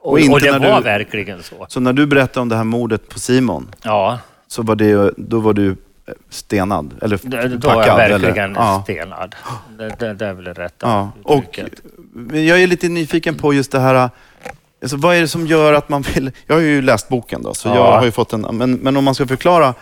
Och, 0.00 0.12
Och 0.12 0.18
det 0.18 0.28
var 0.58 0.76
du- 0.78 0.82
verkligen 0.82 1.42
så. 1.42 1.66
så 1.68 1.80
när 1.80 1.92
du 1.92 2.06
berättade 2.06 2.40
om 2.40 2.48
det 2.48 2.56
här 2.56 2.64
mordet 2.64 3.08
på 3.08 3.18
Simon, 3.18 3.74
Ja, 3.82 4.18
så 4.48 4.62
var 4.62 4.76
det, 4.76 5.12
då 5.16 5.40
var 5.40 5.52
du 5.52 5.68
eh, 5.70 5.74
stenad? 6.30 6.94
Eller 7.02 7.18
då 7.48 7.68
packad? 7.68 7.76
var 7.76 7.86
jag 7.86 7.96
verkligen 7.96 8.50
eller? 8.50 8.60
Ja. 8.60 8.80
stenad. 8.84 9.34
Det, 9.78 9.88
det, 9.98 10.14
det 10.14 10.26
är 10.26 10.32
väl 10.32 10.44
det 10.44 10.52
rätta 10.52 10.86
Ja, 10.86 11.10
och 11.22 11.60
jag 12.32 12.62
är 12.62 12.66
lite 12.66 12.88
nyfiken 12.88 13.34
på 13.34 13.54
just 13.54 13.72
det 13.72 13.80
här, 13.80 14.10
alltså 14.82 14.96
vad 14.96 15.16
är 15.16 15.20
det 15.20 15.28
som 15.28 15.46
gör 15.46 15.72
att 15.72 15.88
man 15.88 16.02
vill, 16.02 16.30
jag 16.46 16.54
har 16.54 16.62
ju 16.62 16.82
läst 16.82 17.08
boken 17.08 17.42
då, 17.42 17.54
så 17.54 17.68
Ja. 17.68 17.74
jag 17.74 17.92
har 17.98 18.04
ju 18.04 18.10
fått 18.10 18.32
en, 18.32 18.40
men, 18.52 18.72
men 18.74 18.96
om 18.96 19.04
man 19.04 19.14
ska 19.14 19.26
förklara, 19.26 19.74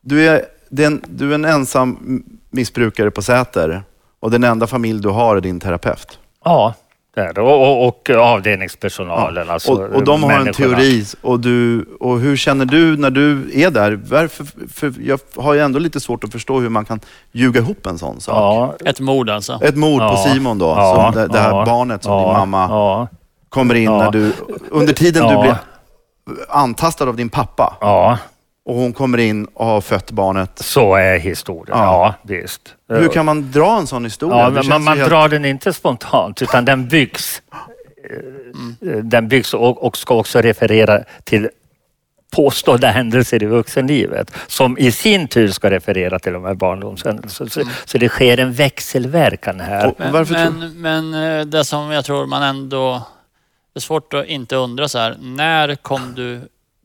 du 0.00 0.28
är, 0.28 0.42
den, 0.68 1.02
du 1.08 1.30
är 1.30 1.34
en 1.34 1.44
ensam 1.44 2.22
missbrukare 2.50 3.10
på 3.10 3.22
Säter 3.22 3.82
och 4.20 4.30
den 4.30 4.44
enda 4.44 4.66
familj 4.66 5.00
du 5.02 5.08
har 5.08 5.36
är 5.36 5.40
din 5.40 5.60
terapeut. 5.60 6.18
Ja, 6.44 6.74
det 7.14 7.20
är 7.20 7.32
det. 7.32 7.40
Och, 7.40 7.62
och, 7.62 7.86
och 7.88 8.10
avdelningspersonalen. 8.10 9.50
Alltså, 9.50 9.72
och, 9.72 9.80
och 9.94 10.04
de 10.04 10.22
har 10.22 10.32
en 10.32 10.52
teori. 10.52 11.04
Och, 11.22 11.40
du, 11.40 11.84
och 12.00 12.20
hur 12.20 12.36
känner 12.36 12.64
du 12.64 12.96
när 12.96 13.10
du 13.10 13.50
är 13.54 13.70
där? 13.70 14.00
Varför, 14.10 14.46
för 14.72 14.92
jag 15.00 15.20
har 15.36 15.54
ju 15.54 15.60
ändå 15.60 15.78
lite 15.78 16.00
svårt 16.00 16.24
att 16.24 16.32
förstå 16.32 16.60
hur 16.60 16.68
man 16.68 16.84
kan 16.84 17.00
ljuga 17.32 17.60
ihop 17.60 17.86
en 17.86 17.98
sån 17.98 18.20
sak. 18.20 18.34
Ja, 18.34 18.88
Ett 18.90 19.00
mord 19.00 19.30
alltså. 19.30 19.58
Ett 19.62 19.76
mord 19.76 19.98
på 20.00 20.04
Ja. 20.04 20.24
Simon 20.32 20.58
då, 20.58 20.66
Ja, 20.66 21.12
som 21.12 21.20
det, 21.22 21.28
det 21.28 21.38
här 21.38 21.50
ja, 21.50 21.64
barnet 21.66 22.02
som 22.02 22.12
ja, 22.12 22.18
din 22.28 22.32
mamma 22.50 22.66
Ja, 22.70 23.08
kommer 23.52 23.74
in 23.74 23.84
Ja. 23.84 23.98
när 23.98 24.10
du, 24.10 24.32
under 24.70 24.92
tiden 24.92 25.26
du 25.28 25.34
Ja. 25.34 25.42
blir 25.42 25.56
antastad 26.48 27.08
av 27.08 27.16
din 27.16 27.28
pappa 27.28 27.76
ja, 27.80 28.18
och 28.64 28.74
hon 28.74 28.92
kommer 28.92 29.18
in 29.18 29.44
och 29.44 29.66
har 29.66 29.80
fött 29.80 30.10
barnet. 30.10 30.50
så 30.58 30.94
är 30.94 31.18
historien. 31.18 31.78
Ja. 31.78 31.84
Ja, 31.84 32.14
visst. 32.22 32.60
Hur 32.88 33.08
kan 33.08 33.26
man 33.26 33.50
dra 33.52 33.78
en 33.78 33.86
sån 33.86 34.04
historia? 34.04 34.38
Ja, 34.38 34.50
men 34.50 34.68
man, 34.68 34.84
man 34.84 34.98
helt- 34.98 35.10
drar 35.10 35.28
den 35.28 35.44
inte 35.44 35.72
spontant 35.72 36.42
utan 36.42 36.64
den 36.64 36.88
byggs. 36.88 37.42
Eh, 38.10 38.96
Den 39.02 39.28
byggs 39.28 39.54
och, 39.54 39.84
och 39.86 39.96
ska 39.96 40.14
också 40.14 40.40
referera 40.40 41.04
till 41.24 41.48
påstådda 42.36 42.88
händelser 42.90 43.42
i 43.42 43.46
vuxenlivet 43.46 44.30
som 44.46 44.78
i 44.78 44.92
sin 44.92 45.28
tur 45.28 45.48
ska 45.48 45.70
referera 45.70 46.18
till 46.18 46.32
de 46.32 46.44
här 46.44 46.54
barndomshändelserna. 46.54 47.50
Så, 47.50 47.62
så 47.84 47.98
det 47.98 48.08
sker 48.08 48.38
en 48.40 48.52
växelverkan 48.52 49.60
här. 49.60 49.94
Men, 49.98 50.26
men, 50.30 50.80
men 50.80 51.38
eh, 51.40 51.44
det 51.46 51.64
som 51.64 51.90
jag 51.90 52.04
tror 52.04 52.26
man 52.26 52.42
ändå... 52.42 53.02
Det 53.72 53.78
är 53.78 53.80
svårt 53.80 54.14
att 54.14 54.26
inte 54.26 54.56
undra 54.56 54.88
så 54.88 54.98
här. 54.98 55.16
När 55.20 55.74
kom 55.74 56.14
du 56.14 56.40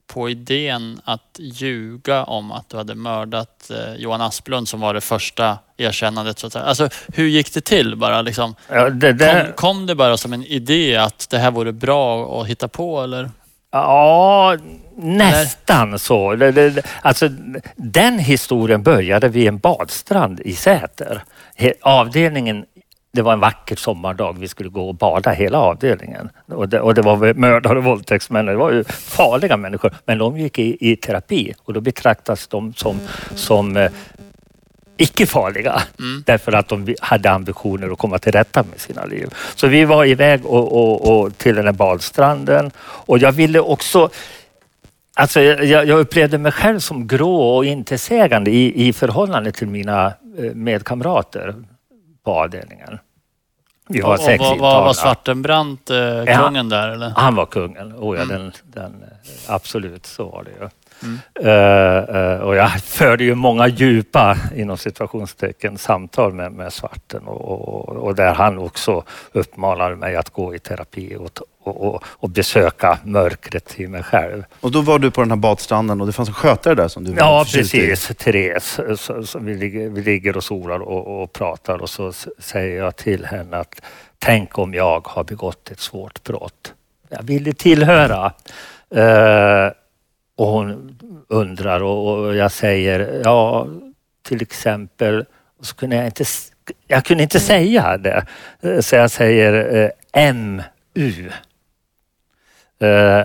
på 0.06 0.30
idén 0.30 1.00
att 1.04 1.36
ljuga 1.38 2.24
om 2.24 2.52
att 2.52 2.68
du 2.68 2.76
hade 2.76 2.94
mördat 2.94 3.70
eh, 3.70 3.94
Johan 3.94 4.20
Asplund 4.20 4.68
som 4.68 4.80
var 4.80 4.94
det 4.94 5.00
första 5.00 5.58
erkännandet? 5.76 6.38
Så 6.38 6.46
att 6.46 6.52
säga. 6.52 6.64
Alltså, 6.64 6.88
hur 7.14 7.26
gick 7.28 7.54
det 7.54 7.60
till 7.60 7.96
bara? 7.96 8.22
Liksom? 8.22 8.54
Ja, 8.68 8.90
det, 8.90 9.08
Kom, 9.10 9.18
det, 9.18 9.52
kom 9.56 9.86
det 9.86 9.94
bara 9.94 10.16
som 10.16 10.32
en 10.32 10.44
idé 10.44 10.96
att 10.96 11.30
det 11.30 11.38
här 11.38 11.50
vore 11.50 11.72
bra 11.72 12.40
att 12.40 12.46
hitta 12.48 12.68
på 12.68 13.02
eller? 13.02 13.30
ja, 13.70 14.56
nästan 14.96 15.98
så. 15.98 16.34
Det, 16.34 16.82
alltså, 17.02 17.28
den 17.76 18.18
historien 18.18 18.82
började 18.82 19.28
vid 19.28 19.48
en 19.48 19.58
badstrand 19.58 20.40
i 20.40 20.52
Säter. 20.52 21.24
Avdelningen 21.82 22.64
det 23.12 23.22
var 23.22 23.32
en 23.32 23.40
vacker 23.40 23.76
sommardag. 23.76 24.36
Vi 24.38 24.48
skulle 24.48 24.68
gå 24.68 24.88
och 24.88 24.94
bada 24.94 25.30
hela 25.30 25.58
avdelningen. 25.58 26.30
Och 26.46 26.68
det, 26.68 26.80
och 26.80 26.94
det 26.94 27.02
var 27.02 27.34
mördare 27.34 27.78
och 27.78 27.84
våldtäktsmän. 27.84 28.46
Det 28.46 28.56
var 28.56 28.72
ju 28.72 28.84
farliga 28.84 29.56
människor. 29.56 29.94
Men 30.04 30.18
de 30.18 30.38
gick 30.38 30.58
i, 30.58 30.90
i 30.90 30.96
terapi 30.96 31.54
och 31.64 31.72
då 31.72 31.80
betraktas 31.80 32.46
de 32.46 32.74
som, 32.74 33.00
som 33.34 33.76
eh, 33.76 33.90
icke 34.96 35.26
farliga. 35.26 35.82
Därför 36.24 36.52
att 36.52 36.68
de 36.68 36.94
hade 37.00 37.30
ambitioner 37.30 37.90
att 37.90 37.98
komma 37.98 38.18
till 38.18 38.32
rätta 38.32 38.62
med 38.62 38.80
sina 38.80 39.04
liv. 39.04 39.34
Så 39.54 39.66
vi 39.66 39.84
var 39.84 40.04
iväg 40.04 40.46
och, 40.46 40.72
och, 40.72 41.20
och 41.20 41.38
till 41.38 41.54
den 41.54 41.64
här 41.64 41.72
badstranden 41.72 42.70
och 42.78 43.18
jag 43.18 43.32
ville 43.32 43.60
också 43.60 44.10
Alltså, 45.18 45.40
jag, 45.40 45.86
jag 45.86 46.00
upplevde 46.00 46.38
mig 46.38 46.52
själv 46.52 46.78
som 46.78 47.06
grå 47.06 47.56
och 47.56 47.64
intetsägande 47.64 48.50
i, 48.50 48.88
i 48.88 48.92
förhållande 48.92 49.52
till 49.52 49.68
mina 49.68 50.06
eh, 50.38 50.54
medkamrater 50.54 51.54
på 52.28 52.34
avdelningen. 52.34 52.98
Vi 53.88 54.00
var 54.00 54.08
Och, 54.08 54.14
och 54.14 54.20
sex 54.20 54.40
var, 54.40 54.56
var, 54.56 54.84
var 54.84 54.92
Svartenbrandt 54.92 55.90
eh, 55.90 56.24
kungen 56.24 56.68
där 56.68 56.88
eller? 56.88 57.10
Han 57.16 57.34
var 57.34 57.46
kungen. 57.46 57.94
Oh 57.96 58.18
ja, 58.18 58.24
den, 58.24 58.52
den, 58.64 59.04
absolut, 59.46 60.06
så 60.06 60.28
var 60.28 60.44
det 60.44 60.50
ju. 60.50 60.68
Eh, 61.44 61.96
eh, 61.98 62.40
och 62.40 62.56
jag 62.56 62.70
förde 62.82 63.24
ju 63.24 63.34
många 63.34 63.68
djupa, 63.68 64.36
inom 64.56 64.76
situationstecken, 64.76 65.78
samtal 65.78 66.32
med, 66.32 66.52
med 66.52 66.72
Svarten 66.72 67.22
och, 67.26 67.88
och, 67.88 67.96
och 67.96 68.14
där 68.14 68.34
han 68.34 68.58
också 68.58 69.04
uppmanade 69.32 69.96
mig 69.96 70.16
att 70.16 70.30
gå 70.30 70.54
i 70.54 70.58
terapi 70.58 71.16
och, 71.16 71.40
och, 71.62 72.02
och, 72.06 72.30
besöka 72.30 72.98
mörkret 73.04 73.80
i 73.80 73.86
mig 73.86 74.02
själv. 74.02 74.44
Och 74.60 74.70
då 74.70 74.80
var 74.80 74.98
du 74.98 75.10
på 75.10 75.20
den 75.20 75.30
här 75.30 75.36
badstranden 75.36 76.00
och 76.00 76.06
det 76.06 76.12
fanns 76.12 76.28
en 76.28 76.34
skötare 76.34 76.74
där 76.74 76.88
som 76.88 77.04
du 77.04 77.10
var 77.12 77.18
Ja, 77.18 77.42
i. 77.48 77.52
precis. 77.52 78.06
Therese. 78.18 78.80
Så, 78.96 79.22
så 79.26 79.38
vi, 79.38 79.54
ligger, 79.54 79.88
vi 79.88 80.02
ligger 80.02 80.36
och 80.36 80.44
solar 80.44 80.80
och, 80.80 81.22
och 81.22 81.32
pratar 81.32 81.78
och 81.82 81.90
så 81.90 82.12
säger 82.38 82.82
jag 82.82 82.96
till 82.96 83.24
henne 83.24 83.56
att 83.56 83.82
tänk 84.18 84.58
om 84.58 84.74
jag 84.74 85.06
har 85.08 85.24
begått 85.24 85.70
ett 85.70 85.80
svårt 85.80 86.22
brott. 86.22 86.74
Jag 87.08 87.22
ville 87.22 87.52
tillhöra. 87.52 88.32
Eh, 88.94 89.72
och 90.38 90.46
hon 90.46 90.98
undrar 91.28 91.82
och, 91.82 92.18
och 92.18 92.36
jag 92.36 92.52
säger 92.52 93.20
ja, 93.24 93.66
till 94.22 94.42
exempel, 94.42 95.24
och 95.58 95.66
så 95.66 95.76
kunde 95.76 95.96
jag 95.96 96.04
inte, 96.04 96.24
jag 96.86 97.04
kunde 97.04 97.22
inte 97.22 97.40
säga 97.40 97.98
det. 97.98 98.26
Så 98.82 98.96
jag 98.96 99.10
säger 99.10 99.82
eh, 100.14 100.34
MU. 100.34 101.30
Eh, 102.80 103.24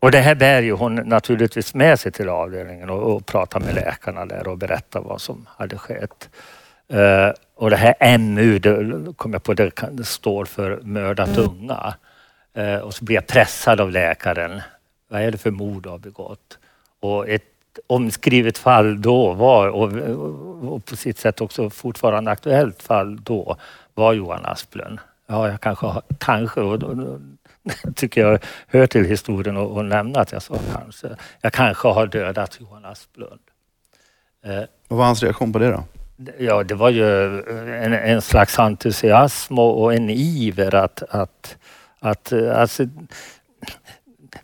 och 0.00 0.10
det 0.10 0.18
här 0.18 0.34
bär 0.34 0.62
ju 0.62 0.72
hon 0.72 0.94
naturligtvis 0.94 1.74
med 1.74 2.00
sig 2.00 2.12
till 2.12 2.28
avdelningen 2.28 2.90
och, 2.90 3.16
och 3.16 3.26
pratar 3.26 3.60
med 3.60 3.74
läkarna 3.74 4.26
där 4.26 4.48
och 4.48 4.58
berättar 4.58 5.00
vad 5.00 5.20
som 5.20 5.46
hade 5.56 5.78
skett. 5.78 6.28
Eh, 6.88 7.30
och 7.56 7.70
det 7.70 7.76
här 7.76 8.18
MU, 8.18 8.58
det 8.58 9.12
kom 9.16 9.32
jag 9.32 9.42
på, 9.42 9.54
det, 9.54 9.74
kan, 9.74 9.96
det 9.96 10.04
står 10.04 10.44
för 10.44 10.80
mördat 10.82 11.38
unga. 11.38 11.94
Eh, 12.54 12.76
och 12.76 12.94
så 12.94 13.04
blir 13.04 13.14
jag 13.14 13.26
pressad 13.26 13.80
av 13.80 13.90
läkaren. 13.90 14.60
Vad 15.12 15.22
är 15.22 15.30
det 15.30 15.38
för 15.38 15.50
mord 15.50 15.82
du 15.82 15.88
har 15.88 15.98
begått? 15.98 16.58
Och 17.00 17.28
ett 17.28 17.42
omskrivet 17.86 18.58
fall 18.58 19.02
då 19.02 19.32
var, 19.32 19.68
och, 19.68 19.92
och 20.72 20.84
på 20.84 20.96
sitt 20.96 21.18
sätt 21.18 21.40
också 21.40 21.70
fortfarande 21.70 22.30
aktuellt 22.30 22.82
fall 22.82 23.16
då, 23.22 23.56
var 23.94 24.12
Johan 24.12 24.44
Asplund. 24.44 24.98
Ja, 25.26 25.48
jag 25.48 25.60
kanske, 25.60 25.86
kanske 26.18 26.60
och 26.60 26.78
då, 26.78 26.94
då, 26.94 27.20
tycker 27.94 28.20
jag 28.20 28.38
hör 28.66 28.86
till 28.86 29.04
historien 29.04 29.56
och, 29.56 29.76
och 29.76 29.84
nämna 29.84 30.20
att 30.20 30.32
jag 30.32 30.42
sa 30.42 30.54
kanske. 30.74 31.08
Jag 31.40 31.52
kanske 31.52 31.88
har 31.88 32.06
dödat 32.06 32.60
Johan 32.60 32.84
Asplund. 32.84 33.40
Eh, 34.44 34.62
Vad 34.88 34.98
var 34.98 35.06
hans 35.06 35.22
reaktion 35.22 35.52
på 35.52 35.58
det 35.58 35.70
då? 35.70 35.84
Ja, 36.38 36.62
det 36.62 36.74
var 36.74 36.90
ju 36.90 37.38
en, 37.74 37.92
en 37.92 38.22
slags 38.22 38.58
entusiasm 38.58 39.58
och, 39.58 39.82
och 39.82 39.94
en 39.94 40.10
iver 40.10 40.74
att, 40.74 41.02
att, 41.02 41.56
att 41.98 42.32
alltså, 42.32 42.84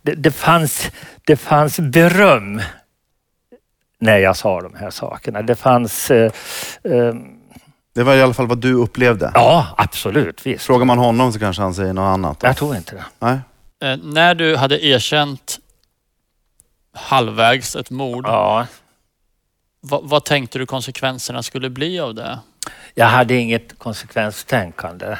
det, 0.02 0.14
det, 0.14 0.30
fanns, 0.30 0.90
det 1.26 1.36
fanns 1.36 1.80
beröm 1.80 2.62
när 4.00 4.18
jag 4.18 4.36
sa 4.36 4.60
de 4.60 4.74
här 4.74 4.90
sakerna. 4.90 5.42
Det 5.42 5.56
fanns... 5.56 6.10
Eh, 6.10 6.32
eh, 6.84 7.14
Det 7.94 8.02
var 8.02 8.14
i 8.14 8.22
alla 8.22 8.34
fall 8.34 8.46
vad 8.46 8.58
du 8.58 8.72
upplevde. 8.74 9.30
ja, 9.34 9.66
absolut. 9.76 10.46
Visst. 10.46 10.64
Frågar 10.64 10.84
man 10.84 10.98
honom 10.98 11.32
så 11.32 11.38
kanske 11.38 11.62
han 11.62 11.74
säger 11.74 11.92
något 11.92 12.12
annat. 12.14 12.40
Då. 12.40 12.46
Jag 12.46 12.56
tror 12.56 12.76
inte 12.76 12.94
det. 12.94 13.04
Nej? 13.18 13.38
Eh, 13.92 13.96
när 14.02 14.34
du 14.34 14.56
hade 14.56 14.84
erkänt 14.84 15.58
halvvägs 16.94 17.76
ett 17.76 17.90
mord, 17.90 18.26
Ja. 18.26 18.66
vad, 19.80 20.08
vad 20.08 20.24
tänkte 20.24 20.58
du 20.58 20.66
konsekvenserna 20.66 21.42
skulle 21.42 21.70
bli 21.70 22.00
av 22.00 22.14
det? 22.14 22.38
Jag 22.94 23.06
hade 23.06 23.34
inget 23.34 23.78
konsekvenstänkande. 23.78 25.16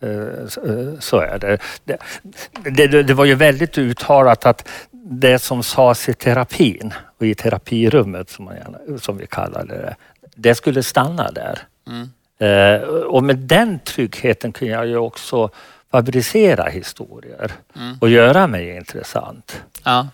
Eh, 0.00 0.10
eh, 0.10 0.98
så- 1.00 1.20
är 1.20 1.38
det. 1.38 1.58
Det, 1.84 2.86
det. 2.86 3.02
det 3.02 3.14
var 3.14 3.24
ju 3.24 3.34
väldigt 3.34 3.78
uttalat 3.78 4.46
att 4.46 4.68
det 4.92 5.38
som 5.38 5.62
sades 5.62 6.08
i 6.08 6.14
terapin 6.14 6.92
och 7.18 7.26
i 7.26 7.34
terapirummet 7.34 8.30
som, 8.30 8.44
man 8.44 8.54
gärna, 8.56 8.98
som 8.98 9.16
vi 9.18 9.26
kallade 9.26 9.74
det, 9.74 9.96
det 10.34 10.54
skulle 10.54 10.82
stanna 10.82 11.30
där. 11.30 11.58
Mm. 11.86 12.08
Eh, 12.38 12.82
Och 12.88 13.24
med 13.24 13.38
den 13.38 13.78
tryggheten 13.78 14.52
kunde 14.52 14.74
jag 14.74 14.86
ju 14.86 14.96
också 14.96 15.50
fabricera 15.90 16.64
historier 16.68 17.52
Mm. 17.76 17.96
och 18.00 18.08
göra 18.08 18.46
mig 18.46 18.76
intressant. 18.76 19.62
Ja. 19.84 20.08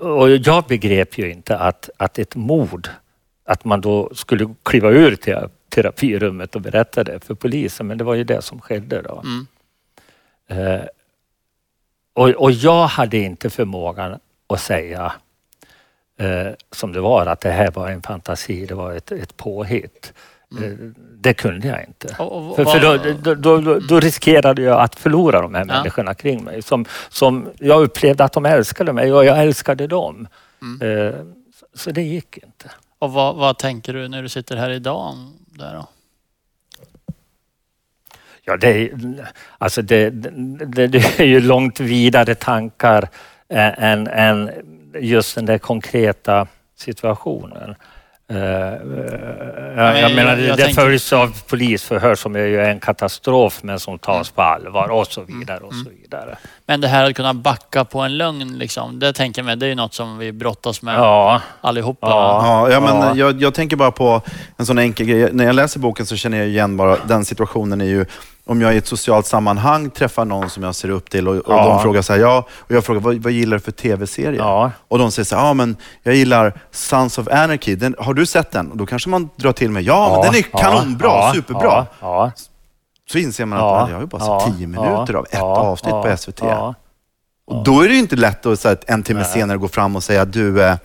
Och, 0.00 0.30
jag 0.30 0.64
begrep 0.64 1.18
ju 1.18 1.30
inte 1.30 1.58
att, 1.58 1.90
att 1.96 2.18
ett 2.18 2.34
mord, 2.36 2.88
att 3.44 3.64
man 3.64 3.80
då 3.80 4.10
skulle 4.14 4.54
kliva 4.62 4.90
ur 4.90 5.16
terapirummet 5.74 6.54
och 6.54 6.60
berätta 6.60 7.04
det 7.04 7.24
för 7.24 7.34
polisen, 7.34 7.86
men 7.86 7.98
det 7.98 8.04
var 8.04 8.14
ju 8.14 8.24
det 8.24 8.42
som 8.42 8.60
skedde 8.60 9.02
då. 9.02 9.22
Mm. 9.24 9.46
Eh, 10.48 10.84
och, 12.14 12.28
och 12.28 12.52
jag 12.52 12.86
hade 12.86 13.16
inte 13.18 13.50
förmågan 13.50 14.18
att 14.46 14.60
säga 14.60 15.12
eh, 16.18 16.52
som 16.72 16.92
det 16.92 17.00
var, 17.00 17.26
att 17.26 17.40
det 17.40 17.50
här 17.50 17.70
var 17.70 17.88
en 17.90 18.02
fantasi, 18.02 18.66
det 18.66 18.74
var 18.74 18.92
ett, 18.92 19.12
ett 19.12 19.36
påhitt. 19.36 20.12
Eh, 20.62 20.70
det 21.20 21.34
kunde 21.34 21.68
jag 21.68 21.84
inte. 21.84 22.16
Och, 22.18 22.50
och, 22.50 22.56
För, 22.56 22.64
för 22.64 22.80
då, 22.80 23.14
då, 23.22 23.34
då, 23.34 23.60
då, 23.60 23.78
då 23.78 24.00
riskerade 24.00 24.62
jag 24.62 24.80
att 24.80 24.94
förlora 24.94 25.40
de 25.42 25.54
här 25.54 25.66
Ja. 25.68 25.74
människorna 25.74 26.14
kring 26.14 26.44
mig. 26.44 26.62
Som, 26.62 26.84
som 27.08 27.48
jag 27.58 27.82
upplevde 27.82 28.24
att 28.24 28.32
de 28.32 28.46
älskade 28.46 28.92
mig 28.92 29.12
och 29.12 29.24
jag 29.24 29.42
älskade 29.42 29.86
dem. 29.86 30.28
Mm. 30.62 31.06
Eh, 31.08 31.14
så, 31.60 31.66
så 31.74 31.90
det 31.90 32.02
gick 32.02 32.38
inte. 32.38 32.70
och 32.98 33.12
vad, 33.12 33.36
vad 33.36 33.58
tänker 33.58 33.92
du 33.92 34.08
när 34.08 34.22
du 34.22 34.28
sitter 34.28 34.56
här 34.56 34.70
idag? 34.70 35.14
Där 35.58 35.74
då? 35.74 35.88
Ja, 38.46 38.56
det, 38.56 38.68
är, 38.68 38.90
alltså 39.58 39.82
det, 39.82 40.10
det, 40.10 40.86
det 40.86 41.20
är 41.20 41.24
ju 41.24 41.40
långt 41.40 41.80
vidare 41.80 42.34
tankar 42.34 43.08
än, 43.48 44.06
än 44.06 44.50
just 45.00 45.34
den 45.34 45.46
där 45.46 45.58
konkreta 45.58 46.46
situationen. 46.76 47.74
Eh, 48.28 48.72
eh, 48.72 48.78
men 49.76 50.00
jag 50.00 50.14
menar, 50.14 50.36
jag 50.36 50.56
det 50.56 50.64
tänker- 50.64 50.82
följs 50.82 51.12
av 51.12 51.42
polisförhör 51.48 52.14
som 52.14 52.36
är 52.36 52.46
ju 52.46 52.64
en 52.64 52.80
katastrof 52.80 53.62
men 53.62 53.80
som 53.80 53.98
tas 53.98 54.30
på 54.30 54.42
allvar 54.42 54.88
och 54.88 55.06
så 55.06 55.22
vidare 55.22 55.60
och 55.60 55.74
så 55.74 55.90
vidare. 55.90 56.38
Men 56.66 56.80
det 56.80 56.88
här 56.88 57.10
att 57.10 57.16
kunna 57.16 57.34
backa 57.34 57.84
på 57.84 58.00
en 58.00 58.16
lögn, 58.16 58.58
liksom, 58.58 58.98
det 58.98 59.12
tänker 59.12 59.40
jag 59.42 59.46
mig, 59.46 59.56
det 59.56 59.66
är 59.66 59.68
ju 59.68 59.74
något 59.74 59.94
som 59.94 60.18
vi 60.18 60.32
brottas 60.32 60.82
med 60.82 60.94
Ja, 60.98 61.40
allihopa. 61.60 62.06
Ja. 62.06 62.46
Ja, 62.46 62.70
ja, 62.72 62.80
men 62.80 62.96
Ja. 62.96 63.14
Jag, 63.16 63.42
jag 63.42 63.54
tänker 63.54 63.76
bara 63.76 63.90
på 63.90 64.22
en 64.56 64.66
sån 64.66 64.78
enkel 64.78 65.06
grej. 65.06 65.28
När 65.32 65.44
jag 65.44 65.54
läser 65.54 65.80
boken 65.80 66.06
så 66.06 66.16
känner 66.16 66.38
jag 66.38 66.46
igen 66.48 66.76
bara 66.76 66.96
den 67.06 67.24
situationen 67.24 67.80
är 67.80 67.84
ju 67.84 68.06
om 68.46 68.60
jag 68.60 68.74
i 68.74 68.76
ett 68.76 68.86
socialt 68.86 69.26
sammanhang 69.26 69.90
träffar 69.90 70.24
någon 70.24 70.50
som 70.50 70.62
jag 70.62 70.74
ser 70.74 70.88
upp 70.88 71.10
till 71.10 71.28
och, 71.28 71.36
och 71.36 71.54
Ja. 71.54 71.68
de 71.68 71.82
frågar 71.82 72.02
så 72.02 72.12
här, 72.12 72.20
ja, 72.20 72.46
och 72.58 72.70
jag 72.74 72.84
frågar 72.84 73.00
vad, 73.00 73.14
vad 73.16 73.32
gillar 73.32 73.56
du 73.56 73.60
för 73.60 73.72
tv-serier? 73.72 74.32
Ja. 74.32 74.70
Och 74.88 74.98
de 74.98 75.10
säger 75.10 75.24
så 75.24 75.36
här, 75.36 75.46
ja 75.46 75.54
men 75.54 75.76
jag 76.02 76.14
gillar 76.14 76.52
Sons 76.70 77.18
of 77.18 77.28
Anarchy, 77.28 77.74
den, 77.76 77.94
har 77.98 78.14
du 78.14 78.26
sett 78.26 78.50
den? 78.50 78.70
Och 78.70 78.76
då 78.76 78.86
kanske 78.86 79.08
man 79.08 79.28
drar 79.36 79.52
till 79.52 79.70
med, 79.70 79.82
ja, 79.82 80.10
men 80.22 80.32
den 80.32 80.40
är 80.40 80.58
kanonbra, 80.60 81.08
ja, 81.08 81.32
superbra. 81.34 81.86
Så 83.10 83.18
inser 83.18 83.44
man 83.44 83.58
att 83.58 83.64
ja, 83.64 83.80
man, 83.80 83.88
jag 83.88 83.96
har 83.96 84.00
ju 84.00 84.06
bara 84.06 84.22
ja, 84.22 84.42
sett 84.46 84.56
tio 84.58 84.66
minuter 84.66 85.14
av 85.14 85.26
ett 85.30 85.40
avsnitt 85.42 85.92
på 85.92 86.16
SVT. 86.16 86.42
Och 87.46 87.64
då 87.64 87.80
är 87.80 87.88
det 87.88 87.94
ju 87.94 88.00
inte 88.00 88.16
lätt 88.16 88.46
att 88.46 88.60
så 88.60 88.68
här, 88.68 88.78
en 88.86 89.02
timme 89.02 89.20
Nej. 89.20 89.28
senare 89.28 89.58
gå 89.58 89.68
fram 89.68 89.96
och 89.96 90.02
säga, 90.02 90.24
du, 90.24 90.62
eh, 90.62 90.76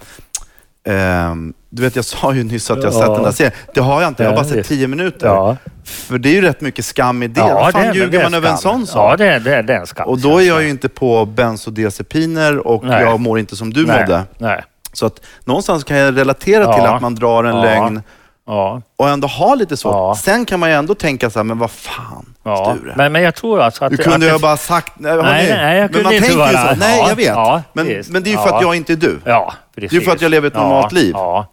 ehm, 0.88 1.54
du 1.70 1.82
vet 1.82 1.96
jag 1.96 2.06
sa 2.06 2.34
ju 2.34 2.44
nyss 2.44 2.72
att 2.72 2.84
jag 2.84 2.94
sett 2.94 3.06
den 3.06 3.24
där 3.24 3.32
serien. 3.32 3.54
Det 3.74 3.82
har 3.82 4.02
jag 4.02 4.08
inte, 4.08 4.24
jag 4.24 4.30
har 4.30 4.36
bara 4.38 4.46
sett 4.46 4.68
tio 4.68 4.88
minuter. 4.88 5.58
För 5.84 6.18
det 6.18 6.30
är 6.30 6.34
ju 6.34 6.42
rätt 6.42 6.62
mycket 6.62 6.86
skam 6.86 7.24
i 7.24 7.28
det. 7.28 7.40
Ja, 7.40 7.54
Vad 7.54 7.72
fan 7.72 7.82
det 7.82 7.88
är- 7.88 7.94
ljuger 7.94 8.18
det 8.18 8.24
man 8.24 8.34
över 8.34 8.50
en 8.50 8.58
sån 8.58 8.88
sak? 8.88 9.12
Ja, 9.12 9.18
det 9.18 9.40
det 9.40 9.62
det 9.62 9.74
är 9.74 9.80
en 9.80 9.88
skam. 9.88 10.08
och 10.10 10.20
då 10.20 10.38
är 10.38 10.48
jag 10.48 10.64
ju 10.64 10.70
inte 10.70 10.90
på 10.90 11.26
bensodiazepiner 11.26 12.68
och 12.68 12.84
Nej. 12.84 13.04
jag 13.04 13.20
mår 13.20 13.40
inte 13.40 13.56
som 13.56 13.74
du 13.74 13.86
nej, 13.86 14.00
mådde. 14.02 14.24
Nej. 14.38 14.64
Så 14.94 15.06
att 15.06 15.22
någonstans 15.46 15.84
kan 15.84 15.98
jag 15.98 16.18
relatera 16.18 16.74
till 16.74 16.84
att 16.86 17.02
man 17.02 17.16
drar 17.16 17.44
en 17.44 17.62
lögn 17.62 18.02
Ja, 18.52 18.82
och 18.96 19.10
ändå 19.10 19.28
ha 19.28 19.56
lite 19.56 19.78
svårt. 19.78 19.94
Ja. 19.94 20.16
Sen 20.16 20.46
kan 20.46 20.60
man 20.60 20.70
ju 20.70 20.76
ändå 20.76 20.96
tänka 20.96 21.30
så 21.30 21.40
här, 21.40 21.44
men 21.44 21.58
vad 21.58 21.72
fan, 21.72 22.36
ja. 22.44 22.76
Sture. 22.78 22.94
Men, 22.98 23.12
men 23.12 23.22
jag 23.24 23.36
tror 23.36 23.62
alltså 23.62 23.86
att... 23.86 23.92
Du 23.92 23.98
kunde 23.98 24.28
att 24.28 24.40
ju 24.40 24.42
bara 24.42 24.58
sagt... 24.58 24.94
Nej. 25.00 25.16
Nej, 25.18 25.50
nej, 25.58 25.78
jag 25.78 25.82
men 25.82 25.90
kunde 25.90 26.04
man 26.04 26.14
inte 26.14 26.28
tänker 26.28 26.48
ju 26.52 26.58
så. 26.58 26.76
Nej, 26.80 27.00
Ja, 27.00 27.10
jag 27.10 27.16
vet. 27.16 27.66
men, 27.74 27.86
visst. 27.88 28.10
men 28.10 28.24
det 28.24 28.30
är 28.30 28.32
ju 28.32 28.38
för 28.38 28.50
att 28.56 28.62
jag 28.62 28.76
inte 28.76 28.94
är 28.94 28.98
du. 28.98 29.20
Ja, 29.26 29.54
precis. 29.76 29.92
Det 29.92 29.98
är 29.98 30.02
för 30.02 30.12
att 30.12 30.22
jag 30.22 30.32
lever 30.32 30.48
ett 30.48 30.54
normalt 30.56 30.92
liv. 30.92 31.12
Ja, 31.14 31.48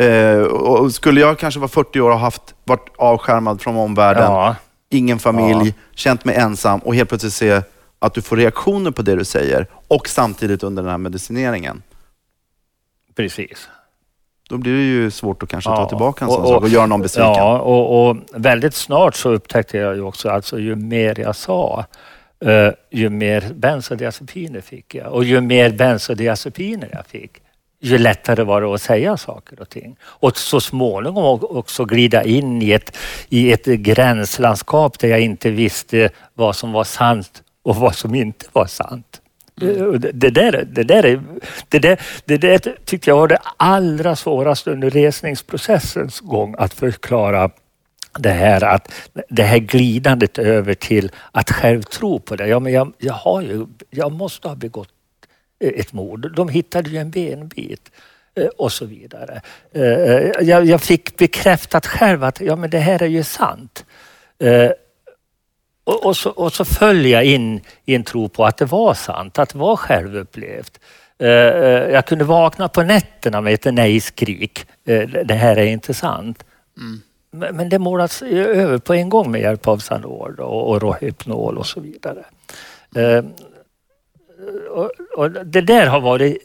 Eh, 0.00 0.38
och 0.42 0.92
skulle 0.94 1.20
jag 1.20 1.38
kanske 1.38 1.60
vara 1.60 1.68
40 1.68 2.00
år 2.00 2.10
och 2.10 2.18
haft, 2.18 2.42
varit 2.64 2.88
avskärmad 2.98 3.60
från 3.60 3.76
omvärlden, 3.76 4.54
ingen 4.90 5.18
familj, 5.18 5.68
Ja. 5.68 5.72
känt 5.94 6.24
mig 6.24 6.36
ensam 6.36 6.80
och 6.80 6.94
helt 6.94 7.08
plötsligt 7.08 7.32
se 7.32 7.62
att 7.98 8.14
du 8.14 8.22
får 8.22 8.36
reaktioner 8.36 8.90
på 8.90 9.02
det 9.02 9.16
du 9.16 9.24
säger 9.24 9.66
och 9.88 10.08
samtidigt 10.08 10.62
under 10.62 10.82
den 10.82 10.90
här 10.90 10.98
medicineringen. 10.98 11.82
precis. 13.16 13.68
Då 14.52 14.58
blir 14.58 14.72
det 14.72 14.82
ju 14.82 15.10
svårt 15.10 15.42
att 15.42 15.48
kanske 15.48 15.70
ta 15.70 15.82
Ja. 15.82 15.88
tillbaka 15.88 16.24
en 16.24 16.28
Och- 16.28 16.34
sån 16.34 16.46
sak 16.46 16.62
och 16.62 16.68
göra 16.68 16.86
någon 16.86 17.02
besviken. 17.02 17.32
Ja, 17.32 17.58
och, 17.58 18.08
och 18.10 18.16
väldigt 18.34 18.74
snart 18.74 19.14
så 19.14 19.30
upptäckte 19.30 19.78
jag 19.78 19.94
ju 19.96 20.02
också, 20.02 20.28
alltså 20.30 20.58
ju 20.58 20.76
mer 20.76 21.20
jag 21.20 21.36
sa, 21.36 21.84
eh, 22.44 22.68
ju 22.90 23.08
mer 23.08 23.44
bensodiazepiner 23.54 24.60
fick 24.60 24.94
jag. 24.94 25.12
Och 25.12 25.24
ju 25.24 25.40
mer 25.40 25.70
bensodiazepiner 25.70 26.88
jag 26.92 27.06
fick, 27.06 27.30
ju 27.80 27.98
lättare 27.98 28.42
var 28.42 28.60
det 28.60 28.74
att 28.74 28.82
säga 28.82 29.16
saker 29.16 29.60
och 29.60 29.68
ting. 29.68 29.96
Och 30.04 30.36
så 30.38 30.60
småningom 30.60 31.38
också 31.42 31.84
glida 31.84 32.24
in 32.24 32.62
i 32.62 32.70
ett, 32.72 32.96
i 33.28 33.52
ett 33.52 33.64
gränslandskap 33.66 34.98
där 34.98 35.08
jag 35.08 35.20
inte 35.20 35.50
visste 35.50 36.10
vad 36.34 36.56
som 36.56 36.72
var 36.72 36.84
sant 36.84 37.42
och 37.62 37.76
vad 37.76 37.94
som 37.94 38.14
inte 38.14 38.46
var 38.52 38.66
sant. 38.66 39.21
Eh, 39.62 39.92
det, 39.92 40.30
där, 40.30 40.64
det, 40.72 40.82
där 40.82 41.04
är, 41.04 41.22
det, 41.68 41.78
där, 41.78 42.00
det 42.24 42.36
där 42.36 42.58
tyckte 42.84 43.10
jag 43.10 43.16
var 43.16 43.28
det 43.28 43.38
allra 43.56 44.16
svåraste 44.16 44.70
under 44.70 44.90
resningsprocessens 44.90 46.20
gång 46.20 46.54
att 46.58 46.74
förklara 46.74 47.50
det 48.18 48.30
här, 48.30 48.64
att, 48.64 48.92
det 49.28 49.42
här 49.42 49.58
glidandet 49.58 50.38
över 50.38 50.74
till 50.74 51.10
att 51.32 51.50
själv 51.50 51.82
tro 51.82 52.18
på 52.20 52.36
det. 52.36 52.46
Ja, 52.46 52.60
men 52.60 52.72
jag, 52.72 52.92
jag, 52.98 53.14
har 53.14 53.42
ju, 53.42 53.66
jag 53.90 54.12
måste 54.12 54.48
ha 54.48 54.54
begått 54.54 54.88
eh, 55.60 55.68
ett 55.68 55.92
mord. 55.92 56.36
De 56.36 56.48
hittade 56.48 56.90
ju 56.90 56.98
en 56.98 57.10
benbit 57.10 57.90
eh, 58.34 58.46
och 58.46 58.72
så 58.72 58.84
vidare. 58.84 59.42
Jag, 60.40 60.64
jag 60.64 60.80
fick 60.80 61.16
bekräftat 61.16 61.86
själv 61.86 62.24
att 62.24 62.40
ja, 62.40 62.56
men 62.56 62.70
det 62.70 62.78
här 62.78 63.02
är 63.02 63.06
ju 63.06 63.22
sant. 63.22 63.84
Och, 65.84 66.06
och, 66.06 66.16
så, 66.16 66.30
och 66.30 66.52
så 66.52 66.64
föll 66.64 67.06
jag 67.06 67.24
in 67.24 67.60
i 67.84 67.94
en 67.94 68.04
tro 68.04 68.28
på 68.28 68.44
att 68.44 68.56
det 68.56 68.64
var 68.64 68.94
sant, 68.94 69.38
att 69.38 69.48
det 69.48 69.58
var 69.58 69.76
självupplevt. 69.76 70.80
Eh, 71.18 71.28
eh, 71.28 71.90
Jag 71.90 72.06
kunde 72.06 72.24
vakna 72.24 72.68
på 72.68 72.82
nätterna 72.82 73.40
med 73.40 73.54
ett 73.54 73.74
nej-skrik. 73.74 74.66
Eh, 74.86 75.08
Det 75.08 75.34
här 75.34 75.56
är 75.56 75.66
inte 75.66 75.94
sant. 75.94 76.44
Men, 77.30 77.56
men 77.56 77.68
det 77.68 77.78
målas 77.78 78.22
över 78.22 78.78
på 78.78 78.94
en 78.94 79.08
gång 79.08 79.30
med 79.30 79.40
hjälp 79.40 79.68
av 79.68 79.78
Sanord 79.78 80.40
och, 80.40 80.82
Rohypnol 80.82 81.58
och 81.58 81.66
så 81.66 81.80
vidare. 81.80 82.24
Och, 84.70 84.90
och 85.16 85.30
det 85.30 85.60
där 85.60 85.86
har 85.86 86.00
varit 86.00 86.38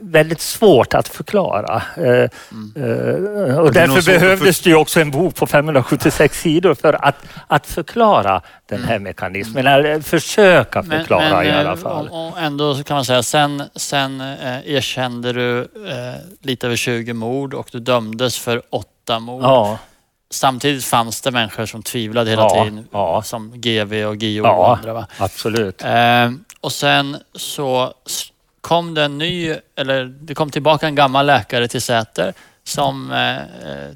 väldigt 0.00 0.40
svårt 0.40 0.94
att 0.94 1.08
förklara. 1.08 1.82
Eh, 1.96 2.04
eh, 2.04 3.58
och 3.58 3.72
det 3.72 3.80
är 3.80 3.86
nog 3.86 3.96
därför 3.96 4.12
behövdes 4.12 4.60
det 4.60 4.70
ju 4.70 4.76
också 4.76 5.00
en 5.00 5.10
bok 5.10 5.34
på 5.34 5.46
576 5.46 6.40
sidor 6.40 6.74
för 6.74 7.04
att, 7.04 7.16
att 7.46 7.66
förklara 7.66 8.42
den 8.68 8.84
här 8.84 8.98
mekanismen. 8.98 9.66
Eller 9.66 10.00
försöka 10.00 10.82
förklara 10.82 11.44
i 11.44 11.50
alla 11.50 11.72
eh, 11.72 11.76
fall. 11.76 12.08
Och, 12.08 12.28
och 12.28 12.40
ändå 12.40 12.74
kan 12.74 12.94
man 12.94 13.04
säga, 13.04 13.22
sen, 13.22 13.62
sen 13.76 14.20
eh, 14.20 14.74
erkände 14.74 15.32
du 15.32 15.60
eh, 15.60 16.14
lite 16.42 16.66
över 16.66 16.76
20 16.76 17.12
mord 17.12 17.54
och 17.54 17.68
du 17.72 17.80
dömdes 17.80 18.38
för 18.38 18.62
åtta 18.70 19.18
mord. 19.18 19.42
Ja, 19.42 19.78
Samtidigt 20.30 20.84
fanns 20.84 21.20
det 21.20 21.30
människor 21.30 21.66
som 21.66 21.82
tvivlade 21.82 22.30
hela 22.30 22.42
Ja, 22.42 22.64
tiden, 22.64 22.88
ja. 22.92 23.22
som 23.22 23.52
GV 23.60 24.04
och 24.04 24.16
Gio 24.16 24.40
och 24.40 24.76
andra. 24.76 24.92
Va? 24.92 25.06
absolut. 25.18 25.84
Eh, 25.84 26.30
och 26.60 26.72
sen 26.72 27.16
så 27.34 27.94
kom 28.68 28.94
det 28.94 29.02
en 29.04 29.18
ny, 29.18 29.54
eller 29.76 30.04
det 30.04 30.34
kom 30.34 30.50
tillbaka 30.50 30.86
en 30.86 30.94
gammal 30.94 31.26
läkare 31.26 31.68
till 31.68 31.82
Säter 31.82 32.32
som 32.64 33.12
eh, 33.12 33.36
eh, 33.36 33.88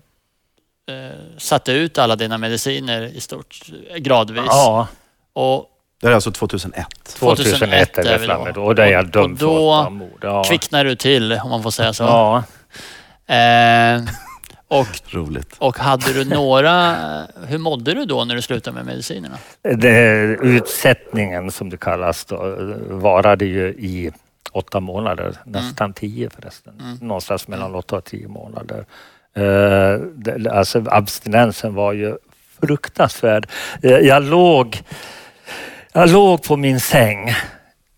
eh, 0.97 1.12
satte 1.39 1.73
ut 1.73 1.99
alla 1.99 2.16
dina 2.16 2.39
mediciner 2.39 3.03
i 3.03 3.20
stort 3.20 3.62
eh, 3.91 3.97
gradvis. 3.97 4.45
Ja, 4.47 4.87
Och 5.33 5.66
Det 6.01 6.07
är 6.07 6.12
alltså 6.12 6.31
2001. 6.33 6.87
2001 7.18 7.99
är 7.99 8.03
är 8.05 8.05
det 8.05 8.18
vi 8.18 8.27
då. 8.27 8.33
framme 8.33 8.53
då. 8.53 8.64
Och 8.64 8.75
där 8.75 8.87
är 8.87 8.93
jag 8.93 9.05
Och- 9.05 9.11
dömd 9.11 9.33
och 9.33 9.39
för 9.39 9.47
då 9.47 9.70
åtta 9.81 9.91
mord. 9.91 10.18
Ja. 10.23 10.45
kvicknar 10.45 10.85
du 10.85 10.97
till, 10.97 11.33
om 11.33 11.51
man 11.51 11.62
får 11.62 11.70
säga 11.70 11.93
så. 11.93 12.03
Ja. 12.05 12.45
Eh, 13.35 14.03
och, 14.68 14.87
Roligt. 15.14 15.55
och 15.59 15.79
hade 15.79 16.12
du 16.12 16.25
några... 16.25 16.97
Hur 17.47 17.59
mådde 17.59 17.95
du 17.95 18.05
då 18.05 18.25
när 18.25 18.35
du 18.35 18.43
slutade 18.43 18.75
med 18.75 18.87
medicinerna? 18.87 19.39
Det, 19.62 20.23
utsättningen 20.43 21.51
som 21.51 21.70
det 21.70 21.77
kallas 21.77 22.25
då, 22.25 22.37
varade 22.91 23.45
ju 23.45 23.68
i 23.68 24.12
åtta 24.53 24.81
månader, 24.81 25.37
nästan 25.45 25.93
tio 25.93 26.31
förresten. 26.31 26.99
Någonstans 27.01 27.49
mellan 27.49 27.75
åtta 27.75 27.97
och 27.97 28.05
tio 28.05 28.29
månader. 28.29 28.85
Eh, 29.35 30.55
alltså 30.57 30.85
abstinensen 30.87 31.75
var 31.75 31.93
ju 31.93 32.17
fruktansvärd. 32.61 33.47
Eh, 33.83 33.91
jag 33.91 34.23
låg, 34.23 34.83
jag 35.93 36.11
låg 36.11 36.43
på 36.43 36.57
min 36.57 36.81
säng 36.81 37.35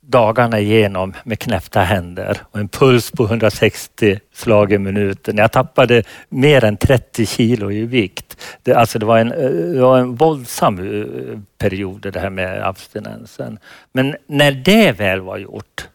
dagarna 0.07 0.61
igenom 0.61 1.15
med 1.25 1.39
knäppta 1.39 1.81
händer 1.81 2.39
och 2.51 2.61
en 2.61 2.69
puls 2.69 3.11
på 3.11 3.25
160 3.25 4.21
slag 4.33 4.73
i 4.73 4.79
minuten. 4.79 5.37
Jag 5.37 5.53
tappade 5.53 6.03
mer 6.29 6.65
än 6.65 6.77
30 6.77 7.27
kilo 7.27 7.71
i 7.71 7.87
vikt. 7.87 8.41
Det, 8.63 8.75
alltså 8.75 8.99
det, 8.99 9.07
var 9.07 9.19
en, 9.19 9.33
eh, 9.33 9.51
det 9.51 9.81
var 9.81 9.99
en 9.99 10.15
våldsam 10.15 10.79
eh, 10.79 11.39
period 11.59 12.01
det 12.13 12.21
här 12.21 12.31
med 12.31 12.67
abstinensen. 12.67 13.59
Men 13.93 14.17
när 14.27 14.53
det 14.53 14.93
väl 14.93 15.21
var 15.21 15.37
gjort 15.39 15.89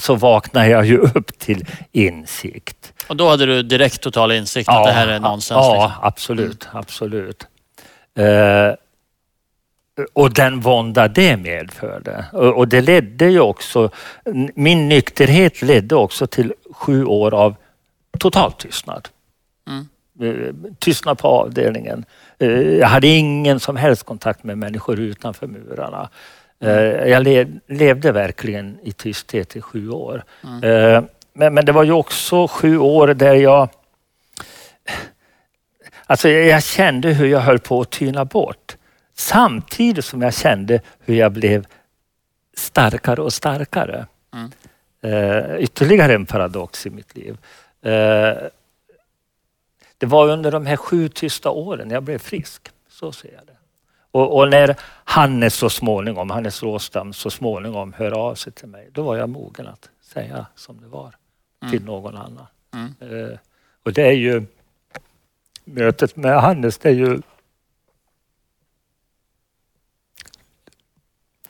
så 0.00 0.14
vaknade 0.14 0.68
jag 0.68 0.86
ju 0.86 0.98
upp 0.98 1.38
till 1.38 1.64
insikt. 1.92 2.92
Och 3.08 3.16
då 3.16 3.28
hade 3.28 3.46
du 3.46 3.62
direkt 3.62 4.00
total 4.00 4.32
insikt 4.32 4.68
att 4.68 4.84
det 4.86 4.92
här 4.92 5.08
är 5.08 5.20
nonsens? 5.20 5.50
Ja, 5.50 5.72
liksom. 5.84 5.92
absolut. 6.02 6.68
absolut. 6.72 7.46
Eh, 8.18 8.74
och 10.12 10.34
den 10.34 10.60
vånda 10.60 11.08
det 11.08 11.36
medförde. 11.36 12.24
Och, 12.32 12.56
och 12.56 12.68
det 12.68 12.80
ledde 12.80 13.26
ju 13.30 13.40
också, 13.40 13.90
min 14.54 14.88
nykterhet 14.88 15.62
ledde 15.62 15.94
också 15.94 16.26
till 16.26 16.52
sju 16.72 17.04
år 17.04 17.34
av 17.34 17.54
total 18.18 18.52
tystnad. 18.52 19.08
Mm. 19.68 19.88
Eh, 20.22 20.54
Tystnad 20.78 21.18
på 21.18 21.28
avdelningen. 21.28 22.04
Eh, 22.38 22.50
Jag 22.60 22.88
hade 22.88 23.06
ingen 23.06 23.60
som 23.60 23.76
helst 23.76 24.02
kontakt 24.02 24.44
med 24.44 24.58
människor 24.58 25.00
utanför 25.00 25.46
murarna. 25.46 26.08
Eh, 26.60 26.70
Jag 27.08 27.22
le- 27.22 27.46
levde 27.66 28.12
verkligen 28.12 28.78
i 28.82 28.92
tysthet 28.92 29.56
i 29.56 29.60
sju 29.60 29.90
år. 29.90 30.24
Eh, 30.62 31.02
Men, 31.32 31.54
men 31.54 31.64
det 31.64 31.72
var 31.72 31.84
ju 31.84 31.92
också 31.92 32.48
sju 32.48 32.78
år 32.78 33.08
där 33.08 33.34
jag 33.34 33.68
Alltså 36.06 36.28
jag 36.28 36.62
kände 36.62 37.08
hur 37.08 37.26
jag 37.26 37.40
höll 37.40 37.58
på 37.58 37.80
att 37.80 37.90
tyna 37.90 38.24
bort. 38.24 38.76
Samtidigt 39.14 40.04
som 40.04 40.22
jag 40.22 40.34
kände 40.34 40.80
hur 41.00 41.14
jag 41.14 41.32
blev 41.32 41.66
starkare 42.56 43.20
och 43.22 43.32
starkare. 43.32 44.06
Mm. 44.34 44.50
Eh, 45.02 45.56
ytterligare 45.58 46.14
en 46.14 46.26
paradox 46.26 46.86
i 46.86 46.90
mitt 46.90 47.16
liv. 47.16 47.38
Eh, 47.82 48.36
Det 49.98 50.06
var 50.06 50.28
under 50.28 50.50
de 50.50 50.66
här 50.66 50.76
sju 50.76 51.08
tysta 51.08 51.50
åren 51.50 51.90
jag 51.90 52.02
blev 52.02 52.18
frisk. 52.18 52.68
Så 52.88 53.12
ser 53.12 53.32
jag 53.32 53.46
det. 53.46 53.56
Och, 54.10 54.38
och 54.38 54.50
när 54.50 54.76
Hannes 55.04 55.54
så 55.54 55.70
småningom, 55.70 56.30
Hannes 56.30 56.62
Råstam 56.62 57.12
så 57.12 57.30
småningom 57.30 57.92
hör 57.92 58.12
av 58.12 58.34
sig 58.34 58.52
till 58.52 58.68
mig, 58.68 58.88
då 58.92 59.02
var 59.02 59.16
jag 59.16 59.28
mogen 59.28 59.66
att 59.66 59.90
säga 60.00 60.46
som 60.54 60.80
det 60.80 60.86
var 60.86 61.14
till 61.70 61.84
någon 61.84 62.16
annan. 62.16 62.46
Mm. 62.74 62.94
Eh, 63.00 63.38
och 63.82 63.92
det 63.92 64.02
är 64.02 64.12
ju 64.12 64.46
mötet 65.64 66.16
med 66.16 66.40
Hannes, 66.40 66.78
det 66.78 66.88
är 66.88 66.92
ju 66.94 67.20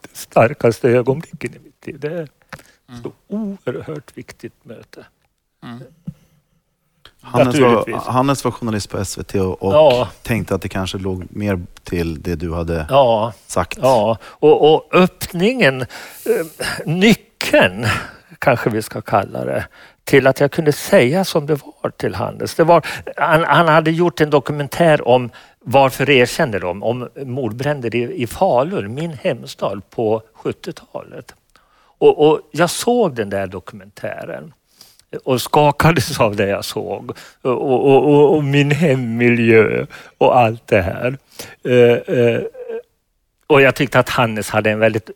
det 0.00 0.16
starkaste 0.16 0.88
ögonblicken 0.88 1.54
i 1.54 1.58
mitt 1.58 1.86
liv. 1.86 2.00
Det 2.00 2.08
är 2.08 2.22
ett 2.22 3.02
så 3.02 3.12
oerhört 3.28 4.16
viktigt 4.16 4.64
möte. 4.64 5.06
Hannes 7.22 7.58
var. 7.58 8.10
Hannes 8.10 8.44
var 8.44 8.50
journalist 8.50 8.90
på 8.90 9.04
SVT 9.04 9.34
och, 9.34 9.62
och 9.62 9.72
Ja. 9.74 10.08
tänkte 10.22 10.54
att 10.54 10.62
det 10.62 10.68
kanske 10.68 10.98
låg 10.98 11.24
mer 11.30 11.60
till 11.84 12.22
det 12.22 12.34
du 12.34 12.54
hade 12.54 12.86
Ja, 12.88 13.32
sagt. 13.46 13.78
ja. 13.82 14.18
Och, 14.22 14.74
och 14.74 14.94
öppningen, 14.94 15.80
eh, 15.80 15.86
nyckeln 16.86 17.86
kanske 18.38 18.70
vi 18.70 18.82
ska 18.82 19.00
kalla 19.00 19.44
det, 19.44 19.66
till 20.04 20.26
att 20.26 20.40
jag 20.40 20.50
kunde 20.52 20.72
säga 20.72 21.24
som 21.24 21.46
det 21.46 21.54
var 21.82 21.90
till 21.90 22.14
Hannes. 22.14 22.54
Det 22.54 22.64
var, 22.64 22.86
han, 23.16 23.44
han 23.44 23.68
hade 23.68 23.90
gjort 23.90 24.20
en 24.20 24.30
dokumentär 24.30 25.08
om 25.08 25.30
varför 25.64 26.10
erkänner 26.10 26.60
de? 26.60 26.82
Om 26.82 27.08
mordbränder 27.24 27.94
i, 27.94 28.22
i 28.22 28.26
Falun, 28.26 28.94
min 28.94 29.12
hemstad, 29.12 29.82
på 29.90 30.22
70-talet. 30.42 31.34
Och, 31.98 32.28
och 32.28 32.40
jag 32.50 32.70
såg 32.70 33.14
den 33.14 33.30
där 33.30 33.46
dokumentären 33.46 34.52
och 35.24 35.40
skakades 35.40 36.20
av 36.20 36.36
det 36.36 36.46
jag 36.48 36.64
såg. 36.64 37.12
Och, 37.42 37.52
och, 37.52 38.06
och, 38.06 38.36
och 38.36 38.44
min 38.44 38.70
hemmiljö 38.70 39.86
och 40.18 40.38
allt 40.38 40.66
det 40.66 40.82
här. 40.82 41.18
Eh, 41.64 42.16
eh, 42.16 42.40
och 43.46 43.62
jag 43.62 43.74
tyckte 43.74 43.98
att 43.98 44.08
Hannes 44.08 44.50
hade 44.50 44.70
en 44.70 44.78
väldigt 44.78 45.10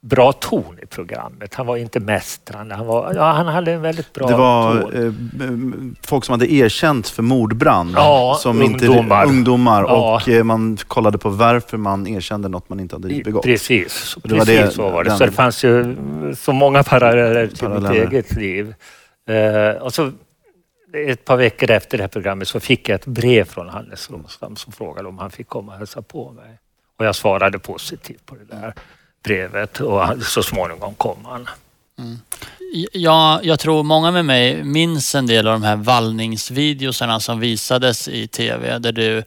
bra 0.00 0.32
ton 0.32 0.78
i 0.82 0.86
programmet. 0.86 1.54
Han 1.54 1.66
var 1.66 1.76
inte 1.76 2.00
mästrande. 2.00 2.74
Han, 2.74 2.86
var, 2.86 3.14
ja, 3.14 3.24
han 3.32 3.46
hade 3.46 3.72
en 3.72 3.82
väldigt 3.82 4.12
bra 4.12 4.26
Det 4.28 4.34
var 4.36 4.80
ton. 4.80 4.92
eh, 4.94 5.46
m- 5.48 5.96
folk 6.06 6.24
som 6.24 6.32
hade 6.32 6.52
erkänt 6.52 7.08
för 7.08 7.22
mordbrand. 7.22 7.92
Ja, 7.96 8.38
som 8.40 8.62
ungdomar. 8.62 9.22
Inte, 9.22 9.34
ungdomar 9.36 9.82
Ja. 9.82 10.14
och 10.14 10.28
eh, 10.28 10.44
man 10.44 10.76
kollade 10.88 11.18
på 11.18 11.28
varför 11.28 11.76
man 11.76 12.06
erkände 12.06 12.48
något 12.48 12.68
man 12.68 12.80
inte 12.80 12.94
hade 12.96 13.08
begått. 13.08 13.42
Precis, 13.44 14.16
det 14.24 14.34
var 14.34 14.38
precis 14.44 14.60
det- 14.60 14.70
så 14.70 14.82
var 14.90 15.04
det. 15.04 15.10
den- 15.10 15.18
Så 15.18 15.26
det 15.26 15.32
fanns 15.32 15.64
ju 15.64 15.96
så 16.38 16.52
många 16.52 16.82
paralleller 16.82 17.46
till 17.46 17.58
Paralleller. 17.58 18.00
mitt 18.04 18.12
eget 18.12 18.32
liv. 18.36 18.74
Eh, 19.26 19.82
och 19.82 19.94
så 19.94 20.12
ett 20.94 21.24
par 21.24 21.36
veckor 21.36 21.70
efter 21.70 21.98
det 21.98 22.04
här 22.04 22.08
programmet 22.08 22.48
så 22.48 22.60
fick 22.60 22.88
jag 22.88 22.94
ett 22.94 23.06
brev 23.06 23.44
från 23.44 23.68
Hannes 23.68 24.10
Råstam 24.10 24.56
som 24.56 24.72
frågade 24.72 25.08
om 25.08 25.18
han 25.18 25.30
fick 25.30 25.48
komma 25.48 25.72
och 25.72 25.78
hälsa 25.78 26.02
på 26.02 26.30
mig. 26.30 26.58
Och 26.98 27.06
jag 27.06 27.16
svarade 27.16 27.58
positivt 27.58 28.26
på 28.26 28.34
det 28.34 28.56
där 28.56 28.74
brevet 29.24 29.80
och 29.80 30.22
så 30.22 30.42
småningom 30.42 30.94
kom 30.94 31.24
han. 31.24 31.48
Jag, 32.92 33.44
jag 33.44 33.60
tror 33.60 33.82
många 33.82 34.10
med 34.10 34.24
mig 34.24 34.64
minns 34.64 35.14
en 35.14 35.26
del 35.26 35.46
av 35.46 35.52
de 35.52 35.62
här 35.62 35.76
vallningsvideosarna 35.76 37.20
som 37.20 37.40
visades 37.40 38.08
i 38.08 38.26
tv 38.28 38.78
där 38.78 38.92
du, 38.92 39.22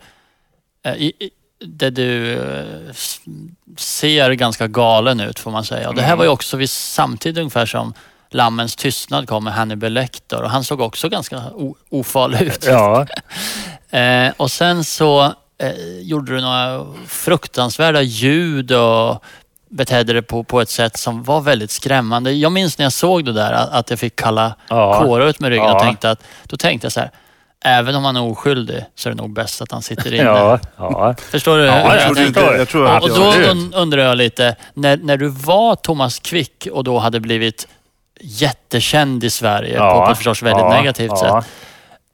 eh, 0.82 0.94
i, 0.94 1.30
där 1.58 1.90
du 1.90 2.32
eh, 2.32 2.92
ser 3.76 4.32
ganska 4.32 4.66
galen 4.66 5.20
ut 5.20 5.38
får 5.38 5.50
man 5.50 5.64
säga. 5.64 5.88
Och 5.88 5.94
det 5.94 6.02
här 6.02 6.16
var 6.16 6.24
ju 6.24 6.30
också 6.30 6.56
vid 6.56 6.70
samtidigt 6.70 7.38
ungefär 7.38 7.66
som 7.66 7.94
Lammens 8.30 8.76
tystnad 8.76 9.28
kom 9.28 9.44
med 9.44 9.52
Hannibal 9.52 9.92
Lecter 9.92 10.42
och 10.42 10.50
han 10.50 10.64
såg 10.64 10.80
också 10.80 11.08
ganska 11.08 11.42
ofarlig 11.90 12.40
ut. 12.42 12.64
Ja, 12.66 13.06
Eh, 13.90 14.32
och 14.36 14.50
sen 14.50 14.84
så 14.84 15.22
eh, 15.62 15.72
gjorde 16.02 16.34
du 16.34 16.40
några 16.40 16.86
fruktansvärda 17.06 18.02
ljud 18.02 18.72
och 18.72 19.24
betedde 19.70 20.12
dig 20.12 20.22
på, 20.22 20.44
på 20.44 20.60
ett 20.60 20.68
sätt 20.70 20.96
som 20.96 21.22
var 21.22 21.40
väldigt 21.40 21.70
skrämmande. 21.70 22.32
Jag 22.32 22.52
minns 22.52 22.78
när 22.78 22.84
jag 22.84 22.92
såg 22.92 23.24
det 23.24 23.32
där 23.32 23.52
att, 23.52 23.90
jag 23.90 23.98
fick 23.98 24.16
kalla 24.16 24.54
Ja. 24.68 25.00
kårar 25.04 25.26
ut 25.26 25.40
med 25.40 25.48
ryggen 25.50 25.64
och 25.66 25.70
Ja. 25.70 25.80
tänkte 25.80 26.10
att, 26.10 26.22
då 26.46 26.56
tänkte 26.56 26.84
jag 26.84 26.92
så 26.92 27.00
här, 27.00 27.10
även 27.64 27.94
om 27.94 28.04
han 28.04 28.16
är 28.16 28.22
oskyldig 28.22 28.84
så 28.94 29.08
är 29.08 29.12
det 29.14 29.22
nog 29.22 29.32
bäst 29.32 29.62
att 29.62 29.72
han 29.72 29.82
sitter 29.82 30.14
inne. 30.14 30.24
ja, 30.24 30.58
ja. 30.76 31.14
Förstår 31.30 31.58
du? 31.58 31.64
Ja, 31.64 31.72
hur 31.72 31.78
jag 31.80 31.94
jag 31.96 32.16
tänker? 32.16 32.26
inte, 32.26 32.40
jag 32.40 32.68
tror 32.68 32.96
Och, 32.96 33.02
och 33.02 33.08
då 33.08 33.32
und- 33.32 33.74
undrar 33.76 34.02
jag 34.02 34.16
lite, 34.16 34.56
när, 34.74 34.96
när 34.96 35.16
du 35.16 35.28
var 35.28 35.76
Thomas 35.76 36.18
Quick 36.18 36.68
och 36.72 36.84
då 36.84 36.98
hade 36.98 37.20
blivit 37.20 37.68
jättekänd 38.20 39.24
i 39.24 39.30
Sverige 39.30 39.78
på, 39.78 39.90
på 39.90 40.10
ett 40.10 40.16
förstås 40.16 40.42
väldigt 40.42 40.64
ja, 40.64 40.72
negativt 40.72 41.10
ja. 41.10 41.42
sätt 41.42 41.50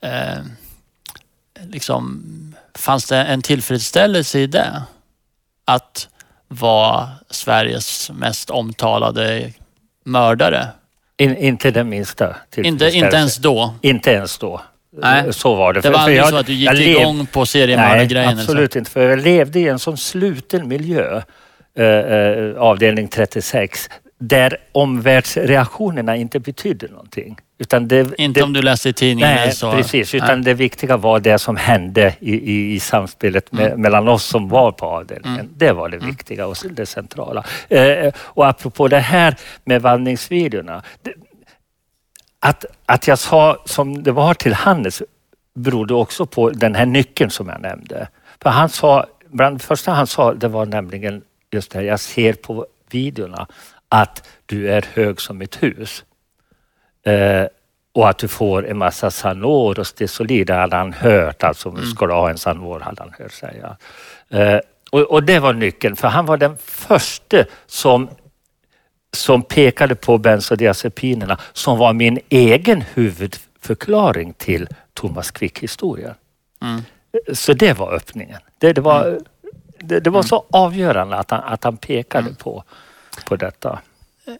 eh, 0.00 0.44
liksom, 1.68 2.22
fanns 2.74 3.06
det 3.06 3.16
en 3.16 3.42
tillfredsställelse 3.42 4.38
i 4.38 4.46
det? 4.46 4.82
Att 5.64 6.08
vara 6.48 7.08
Sveriges 7.30 8.10
mest 8.10 8.50
omtalade 8.50 9.52
mördare? 10.04 10.68
In, 11.16 11.36
inte 11.36 11.70
den 11.70 11.88
minsta 11.88 12.36
Inte, 12.56 12.90
inte 12.90 13.16
ens 13.16 13.36
då. 13.36 13.74
Inte 13.80 14.10
ens 14.10 14.38
då. 14.38 14.60
Nej. 14.96 15.32
Så 15.32 15.54
var 15.54 15.72
det. 15.72 15.80
Det 15.80 15.90
var 15.90 15.98
aldrig 15.98 16.26
så 16.26 16.36
att 16.36 16.46
du 16.46 16.52
gick 16.52 16.68
jag 16.68 16.76
lev- 16.76 17.00
igång 17.00 17.26
på 17.26 17.46
seriemördargrejen? 17.46 18.34
Nej, 18.34 18.42
absolut 18.42 18.76
inte. 18.76 18.90
För 18.90 19.08
jag 19.08 19.18
levde 19.18 19.60
i 19.60 19.68
en 19.68 19.78
sån 19.78 19.96
sluten 19.96 20.68
miljö, 20.68 21.22
eh, 21.78 21.84
eh, 21.86 22.56
avdelning 22.56 23.08
36, 23.08 23.88
där 24.28 24.56
omvärldsreaktionerna 24.72 26.16
inte 26.16 26.40
betydde 26.40 26.88
någonting. 26.88 27.38
Utan 27.58 27.88
det, 27.88 28.18
Inte 28.18 28.40
det, 28.40 28.44
om 28.44 28.52
du 28.52 28.62
läste 28.62 28.88
i 28.88 28.92
tidningen 28.92 29.34
Nej, 29.34 29.52
så? 29.52 29.72
precis. 29.72 30.14
Utan 30.14 30.28
Nej. 30.34 30.44
det 30.44 30.54
viktiga 30.54 30.96
var 30.96 31.20
det 31.20 31.38
som 31.38 31.56
hände 31.56 32.14
i, 32.20 32.34
i, 32.52 32.74
i 32.74 32.80
samspelet 32.80 33.52
med, 33.52 33.66
Mm. 33.66 33.80
mellan 33.80 34.08
oss 34.08 34.24
som 34.24 34.48
var 34.48 34.72
på 34.72 34.86
avdelningen. 34.86 35.48
Det 35.56 35.72
var 35.72 35.88
det 35.88 35.98
viktiga 35.98 36.46
och 36.46 36.56
det 36.70 36.86
centrala. 36.86 37.44
Eh, 37.68 38.12
och 38.18 38.46
apropå 38.48 38.88
det 38.88 38.98
här 38.98 39.36
med 39.64 39.82
vandringsvideorna. 39.82 40.82
Det, 41.02 41.12
att, 42.40 42.64
att 42.86 43.08
jag 43.08 43.18
sa 43.18 43.62
som 43.64 44.02
det 44.02 44.12
var 44.12 44.34
till 44.34 44.54
Hannes 44.54 45.02
berodde 45.54 45.94
också 45.94 46.26
på 46.26 46.50
den 46.50 46.74
här 46.74 46.86
nyckeln 46.86 47.30
som 47.30 47.48
jag 47.48 47.60
nämnde. 47.60 48.08
För 48.42 48.50
han 48.50 48.68
sa, 48.68 49.06
bland 49.28 49.56
det 49.58 49.62
första 49.64 49.92
han 49.92 50.06
sa, 50.06 50.34
det 50.34 50.48
var 50.48 50.66
nämligen 50.66 51.22
just 51.52 51.70
det 51.70 51.78
här, 51.78 51.86
jag 51.86 52.00
ser 52.00 52.32
på 52.32 52.66
videorna 52.90 53.46
att 54.02 54.28
du 54.46 54.70
är 54.70 54.84
hög 54.94 55.20
som 55.20 55.40
ett 55.40 55.62
hus. 55.62 56.04
Eh, 57.06 57.46
och 57.92 58.08
att 58.08 58.18
du 58.18 58.28
får 58.28 58.66
en 58.66 58.78
massa 58.78 59.10
Sanor 59.10 59.78
och 59.78 59.86
Stesolid, 59.86 60.46
det 60.46 60.54
hade 60.54 60.76
han 60.76 60.92
hört. 60.92 61.44
Alltså, 61.44 61.76
ska 61.76 62.06
du 62.06 62.12
ha 62.12 62.30
en 62.30 62.38
Sanor 62.38 62.80
hade 62.80 63.02
han 63.02 63.14
hört 63.18 63.32
säga. 63.32 63.76
Eh, 64.28 64.60
och, 64.90 65.00
och 65.00 65.22
det 65.22 65.38
var 65.38 65.52
nyckeln, 65.52 65.96
för 65.96 66.08
han 66.08 66.26
var 66.26 66.36
den 66.36 66.56
första 66.58 67.44
som 67.66 68.08
som 69.12 69.42
pekade 69.42 69.94
på 69.94 70.18
bensodiazepinerna 70.18 71.38
som 71.52 71.78
var 71.78 71.92
min 71.92 72.18
egen 72.28 72.80
huvudförklaring 72.80 74.32
till 74.32 74.68
Thomas 74.94 75.30
Quick-historien. 75.30 76.14
Mm. 76.62 76.82
Så 77.32 77.52
det 77.52 77.78
var 77.78 77.92
öppningen. 77.92 78.40
Det, 78.58 78.72
det 78.72 78.80
var, 78.80 79.18
det, 79.78 80.00
det 80.00 80.10
var 80.10 80.22
så 80.22 80.44
avgörande 80.50 81.16
att 81.16 81.30
han, 81.30 81.40
att 81.44 81.64
han 81.64 81.76
pekade 81.76 82.34
på, 82.34 82.64
på 83.24 83.36
detta. 83.36 83.78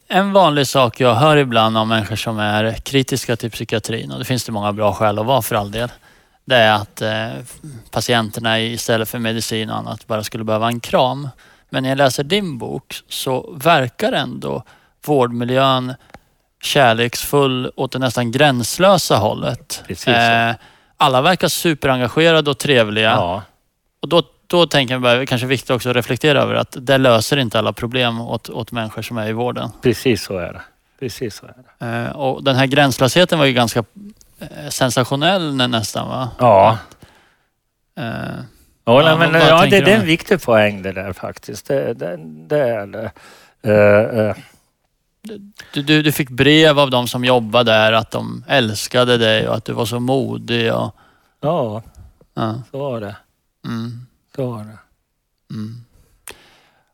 En 0.07 0.33
vanlig 0.33 0.67
sak 0.67 0.99
jag 0.99 1.15
hör 1.15 1.37
ibland 1.37 1.77
av 1.77 1.87
människor 1.87 2.15
som 2.15 2.39
är 2.39 2.73
kritiska 2.73 3.35
till 3.35 3.51
psykiatrin, 3.51 4.11
och 4.11 4.19
det 4.19 4.25
finns 4.25 4.43
det 4.43 4.51
många 4.51 4.73
bra 4.73 4.93
skäl 4.93 5.19
att 5.19 5.25
vara 5.25 5.41
för 5.41 5.55
all 5.55 5.71
del, 5.71 5.91
det 6.45 6.55
är 6.55 6.73
att 6.73 7.01
eh, 7.01 7.29
patienterna 7.91 8.59
istället 8.59 9.09
för 9.09 9.19
medicin 9.19 9.69
och 9.69 9.77
annat 9.77 10.07
bara 10.07 10.23
skulle 10.23 10.43
behöva 10.43 10.67
en 10.67 10.79
kram. 10.79 11.29
Men 11.69 11.83
när 11.83 11.89
jag 11.89 11.97
läser 11.97 12.23
din 12.23 12.57
bok 12.57 12.95
så 13.09 13.53
verkar 13.57 14.11
ändå 14.11 14.63
vårdmiljön 15.05 15.93
kärleksfull 16.63 17.71
åt 17.75 17.91
det 17.91 17.99
nästan 17.99 18.31
gränslösa 18.31 19.15
hållet. 19.17 19.83
Precis. 19.87 20.07
Eh, 20.07 20.55
alla 20.97 21.21
verkar 21.21 21.47
superengagerade 21.47 22.49
och 22.49 22.57
trevliga. 22.57 23.09
Ja. 23.09 23.43
Och 24.01 24.09
då, 24.09 24.23
då 24.47 24.65
tänker 24.67 24.99
jag 24.99 25.27
kanske 25.27 25.47
viktigt 25.47 25.69
också 25.69 25.89
att 25.89 25.95
reflektera 25.95 26.41
över 26.41 26.55
att 26.55 26.77
det 26.79 26.97
löser 26.97 27.37
inte 27.37 27.59
alla 27.59 27.73
problem 27.73 28.21
åt, 28.21 28.49
åt 28.49 28.71
människor 28.71 29.01
som 29.01 29.17
är 29.17 29.27
i 29.29 29.33
vården. 29.33 29.69
precis 29.81 30.23
så 30.23 30.37
är 30.37 30.53
det. 30.53 30.61
Precis 30.99 31.35
så 31.35 31.45
är 31.45 31.53
det. 31.79 31.85
Eh, 32.05 32.11
och 32.15 32.43
den 32.43 32.55
här 32.55 32.65
gränslösheten 32.65 33.39
var 33.39 33.45
ju 33.45 33.53
ganska 33.53 33.83
eh, 34.39 34.69
sensationell 34.69 35.55
nä- 35.55 35.67
nästan 35.67 36.07
va? 36.09 36.29
Ja. 36.39 36.77
Eh, 37.97 38.05
Ja, 38.87 39.09
Ja, 39.09 39.17
men, 39.17 39.33
ja 39.41 39.61
det, 39.65 39.79
det 39.81 39.91
är 39.91 39.99
en 39.99 40.05
viktig 40.05 40.41
poäng 40.41 40.81
det 40.81 40.91
där 40.91 41.13
faktiskt. 41.13 41.67
Det, 41.67 41.93
det, 41.93 42.17
det 42.47 42.59
är 42.59 42.87
det. 42.87 43.11
Eh, 43.61 44.19
eh, 44.27 44.35
du, 45.73 45.81
du, 45.81 46.01
du 46.01 46.11
fick 46.11 46.29
brev 46.29 46.79
av 46.79 46.89
de 46.89 47.07
som 47.07 47.25
jobbade 47.25 47.71
där 47.71 47.91
att 47.93 48.11
de 48.11 48.43
älskade 48.47 49.17
dig 49.17 49.47
och 49.49 49.55
att 49.55 49.65
du 49.65 49.73
var 49.73 49.85
så 49.85 49.99
modig. 49.99 50.73
Och, 50.73 50.95
ja, 51.41 51.83
ja, 52.33 52.61
så 52.71 52.77
var 52.79 53.01
det. 53.01 53.15
mm, 53.65 54.04
Det. 54.43 54.77
mm. 55.53 55.85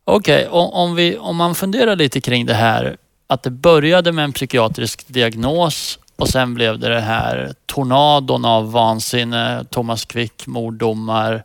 Okej, 0.04 0.48
om, 0.48 0.70
om, 0.74 0.96
vi- 0.96 1.18
om 1.18 1.36
man 1.36 1.56
funderar 1.56 1.96
lite 1.96 2.22
kring 2.22 2.46
det 2.46 2.54
här 2.54 2.98
att 3.28 3.44
det 3.44 3.50
började 3.50 4.12
med 4.12 4.24
en 4.24 4.34
psykiatrisk 4.34 5.08
diagnos 5.08 6.00
Och 6.16 6.30
sen 6.30 6.54
blev 6.54 6.80
det 6.80 6.90
det 6.90 7.00
här 7.02 7.54
tornadon 7.66 8.46
av 8.46 8.72
vansinne, 8.72 9.66
Thomas 9.70 10.06
Quick, 10.06 10.48
morddomar. 10.48 11.44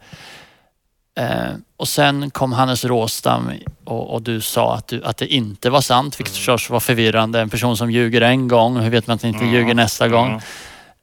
Eh, 1.18 1.53
och 1.76 1.88
sen 1.88 2.30
kom 2.30 2.53
Hannes 2.53 2.84
Råstam 2.84 3.51
och, 3.84 4.14
och 4.14 4.22
du 4.22 4.40
sa 4.40 4.74
att, 4.74 4.86
du, 4.88 5.05
att 5.05 5.16
det 5.16 5.26
inte 5.34 5.70
var 5.70 5.80
sant, 5.80 6.20
vilket 6.20 6.34
förstås 6.34 6.70
var 6.70 6.80
förvirrande. 6.80 7.40
En 7.40 7.51
person 7.51 7.76
som 7.76 7.90
ljuger 7.90 8.20
en 8.20 8.49
gång, 8.49 8.76
hur 8.80 8.90
vet 8.90 9.07
man 9.07 9.14
att 9.14 9.22
han 9.22 9.28
inte 9.28 9.44
Mm. 9.44 9.55
ljuger 9.55 9.74
nästa 9.74 10.09
gång? 10.09 10.40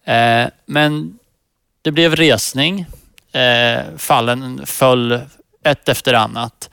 Mm. 0.05 0.45
Eh, 0.45 0.51
men 0.65 1.19
det 1.81 1.91
blev 1.91 2.15
resning. 2.15 2.85
Eh, 3.33 3.81
fallen 3.97 4.65
föll 4.65 5.21
ett 5.63 5.89
efter 5.89 6.13
annat. 6.13 6.69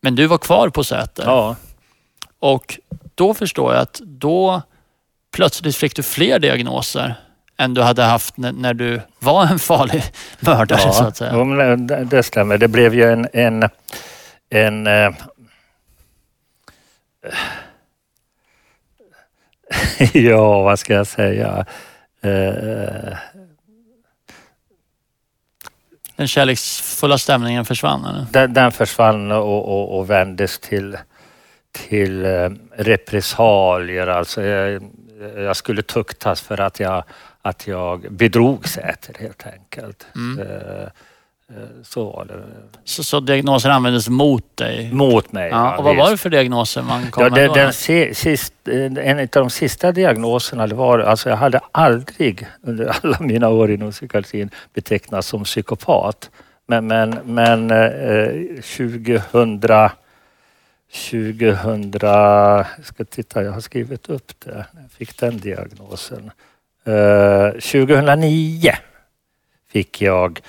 Men 0.00 0.14
du 0.14 0.26
var 0.26 0.38
kvar 0.38 0.68
på 0.68 0.84
Säter. 0.84 1.24
Ja. 1.26 1.56
Och 2.38 2.78
då 3.14 3.34
förstår 3.34 3.72
jag 3.72 3.82
att 3.82 4.00
då 4.04 4.62
plötsligt 5.32 5.76
fick 5.76 5.96
du 5.96 6.02
fler 6.02 6.38
diagnoser 6.38 7.14
än 7.58 7.74
du 7.74 7.82
hade 7.82 8.02
haft 8.02 8.36
när, 8.36 8.74
du 8.74 9.00
var 9.18 9.46
en 9.46 9.58
farlig 9.58 10.02
mördare 10.40 10.92
så 10.92 11.04
att 11.04 11.16
säga. 11.16 11.76
det, 11.76 12.04
det 12.04 12.22
stämmer. 12.22 12.58
Det 12.58 12.68
blev 12.68 12.94
ju 12.94 13.12
en... 13.12 13.28
en, 13.32 13.68
en 14.50 14.86
eh, 14.86 15.12
ja, 20.12 20.62
vad 20.62 20.78
ska 20.78 20.94
jag 20.94 21.06
säga? 21.06 21.66
Eh, 22.22 23.16
Den 26.20 26.28
kärleksfulla 26.28 27.18
stämningen 27.18 27.64
försvann. 27.64 28.04
Eller? 28.04 28.26
den, 28.30 28.54
den 28.54 28.72
försvann 28.72 29.32
och, 29.32 29.68
och, 29.68 29.98
och 29.98 30.10
vändes 30.10 30.58
till, 30.58 30.96
till 31.72 32.24
eh, 32.24 32.50
repressalier. 32.76 34.06
Alltså 34.06 34.42
jag, 34.42 34.82
jag 35.36 35.56
skulle 35.56 35.82
tuktas 35.82 36.40
för 36.40 36.60
att 36.60 36.80
jag, 36.80 37.04
att 37.42 37.66
jag 37.66 38.12
bedrog 38.12 38.68
Säter 38.68 39.14
helt 39.18 39.46
enkelt. 39.46 40.06
Mm. 40.14 40.48
Eh, 41.50 41.62
eh, 41.62 41.68
så 41.82 42.04
var 42.04 42.24
det. 42.24 42.42
Så, 42.84 43.04
så 43.04 43.20
diagnoser 43.20 43.70
användes 43.70 44.08
mot 44.08 44.56
dig? 44.56 44.92
Mot 44.92 45.32
mig. 45.32 45.48
Ja, 45.50 45.76
och 45.76 45.84
vad 45.84 45.94
visst. 45.94 46.04
var 46.04 46.10
det 46.10 46.16
för 46.16 46.30
diagnoser 46.30 46.82
man 46.82 47.10
kom 47.10 47.22
Ja, 47.24 47.30
med 47.30 47.38
det, 47.40 47.46
då? 47.46 47.54
den 47.54 47.72
si- 47.72 48.14
sist, 48.14 48.54
en 48.68 49.18
av 49.20 49.26
de 49.32 49.50
sista 49.50 49.92
diagnoserna 49.92 50.66
det 50.66 50.74
var, 50.74 50.98
alltså 50.98 51.28
jag 51.28 51.36
hade 51.36 51.60
aldrig 51.72 52.46
under 52.62 52.96
alla 53.02 53.16
mina 53.20 53.48
år 53.48 53.70
inom 53.70 53.90
psykiatrin 53.92 54.50
betecknats 54.74 55.28
som 55.28 55.44
psykopat. 55.44 56.30
Men, 56.66 56.86
men, 56.86 57.18
men 57.24 57.70
eh, 57.70 58.62
2000, 58.76 59.60
2000, 61.10 61.92
jag 62.00 62.66
ska 62.84 63.04
titta, 63.04 63.42
jag 63.42 63.52
har 63.52 63.60
skrivit 63.60 64.08
upp 64.08 64.32
det, 64.44 64.66
jag 64.72 64.90
fick 64.98 65.18
den 65.18 65.38
diagnosen. 65.38 66.30
Eh, 66.86 67.50
2009 67.52 68.72
fick 69.72 70.02
jag 70.02 70.40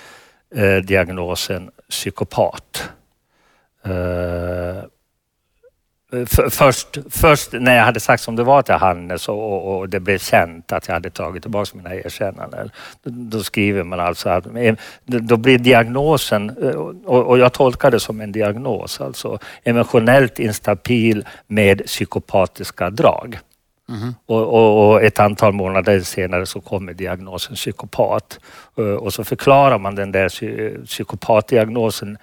eh, 0.55 0.77
diagnosen 0.77 1.71
psykopat. 1.89 2.89
Eh, 3.85 4.77
eh, 6.13 6.25
för, 6.25 6.49
först, 6.49 6.97
först 7.09 7.53
när 7.53 7.77
jag 7.77 7.83
hade 7.83 7.99
sagt 7.99 8.23
som 8.23 8.35
det 8.35 8.43
var 8.43 8.61
till 8.61 8.73
Hannes 8.73 9.29
och, 9.29 9.53
och, 9.53 9.77
och 9.77 9.89
det 9.89 9.99
blev 9.99 10.17
känt 10.17 10.71
att 10.71 10.87
jag 10.87 10.93
hade 10.93 11.09
tagit 11.09 11.41
tillbaka 11.41 11.77
mina 11.77 11.95
erkännanden. 11.95 12.71
Då, 13.03 13.11
då 13.13 13.43
skriver 13.43 13.83
man 13.83 13.99
alltså 13.99 14.29
att 14.29 14.45
eh, 14.45 14.75
då 15.05 15.37
blir 15.37 15.57
diagnosen, 15.57 16.49
eh, 16.49 16.75
och, 17.05 17.27
och 17.27 17.37
jag 17.37 17.53
tolkar 17.53 17.91
det 17.91 17.99
som 17.99 18.21
en 18.21 18.31
diagnos, 18.31 19.01
alltså 19.01 19.39
emotionellt 19.63 20.39
instabil 20.39 21.25
med 21.47 21.85
psykopatiska 21.85 22.89
drag. 22.89 23.39
Mhm. 23.91 24.15
Och, 24.25 24.43
och, 24.53 24.89
och 24.91 25.03
ett 25.03 25.19
antal 25.19 25.53
månader 25.53 25.99
senare 25.99 26.45
så 26.45 26.61
kommer 26.61 26.93
diagnosen 26.93 27.55
psykopat. 27.55 28.39
Eh, 28.77 28.83
Och 28.83 29.13
så 29.13 29.23
förklarar 29.23 29.79
man 29.79 29.95
den 29.95 30.11
där 30.11 30.29
psy- 30.29 30.85
psykopatdiagnosen 30.85 32.17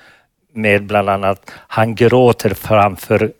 med 0.53 0.87
bland 0.87 1.09
annat 1.09 1.51
han 1.55 1.95
gråter 1.95 2.55
framför 2.55 3.33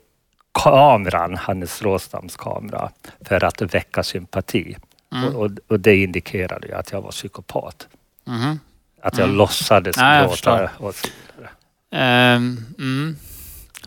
kameran, 0.53 1.35
Hannes 1.35 1.81
Råstams 1.81 2.35
kamera, 2.37 2.89
för 3.25 3.43
att 3.43 3.61
väcka 3.61 4.03
sympati. 4.03 4.75
Mm. 5.15 5.35
Och, 5.35 5.51
och, 5.67 5.79
det 5.79 5.95
indikerade 5.95 6.67
ju 6.67 6.73
att 6.73 6.91
jag 6.91 7.01
var 7.01 7.11
psykopat. 7.11 7.87
Mhm. 8.27 8.59
Att 9.01 9.17
jag 9.17 9.25
Mm. 9.25 9.37
låtsades 9.37 9.97
Ja, 9.97 10.21
gråta. 10.21 10.69
Och 10.77 10.95
så 10.95 11.07
vidare. 11.37 11.51
Ehm, 11.91 12.57
mm. 12.79 13.15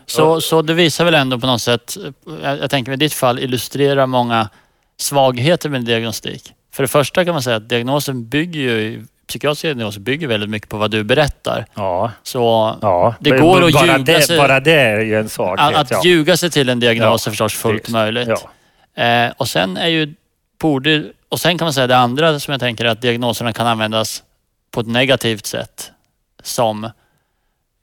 Så, 0.07 0.41
så 0.41 0.63
det 0.63 0.75
visar 0.75 1.05
väl 1.05 1.15
ändå 1.15 1.39
på 1.39 1.47
något 1.47 1.63
sätt, 1.63 1.97
jag, 2.43 2.59
jag 2.59 2.71
tänker 2.71 2.93
i 2.93 2.97
ditt 2.97 3.15
fall, 3.15 3.39
illustrerar 3.39 4.07
många 4.07 4.49
svagheter 4.97 5.69
med 5.69 5.85
diagnostik. 5.85 6.53
För 6.75 6.83
det 6.83 6.89
första 6.89 7.25
kan 7.25 7.35
man 7.35 7.43
säga 7.43 7.57
att 7.57 7.69
diagnosen 7.69 8.29
bygger 8.29 8.61
ju, 8.61 9.05
psykiatriska 9.29 9.69
diagnoser 9.69 10.01
bygger 10.01 10.27
väldigt 10.29 10.51
mycket 10.51 10.69
på 10.69 10.77
vad 10.77 10.91
du 10.91 11.05
berättar. 11.05 11.67
Ja, 11.75 12.11
Så 12.23 12.77
ja. 12.83 13.15
Det 13.21 13.31
går 13.31 13.63
att 13.67 13.73
bara 13.73 13.87
ljuga 13.87 13.99
det, 13.99 14.23
sig- 14.23 14.39
Bara 14.39 14.61
det 14.61 14.73
är 14.81 15.01
ju 15.01 15.19
en 15.19 15.29
svaghet. 15.29 15.77
att, 15.77 15.91
ja. 15.91 15.99
att 15.99 16.05
ljuga 16.05 16.37
sig 16.37 16.51
till 16.51 16.69
en 16.69 16.81
diagnos 16.81 17.27
Ja, 17.27 17.31
är 17.31 17.33
förstås 17.33 17.55
fullt 17.55 17.81
visst. 17.83 17.89
möjligt. 17.93 18.29
Ja. 18.95 19.03
Eh, 19.05 19.33
och 19.37 19.49
sen 19.49 19.77
är 19.77 19.89
ju, 19.89 20.15
borde, 20.61 21.05
och 21.29 21.41
sen 21.41 21.59
kan 21.59 21.67
man 21.67 21.73
säga 21.73 21.87
det 21.87 21.97
andra 21.97 22.41
som 22.41 22.53
jag 22.53 22.61
tänker 22.61 22.85
är 22.85 22.89
att 22.89 23.03
diagnoserna 23.03 23.53
kan 23.53 23.67
användas 23.67 24.23
på 24.71 24.81
ett 24.81 24.87
negativt 24.87 25.47
sätt. 25.47 25.91
Som 26.43 26.91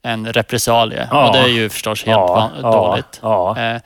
en 0.02 0.32
repressalie. 0.32 1.08
Ja. 1.10 1.28
Och 1.28 1.34
det 1.34 1.40
är 1.40 1.48
ju 1.48 1.68
förstås 1.68 2.04
helt 2.04 2.16
Ja, 2.18 2.50
dåligt. 2.62 3.20
Ja. 3.22 3.50
Eh, 3.58 3.80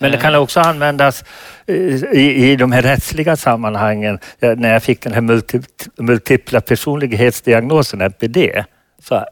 Men 0.00 0.10
det 0.10 0.16
eh, 0.16 0.22
kan 0.22 0.34
också 0.34 0.60
användas 0.60 1.24
eh, 1.66 1.74
i, 2.12 2.50
i 2.50 2.56
de 2.56 2.72
här 2.72 2.82
rättsliga 2.82 3.36
sammanhangen. 3.36 4.18
Eh, 4.40 4.56
När 4.56 4.72
jag 4.72 4.82
fick 4.82 5.02
den 5.02 5.12
här 5.12 5.20
multi, 5.20 5.60
multipla 5.98 6.60
personlighetsdiagnosen, 6.60 8.00
NPD, 8.00 8.64
så 9.02 9.24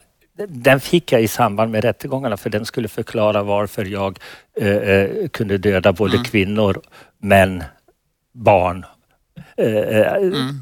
den 0.49 0.81
fick 0.81 1.13
jag 1.13 1.23
i 1.23 1.29
samband 1.29 1.71
med 1.73 1.85
rättegångarna 1.85 2.37
för 2.37 2.51
den 2.51 2.65
skulle 2.65 2.89
förklara 2.89 3.43
varför 3.43 3.85
jag 3.85 4.19
eh, 4.61 5.29
kunde 5.33 5.59
döda 5.59 5.93
både 5.93 6.13
Mm. 6.15 6.25
kvinnor, 6.25 6.81
män, 7.23 7.65
barn. 8.35 8.85
Eh, 9.57 10.13
Mm. 10.13 10.61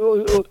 och- 0.00 0.38
och- 0.38 0.46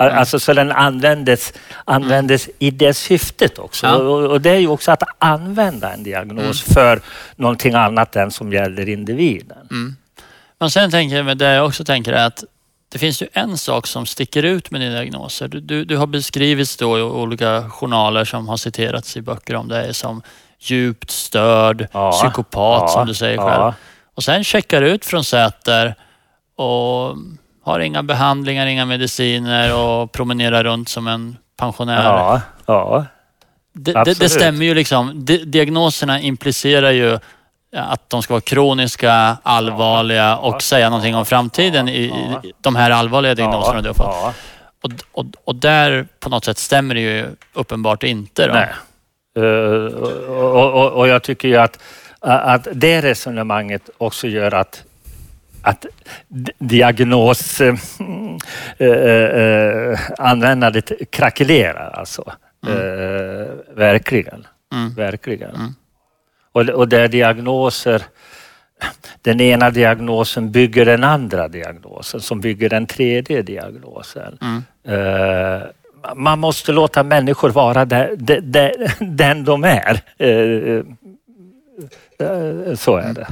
Alltså 0.00 0.40
så 0.40 0.52
den 0.52 0.72
användes, 0.72 1.52
användes 1.84 2.48
i 2.58 2.70
det 2.70 2.94
syftet 2.94 3.58
också. 3.58 3.86
Ja. 3.86 3.94
Och, 3.96 4.30
och 4.30 4.40
det 4.40 4.50
är 4.50 4.58
ju 4.58 4.68
också 4.68 4.92
att 4.92 5.02
använda 5.18 5.92
en 5.92 6.02
diagnos 6.02 6.62
för 6.62 7.00
någonting 7.36 7.74
annat 7.74 8.16
än 8.16 8.30
som 8.30 8.52
gäller 8.52 8.88
individen. 8.88 9.68
Mm. 9.70 9.96
Men 10.58 10.70
sen 10.70 10.90
tänker 10.90 11.16
jag, 11.16 11.38
det 11.38 11.44
jag 11.44 11.66
också 11.66 11.84
tänker 11.84 12.12
är 12.12 12.26
att 12.26 12.44
det 12.92 12.98
finns 12.98 13.22
ju 13.22 13.26
en 13.32 13.58
sak 13.58 13.86
som 13.86 14.06
sticker 14.06 14.42
ut 14.42 14.70
med 14.70 14.80
dina 14.80 14.94
diagnoser. 14.94 15.48
Du, 15.48 15.60
du, 15.60 15.84
du 15.84 15.96
har 15.96 16.06
beskrivits 16.06 16.76
då 16.76 16.98
i 16.98 17.02
olika 17.02 17.70
journaler 17.70 18.24
som 18.24 18.48
har 18.48 18.56
citerats 18.56 19.16
i 19.16 19.22
böcker 19.22 19.54
om 19.56 19.68
dig 19.68 19.94
som 19.94 20.22
djupt 20.58 21.10
störd, 21.10 21.88
Ja, 21.92 22.12
psykopat 22.12 22.82
ja, 22.82 22.88
som 22.88 23.06
du 23.06 23.14
säger 23.14 23.38
själv. 23.38 23.62
Ja, 23.62 23.74
Och 24.14 24.24
sen 24.24 24.44
checkar 24.44 24.80
du 24.80 24.88
ut 24.88 25.04
från 25.04 25.24
Säter 25.24 25.94
och 26.56 27.16
har 27.70 27.80
inga 27.80 28.02
behandlingar, 28.02 28.66
inga 28.66 28.84
mediciner 28.86 29.76
och 29.78 30.12
promenerar 30.12 30.64
runt 30.64 30.88
som 30.88 31.06
en 31.06 31.36
pensionär. 31.56 32.04
ja, 32.04 32.40
ja. 32.66 33.04
det, 33.72 33.92
det, 33.92 34.18
det 34.20 34.28
stämmer 34.28 34.64
ju 34.64 34.74
liksom. 34.74 35.24
Di- 35.24 35.44
diagnoserna 35.44 36.20
implicerar 36.20 36.90
ju 36.90 37.18
att 37.76 38.10
de 38.10 38.22
ska 38.22 38.34
vara 38.34 38.40
kroniska, 38.40 39.36
allvarliga 39.42 40.36
och 40.36 40.62
säga 40.62 40.90
någonting 40.90 41.14
om 41.14 41.26
framtiden 41.26 41.88
i, 41.88 41.92
i 41.92 42.52
de 42.60 42.76
här 42.76 42.90
allvarliga 42.90 43.34
diagnoserna 43.34 43.82
du 43.82 43.88
har 43.88 43.94
fått. 43.94 44.06
Ja, 44.06 44.32
Och, 44.82 44.90
och, 45.12 45.26
och 45.44 45.54
där 45.54 46.06
på 46.20 46.28
något 46.28 46.44
sätt 46.44 46.58
stämmer 46.58 46.94
det 46.94 47.00
ju 47.00 47.26
uppenbart 47.52 48.02
inte. 48.02 48.46
Då. 48.46 48.52
nej. 48.54 48.68
Eh, 49.36 49.84
och, 50.30 50.72
och, 50.72 50.92
och 50.92 51.08
jag 51.08 51.22
tycker 51.22 51.48
ju 51.48 51.56
att, 51.56 51.78
att 52.20 52.68
det 52.72 53.00
resonemanget 53.00 53.90
också 53.98 54.26
gör 54.26 54.54
att 54.54 54.82
att 55.62 55.86
diagnos 56.58 57.60
eh, 57.60 57.74
eh, 58.78 58.88
eh, 58.88 59.98
användandet 60.18 60.92
krackelerar 61.10 61.90
alltså. 61.90 62.32
Eh, 62.66 63.76
verkligen. 63.76 64.46
Mm. 64.72 64.94
Verkligen. 64.94 65.54
Mm. 65.54 65.74
Och, 66.52 66.68
och 66.68 66.88
där 66.88 67.08
diagnoser, 67.08 68.02
den 69.22 69.40
ena 69.40 69.70
diagnosen 69.70 70.52
bygger 70.52 70.84
den 70.84 71.04
andra 71.04 71.48
diagnosen 71.48 72.20
som 72.20 72.40
bygger 72.40 72.68
den 72.68 72.86
tredje 72.86 73.42
diagnosen. 73.42 74.38
Mm. 74.40 74.62
Eh, 74.84 75.62
man 76.14 76.38
måste 76.38 76.72
låta 76.72 77.02
människor 77.02 77.50
vara 77.50 77.84
där, 77.84 78.16
de, 78.16 78.40
de, 78.40 78.88
den 79.00 79.44
de 79.44 79.64
är. 79.64 80.00
Så 82.76 82.96
är 82.96 83.14
det. 83.14 83.26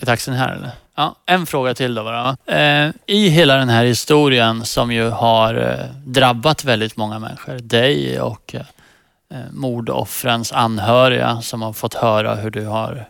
Är 0.00 0.06
taxin 0.06 0.34
här 0.34 0.56
eller? 0.56 0.70
Ja, 0.94 1.16
en 1.26 1.46
fråga 1.46 1.74
till 1.74 1.94
då 1.94 2.04
bara. 2.04 2.36
Eh, 2.46 2.90
I 3.06 3.28
hela 3.28 3.56
den 3.56 3.68
här 3.68 3.84
historien 3.84 4.64
som 4.64 4.92
ju 4.92 5.08
har 5.08 5.54
eh, 5.54 5.86
drabbat 6.06 6.64
väldigt 6.64 6.96
många 6.96 7.18
människor, 7.18 7.58
dig 7.58 8.20
och 8.20 8.54
eh, 8.54 9.38
mordoffrens 9.52 10.52
anhöriga 10.52 11.42
som 11.42 11.62
har 11.62 11.72
fått 11.72 11.94
höra 11.94 12.34
hur 12.34 12.50
du 12.50 12.66
har 12.66 13.08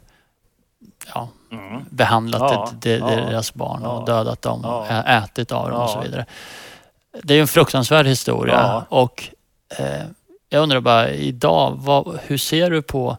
ja, 1.14 1.28
Mm. 1.53 1.85
behandlat 1.91 2.41
Ja, 2.43 2.70
det, 2.72 2.99
det, 2.99 3.14
ja, 3.14 3.30
deras 3.30 3.55
barn 3.55 3.83
och 3.83 4.07
dödat 4.07 4.43
dem 4.43 4.64
och 4.64 4.91
ätit 4.91 5.53
av 5.53 5.70
dem 5.70 5.80
och 5.80 5.91
så 5.91 6.01
vidare. 6.01 6.26
Det 7.22 7.35
är 7.35 7.37
ju 7.37 7.41
en 7.41 7.49
fruktansvärd 7.49 8.07
historia 8.07 8.85
och 8.89 9.28
eh, 9.78 10.03
jag 10.49 10.62
undrar 10.62 10.80
bara 10.80 11.11
idag, 11.11 11.74
vad, 11.76 12.18
hur 12.26 12.39
ser 12.39 12.70
du 12.70 12.83
på, 12.83 13.16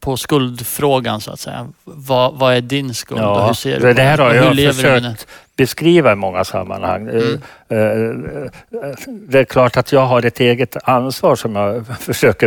på 0.00 0.16
skuldfrågan 0.16 1.20
så 1.20 1.30
att 1.32 1.40
säga? 1.40 1.68
Vad, 1.84 2.34
vad 2.38 2.54
är 2.54 2.60
din 2.60 2.94
skuld 2.94 3.20
och 3.20 3.46
hur 3.46 3.52
ser 3.54 3.80
du 3.80 3.86
det 3.86 3.94
på 3.94 4.00
där 4.00 4.18
har 4.18 4.26
och 4.26 4.32
hur 4.34 4.42
jag 4.44 4.56
det? 4.56 4.72
försökt 4.72 5.26
beskriva 5.56 6.12
i 6.12 6.14
många 6.14 6.44
sammanhang. 6.44 7.08
Mm. 7.08 7.40
Eh, 7.68 7.78
eh, 7.78 8.90
Det 9.06 9.38
är 9.38 9.44
klart 9.44 9.76
att 9.76 9.92
jag 9.92 10.06
har 10.06 10.22
ett 10.26 10.40
eget 10.40 10.76
ansvar 10.88 11.36
som 11.36 11.56
jag 11.56 11.86
försöker, 12.00 12.46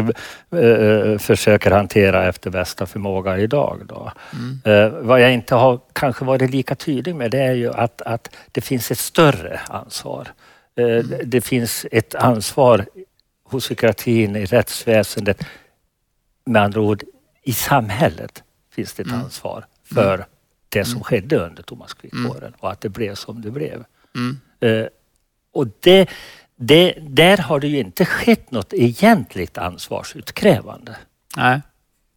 eh, 0.56 1.18
försöker 1.18 1.72
hantera 1.72 2.28
efter 2.30 2.50
bästa 2.50 2.86
förmåga 2.86 3.38
idag. 3.38 3.80
Då. 3.86 4.12
Mm. 4.66 5.08
Vad 5.08 5.22
jag 5.22 5.34
inte 5.34 5.56
har 5.56 5.80
kanske 5.94 6.26
varit 6.26 6.52
lika 6.52 6.76
tydlig 6.76 7.16
med 7.16 7.32
det 7.32 7.39
är 7.44 7.54
ju 7.54 7.74
att, 7.74 8.02
att 8.02 8.30
det 8.52 8.62
finns 8.62 8.92
ett 8.92 8.98
större 9.00 9.60
ansvar. 9.68 10.28
Mm. 10.76 11.08
det- 11.10 11.24
Det 11.24 11.42
finns 11.42 11.86
ett 11.92 12.16
ansvar 12.16 12.86
hos 13.44 13.64
psykiatrin, 13.66 14.36
i 14.36 14.46
rättsväsendet, 14.46 15.44
med 16.46 16.62
andra 16.64 16.82
ord 16.82 17.04
i 17.44 17.54
samhället 17.54 18.44
finns 18.76 18.94
det 18.94 19.02
ett 19.04 19.08
Mm. 19.10 19.20
ansvar 19.22 19.66
för 19.94 20.26
det 20.70 20.86
som 20.86 20.94
Mm. 20.94 21.04
skedde 21.04 21.38
under 21.38 21.64
Thomas 21.64 21.94
Quick-åren 21.94 22.54
och 22.60 22.72
att 22.72 22.82
det 22.82 22.89
blev 22.89 23.16
som 23.16 23.42
det 23.42 23.52
blev. 23.52 23.84
Mm. 24.16 24.39
Eh, 24.60 24.88
och 25.54 25.68
det, 25.80 26.10
det, 26.56 26.94
där 27.02 27.38
har 27.38 27.60
det 27.60 27.68
ju 27.68 27.80
inte 27.80 28.06
skett 28.06 28.52
något 28.52 28.74
egentligt 28.74 29.58
ansvarsutkrävande. 29.58 30.96
Nej. 31.38 31.62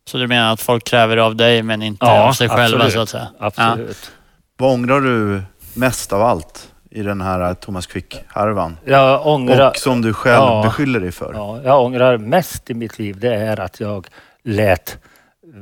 Så 0.07 0.18
du 0.18 0.27
menar 0.27 0.53
att 0.53 0.61
folk 0.61 0.85
kräver 0.85 1.16
av 1.16 1.37
dig 1.37 1.62
men 1.62 1.83
inte 1.83 2.07
av 2.07 2.33
sig 2.33 2.49
själva 2.49 2.91
så 2.91 3.01
att 3.01 3.09
säga? 3.09 3.29
Absolut. 3.39 4.11
Vad 4.57 4.72
ångrar 4.72 5.01
du 5.01 5.43
mest 5.75 6.12
av 6.12 6.22
allt 6.22 6.72
i 6.91 7.03
den 7.03 7.20
här 7.20 7.55
Thomas 7.55 7.87
Quick-härvan? 7.87 8.77
Jag 8.85 9.27
ångrar... 9.27 9.68
Och 9.70 9.77
som 9.77 10.03
du 10.03 10.12
själv 10.14 10.35
Ja. 10.43 10.62
beskyller 10.64 11.01
dig 11.01 11.12
för? 11.12 11.35
Ja, 11.35 11.61
jag 11.64 11.83
ångrar 11.85 12.18
mest 12.18 12.70
i 12.70 12.75
mitt 12.75 12.99
liv 12.99 13.18
det 13.20 13.35
är 13.35 13.61
att 13.61 13.81
jag 13.81 14.07
lät 14.43 14.99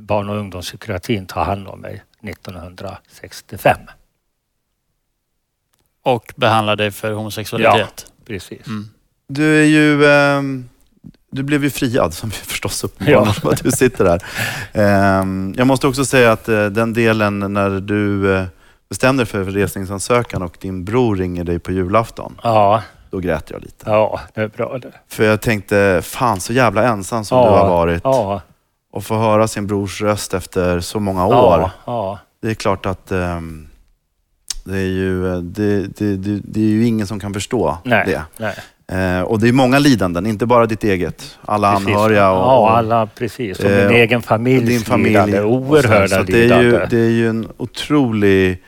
barn 0.01 0.29
och 0.29 0.37
ungdomspsykiatrin 0.37 1.27
ta 1.27 1.43
hand 1.43 1.69
om 1.69 1.81
mig 1.81 2.03
1965. 2.23 3.77
Och 6.05 6.33
behandlar 6.37 6.77
dig 6.77 6.91
för 6.91 7.13
homosexualitet? 7.13 8.07
Precis. 8.27 8.67
Mm. 8.67 8.89
Du 9.29 9.61
är 9.61 9.65
ju... 9.67 10.07
ehm, 10.07 10.69
du 11.31 11.43
blev 11.43 11.65
ju 11.65 11.71
friad, 11.71 12.15
som 12.15 12.29
vi 12.29 12.37
förstås 12.47 12.85
uppenbarligen 12.85 13.35
Ja. 13.43 13.51
att 13.53 13.63
du 13.63 13.71
sitter 13.71 14.05
där. 14.05 14.23
Ehm, 14.73 15.55
jag 15.59 15.67
måste 15.67 15.87
också 15.87 16.05
säga 16.05 16.33
att 16.33 16.49
eh, 16.49 16.67
den 16.67 16.93
delen 16.93 17.39
när 17.39 17.71
du 17.81 18.35
eh, 18.37 18.45
bestämde 18.89 19.21
dig 19.25 19.31
för 19.31 19.45
resningsansökan 19.45 20.43
och 20.43 20.57
din 20.61 20.85
bror 20.85 21.17
ringer 21.17 21.45
dig 21.45 21.59
på 21.59 21.73
julafton, 21.73 22.41
Ja, 22.43 22.83
då 23.11 23.19
grät 23.19 23.51
jag 23.51 23.63
lite. 23.63 23.91
ja, 23.91 24.21
det 24.35 24.41
är 24.41 24.49
bra 24.49 24.79
det. 24.79 24.93
För 25.09 25.25
jag 25.25 25.41
tänkte, 25.41 26.01
fan 26.05 26.41
så 26.41 26.53
jävla 26.53 26.85
ensam 26.89 27.25
som 27.25 27.39
ja, 27.39 27.45
du 27.45 27.51
har 27.51 27.69
varit. 27.69 28.01
Ja, 28.05 28.41
Och 28.93 29.05
få 29.05 29.15
höra 29.19 29.49
sin 29.49 29.67
brors 29.67 30.03
röst 30.03 30.35
efter 30.35 30.81
så 30.81 31.01
många 31.01 31.27
år. 31.27 31.35
ja, 31.61 31.71
ja. 31.87 32.19
Det 32.43 32.51
är 32.51 32.55
klart 32.55 32.87
att 32.87 33.13
ehm, 33.13 33.69
det, 34.65 34.77
är 34.79 34.87
ju, 34.87 35.33
eh, 35.33 35.39
det, 35.39 35.87
det, 35.99 36.17
det, 36.17 36.41
det 36.45 36.61
är 36.61 36.65
ju 36.69 36.87
ingen 36.87 37.07
som 37.07 37.21
kan 37.21 37.35
förstå 37.35 37.79
Nej, 37.85 38.05
det. 38.07 38.23
nej. 38.39 38.55
Eh, 39.19 39.23
och 39.23 39.41
det 39.41 39.49
är 39.49 39.53
många 39.53 39.79
lidanden, 39.79 40.27
inte 40.27 40.47
bara 40.47 40.67
ditt 40.67 40.85
eget. 40.85 41.39
Alla 41.45 41.73
Precis. 41.73 41.89
anhöriga 41.89 42.31
och, 42.31 42.39
Ja, 42.39 42.71
alla 42.71 43.07
precis. 43.07 43.59
Och 43.59 43.65
min 43.71 43.79
eh, 43.79 43.91
egen 43.91 44.23
familjs 44.23 44.69
din 44.69 44.81
familj. 44.81 45.09
lidande. 45.11 45.43
Oerhörda 45.43 46.09
Så 46.09 46.21
att 46.21 46.27
det, 46.27 46.51
är 46.51 46.63
ju, 46.63 46.71
lidande. 46.71 46.87
det 46.91 46.99
är 47.01 47.11
ju 47.11 47.29
en 47.29 47.49
otrolig 47.57 48.63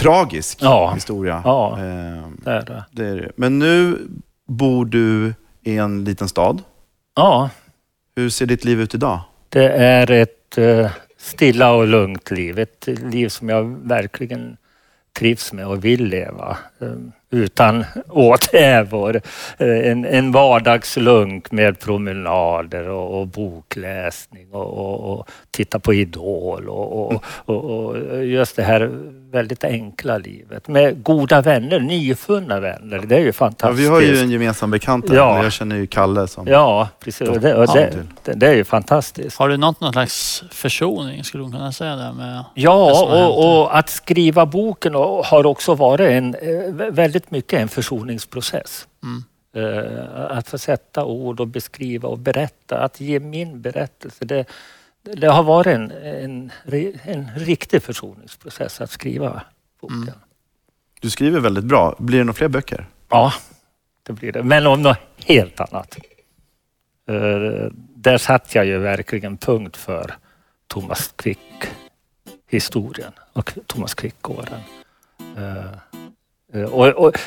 tragisk 0.00 0.58
Ja. 0.60 0.92
historia. 0.94 1.42
Ja. 1.44 1.72
Eh, 1.78 2.22
Det 2.44 2.50
är 2.50 2.64
det. 2.64 2.84
det 2.90 3.06
är 3.06 3.16
det. 3.16 3.32
Men 3.36 3.58
nu 3.58 3.98
bor 4.48 4.84
du 4.84 5.34
i 5.64 5.76
en 5.78 6.04
liten 6.04 6.28
stad. 6.28 6.62
Ja, 7.16 7.50
hur 8.16 8.30
ser 8.30 8.46
ditt 8.46 8.64
liv 8.64 8.80
ut 8.80 8.94
idag? 8.94 9.20
det 9.52 9.68
är 9.68 10.10
ett 10.10 10.58
eh, 10.58 10.90
stilla 11.16 11.72
och 11.72 11.86
lugnt 11.86 12.30
liv. 12.30 12.58
Ett 12.58 12.86
liv 12.86 13.28
som 13.28 13.48
jag 13.48 13.88
verkligen 13.88 14.56
trivs 15.12 15.52
med 15.52 15.66
och 15.66 15.84
vill 15.84 16.04
leva. 16.04 16.58
Ehm, 16.80 17.12
utan 17.34 17.84
åthävor. 18.08 19.20
Eh, 19.58 19.68
En, 19.90 20.04
en 20.04 20.32
vardagslunk 20.32 21.50
med 21.52 21.78
promenader 21.80 22.88
och, 22.88 23.20
och 23.20 23.26
bokläsning 23.26 24.46
och, 24.52 24.78
och, 24.78 25.00
och 25.18 25.28
titta 25.50 25.78
på 25.78 25.94
Idol 25.94 26.68
och, 26.68 27.12
och, 27.12 27.22
och, 27.44 27.64
och 27.64 28.24
just 28.24 28.56
det 28.56 28.62
här 28.62 28.90
väldigt 29.30 29.64
enkla 29.64 30.18
livet. 30.18 30.68
Med 30.68 31.02
goda 31.02 31.40
vänner, 31.40 31.80
nyfunna 31.80 32.60
vänner. 32.60 32.98
Det 33.06 33.14
är 33.16 33.20
ju 33.20 33.26
Ja, 33.26 33.32
fantastiskt. 33.32 33.80
vi 33.82 33.86
har 33.86 34.00
ju 34.00 34.18
en 34.18 34.30
gemensam 34.30 34.70
bekant 34.70 35.06
där. 35.06 35.16
Ja. 35.16 35.42
Jag 35.42 35.52
känner 35.52 35.76
ju 35.76 35.86
Kalle 35.86 36.26
som... 36.28 36.46
Ja, 36.46 36.88
precis. 37.04 37.28
Och 37.28 37.40
det, 37.40 37.54
och 37.54 37.64
Ja. 37.68 37.74
det, 37.74 37.92
det, 38.24 38.32
det 38.32 38.46
är 38.46 38.54
ju 38.54 38.64
fantastiskt. 38.64 39.38
Har 39.38 39.48
du 39.48 39.56
nått 39.56 39.80
någon 39.80 39.92
slags 39.92 40.44
försoning, 40.50 41.24
skulle 41.24 41.42
man 41.42 41.52
kunna 41.52 41.72
säga 41.72 41.96
det? 41.96 42.12
Med 42.12 42.44
Ja, 42.54 43.02
och, 43.02 43.60
och 43.62 43.78
att 43.78 43.88
skriva 43.88 44.46
boken 44.46 44.94
har 45.24 45.46
också 45.46 45.74
varit 45.74 46.00
en, 46.10 46.34
eh, 46.34 46.38
vä- 46.48 47.21
väldigt 47.22 47.30
mycket 47.30 47.60
en 47.60 47.68
försoningsprocess. 47.68 48.88
Mm. 49.02 49.24
Eh, 49.54 50.38
Att 50.38 50.48
få 50.48 50.58
sätta 50.58 51.04
ord 51.04 51.40
och 51.40 51.48
beskriva 51.48 52.08
och 52.08 52.18
berätta, 52.18 52.78
att 52.78 53.00
ge 53.00 53.20
min 53.20 53.62
berättelse. 53.62 54.24
Det, 54.24 54.46
det 55.02 55.28
har 55.28 55.42
varit 55.42 55.66
en, 55.66 55.90
en, 55.90 56.50
en 57.04 57.30
riktig 57.36 57.82
försoningsprocess 57.82 58.80
att 58.80 58.90
skriva 58.90 59.42
boken. 59.80 60.02
Mm. 60.02 60.14
Du 61.00 61.10
skriver 61.10 61.40
väldigt 61.40 61.64
bra. 61.64 61.94
Blir 61.98 62.18
det 62.18 62.24
några 62.24 62.34
fler 62.34 62.48
böcker? 62.48 62.86
Ja, 63.08 63.32
det 64.06 64.12
blir 64.12 64.32
det. 64.32 64.42
Men 64.42 64.66
om 64.66 64.82
något 64.82 64.98
helt 65.26 65.60
annat. 65.60 65.98
Eh, 67.08 67.70
där 67.96 68.18
satt 68.18 68.54
jag 68.54 68.66
ju 68.66 68.78
verkligen 68.78 69.36
punkt 69.36 69.76
för 69.76 70.14
Thomas 70.68 71.14
Quick-historien 71.16 73.12
och 73.34 73.52
Thomas 73.66 73.94
Quick-åren. 73.94 74.60
Eh, 76.54 76.60
eh, 76.60 76.68
och, 76.68 76.88
och 76.88 77.18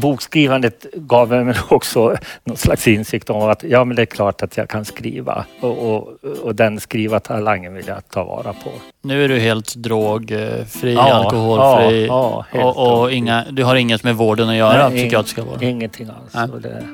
bokskrivandet 0.00 0.86
gav 0.94 1.28
mig 1.28 1.54
också 1.68 2.16
någon 2.44 2.56
slags 2.56 2.88
insikt 2.88 3.30
om 3.30 3.42
att 3.42 3.62
ja, 3.62 3.84
men 3.84 3.96
det 3.96 4.02
är 4.02 4.06
klart 4.06 4.42
att 4.42 4.56
jag 4.56 4.68
kan 4.68 4.84
skriva 4.84 5.44
och, 5.60 5.94
och, 5.94 6.08
och 6.42 6.54
den 6.54 6.80
skrivartalangen 6.80 7.74
vill 7.74 7.86
jag 7.86 8.08
ta 8.08 8.24
vara 8.24 8.52
på. 8.52 8.70
Nu 9.02 9.24
är 9.24 9.28
du 9.28 9.38
helt 9.38 9.74
drogfri, 9.76 10.96
alkoholfri 10.96 12.06
ja, 12.06 12.46
helt 12.50 12.64
och, 12.64 13.02
och 13.02 13.12
inga, 13.12 13.44
du 13.50 13.64
har 13.64 13.76
inget 13.76 14.04
med 14.04 14.16
vården 14.16 14.48
att 14.48 14.56
göra, 14.56 14.88
Nej, 14.88 14.98
psykiatriska 14.98 15.42
vården. 15.42 15.68
Ingenting 15.68 16.08
alls. 16.08 16.50
Det, 16.62 16.86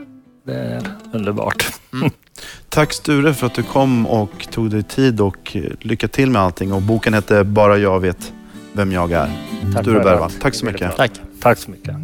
det 0.44 0.54
är 0.54 0.82
underbart. 1.12 1.66
Tack 2.68 2.92
Sture 2.92 3.34
för 3.34 3.46
att 3.46 3.54
du 3.54 3.62
kom 3.62 4.06
och 4.06 4.48
tog 4.50 4.70
dig 4.70 4.82
tid 4.82 5.20
och 5.20 5.56
eh, 5.56 5.62
lycka 5.80 6.08
till 6.08 6.30
med 6.30 6.42
allting. 6.42 6.72
Och 6.72 6.82
boken 6.82 7.14
heter 7.14 7.44
Bara 7.44 7.78
jag 7.78 8.00
vet 8.00 8.32
vem 8.72 8.92
jag 8.92 9.12
är. 9.12 9.30
Tack 9.74 9.82
Sture 9.82 10.18
att 10.18 10.40
tack 10.40 10.54
så 10.54 10.66
mycket. 10.66 10.96
Tack. 10.96 11.12
Tack 11.40 11.58
så 11.58 11.70
mycket. 11.70 11.96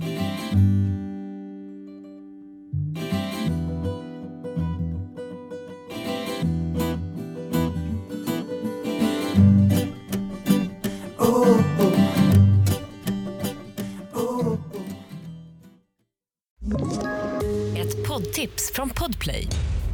Ett 17.76 18.08
poddtips 18.08 18.72
från 18.74 18.90
Podplay. 18.90 19.48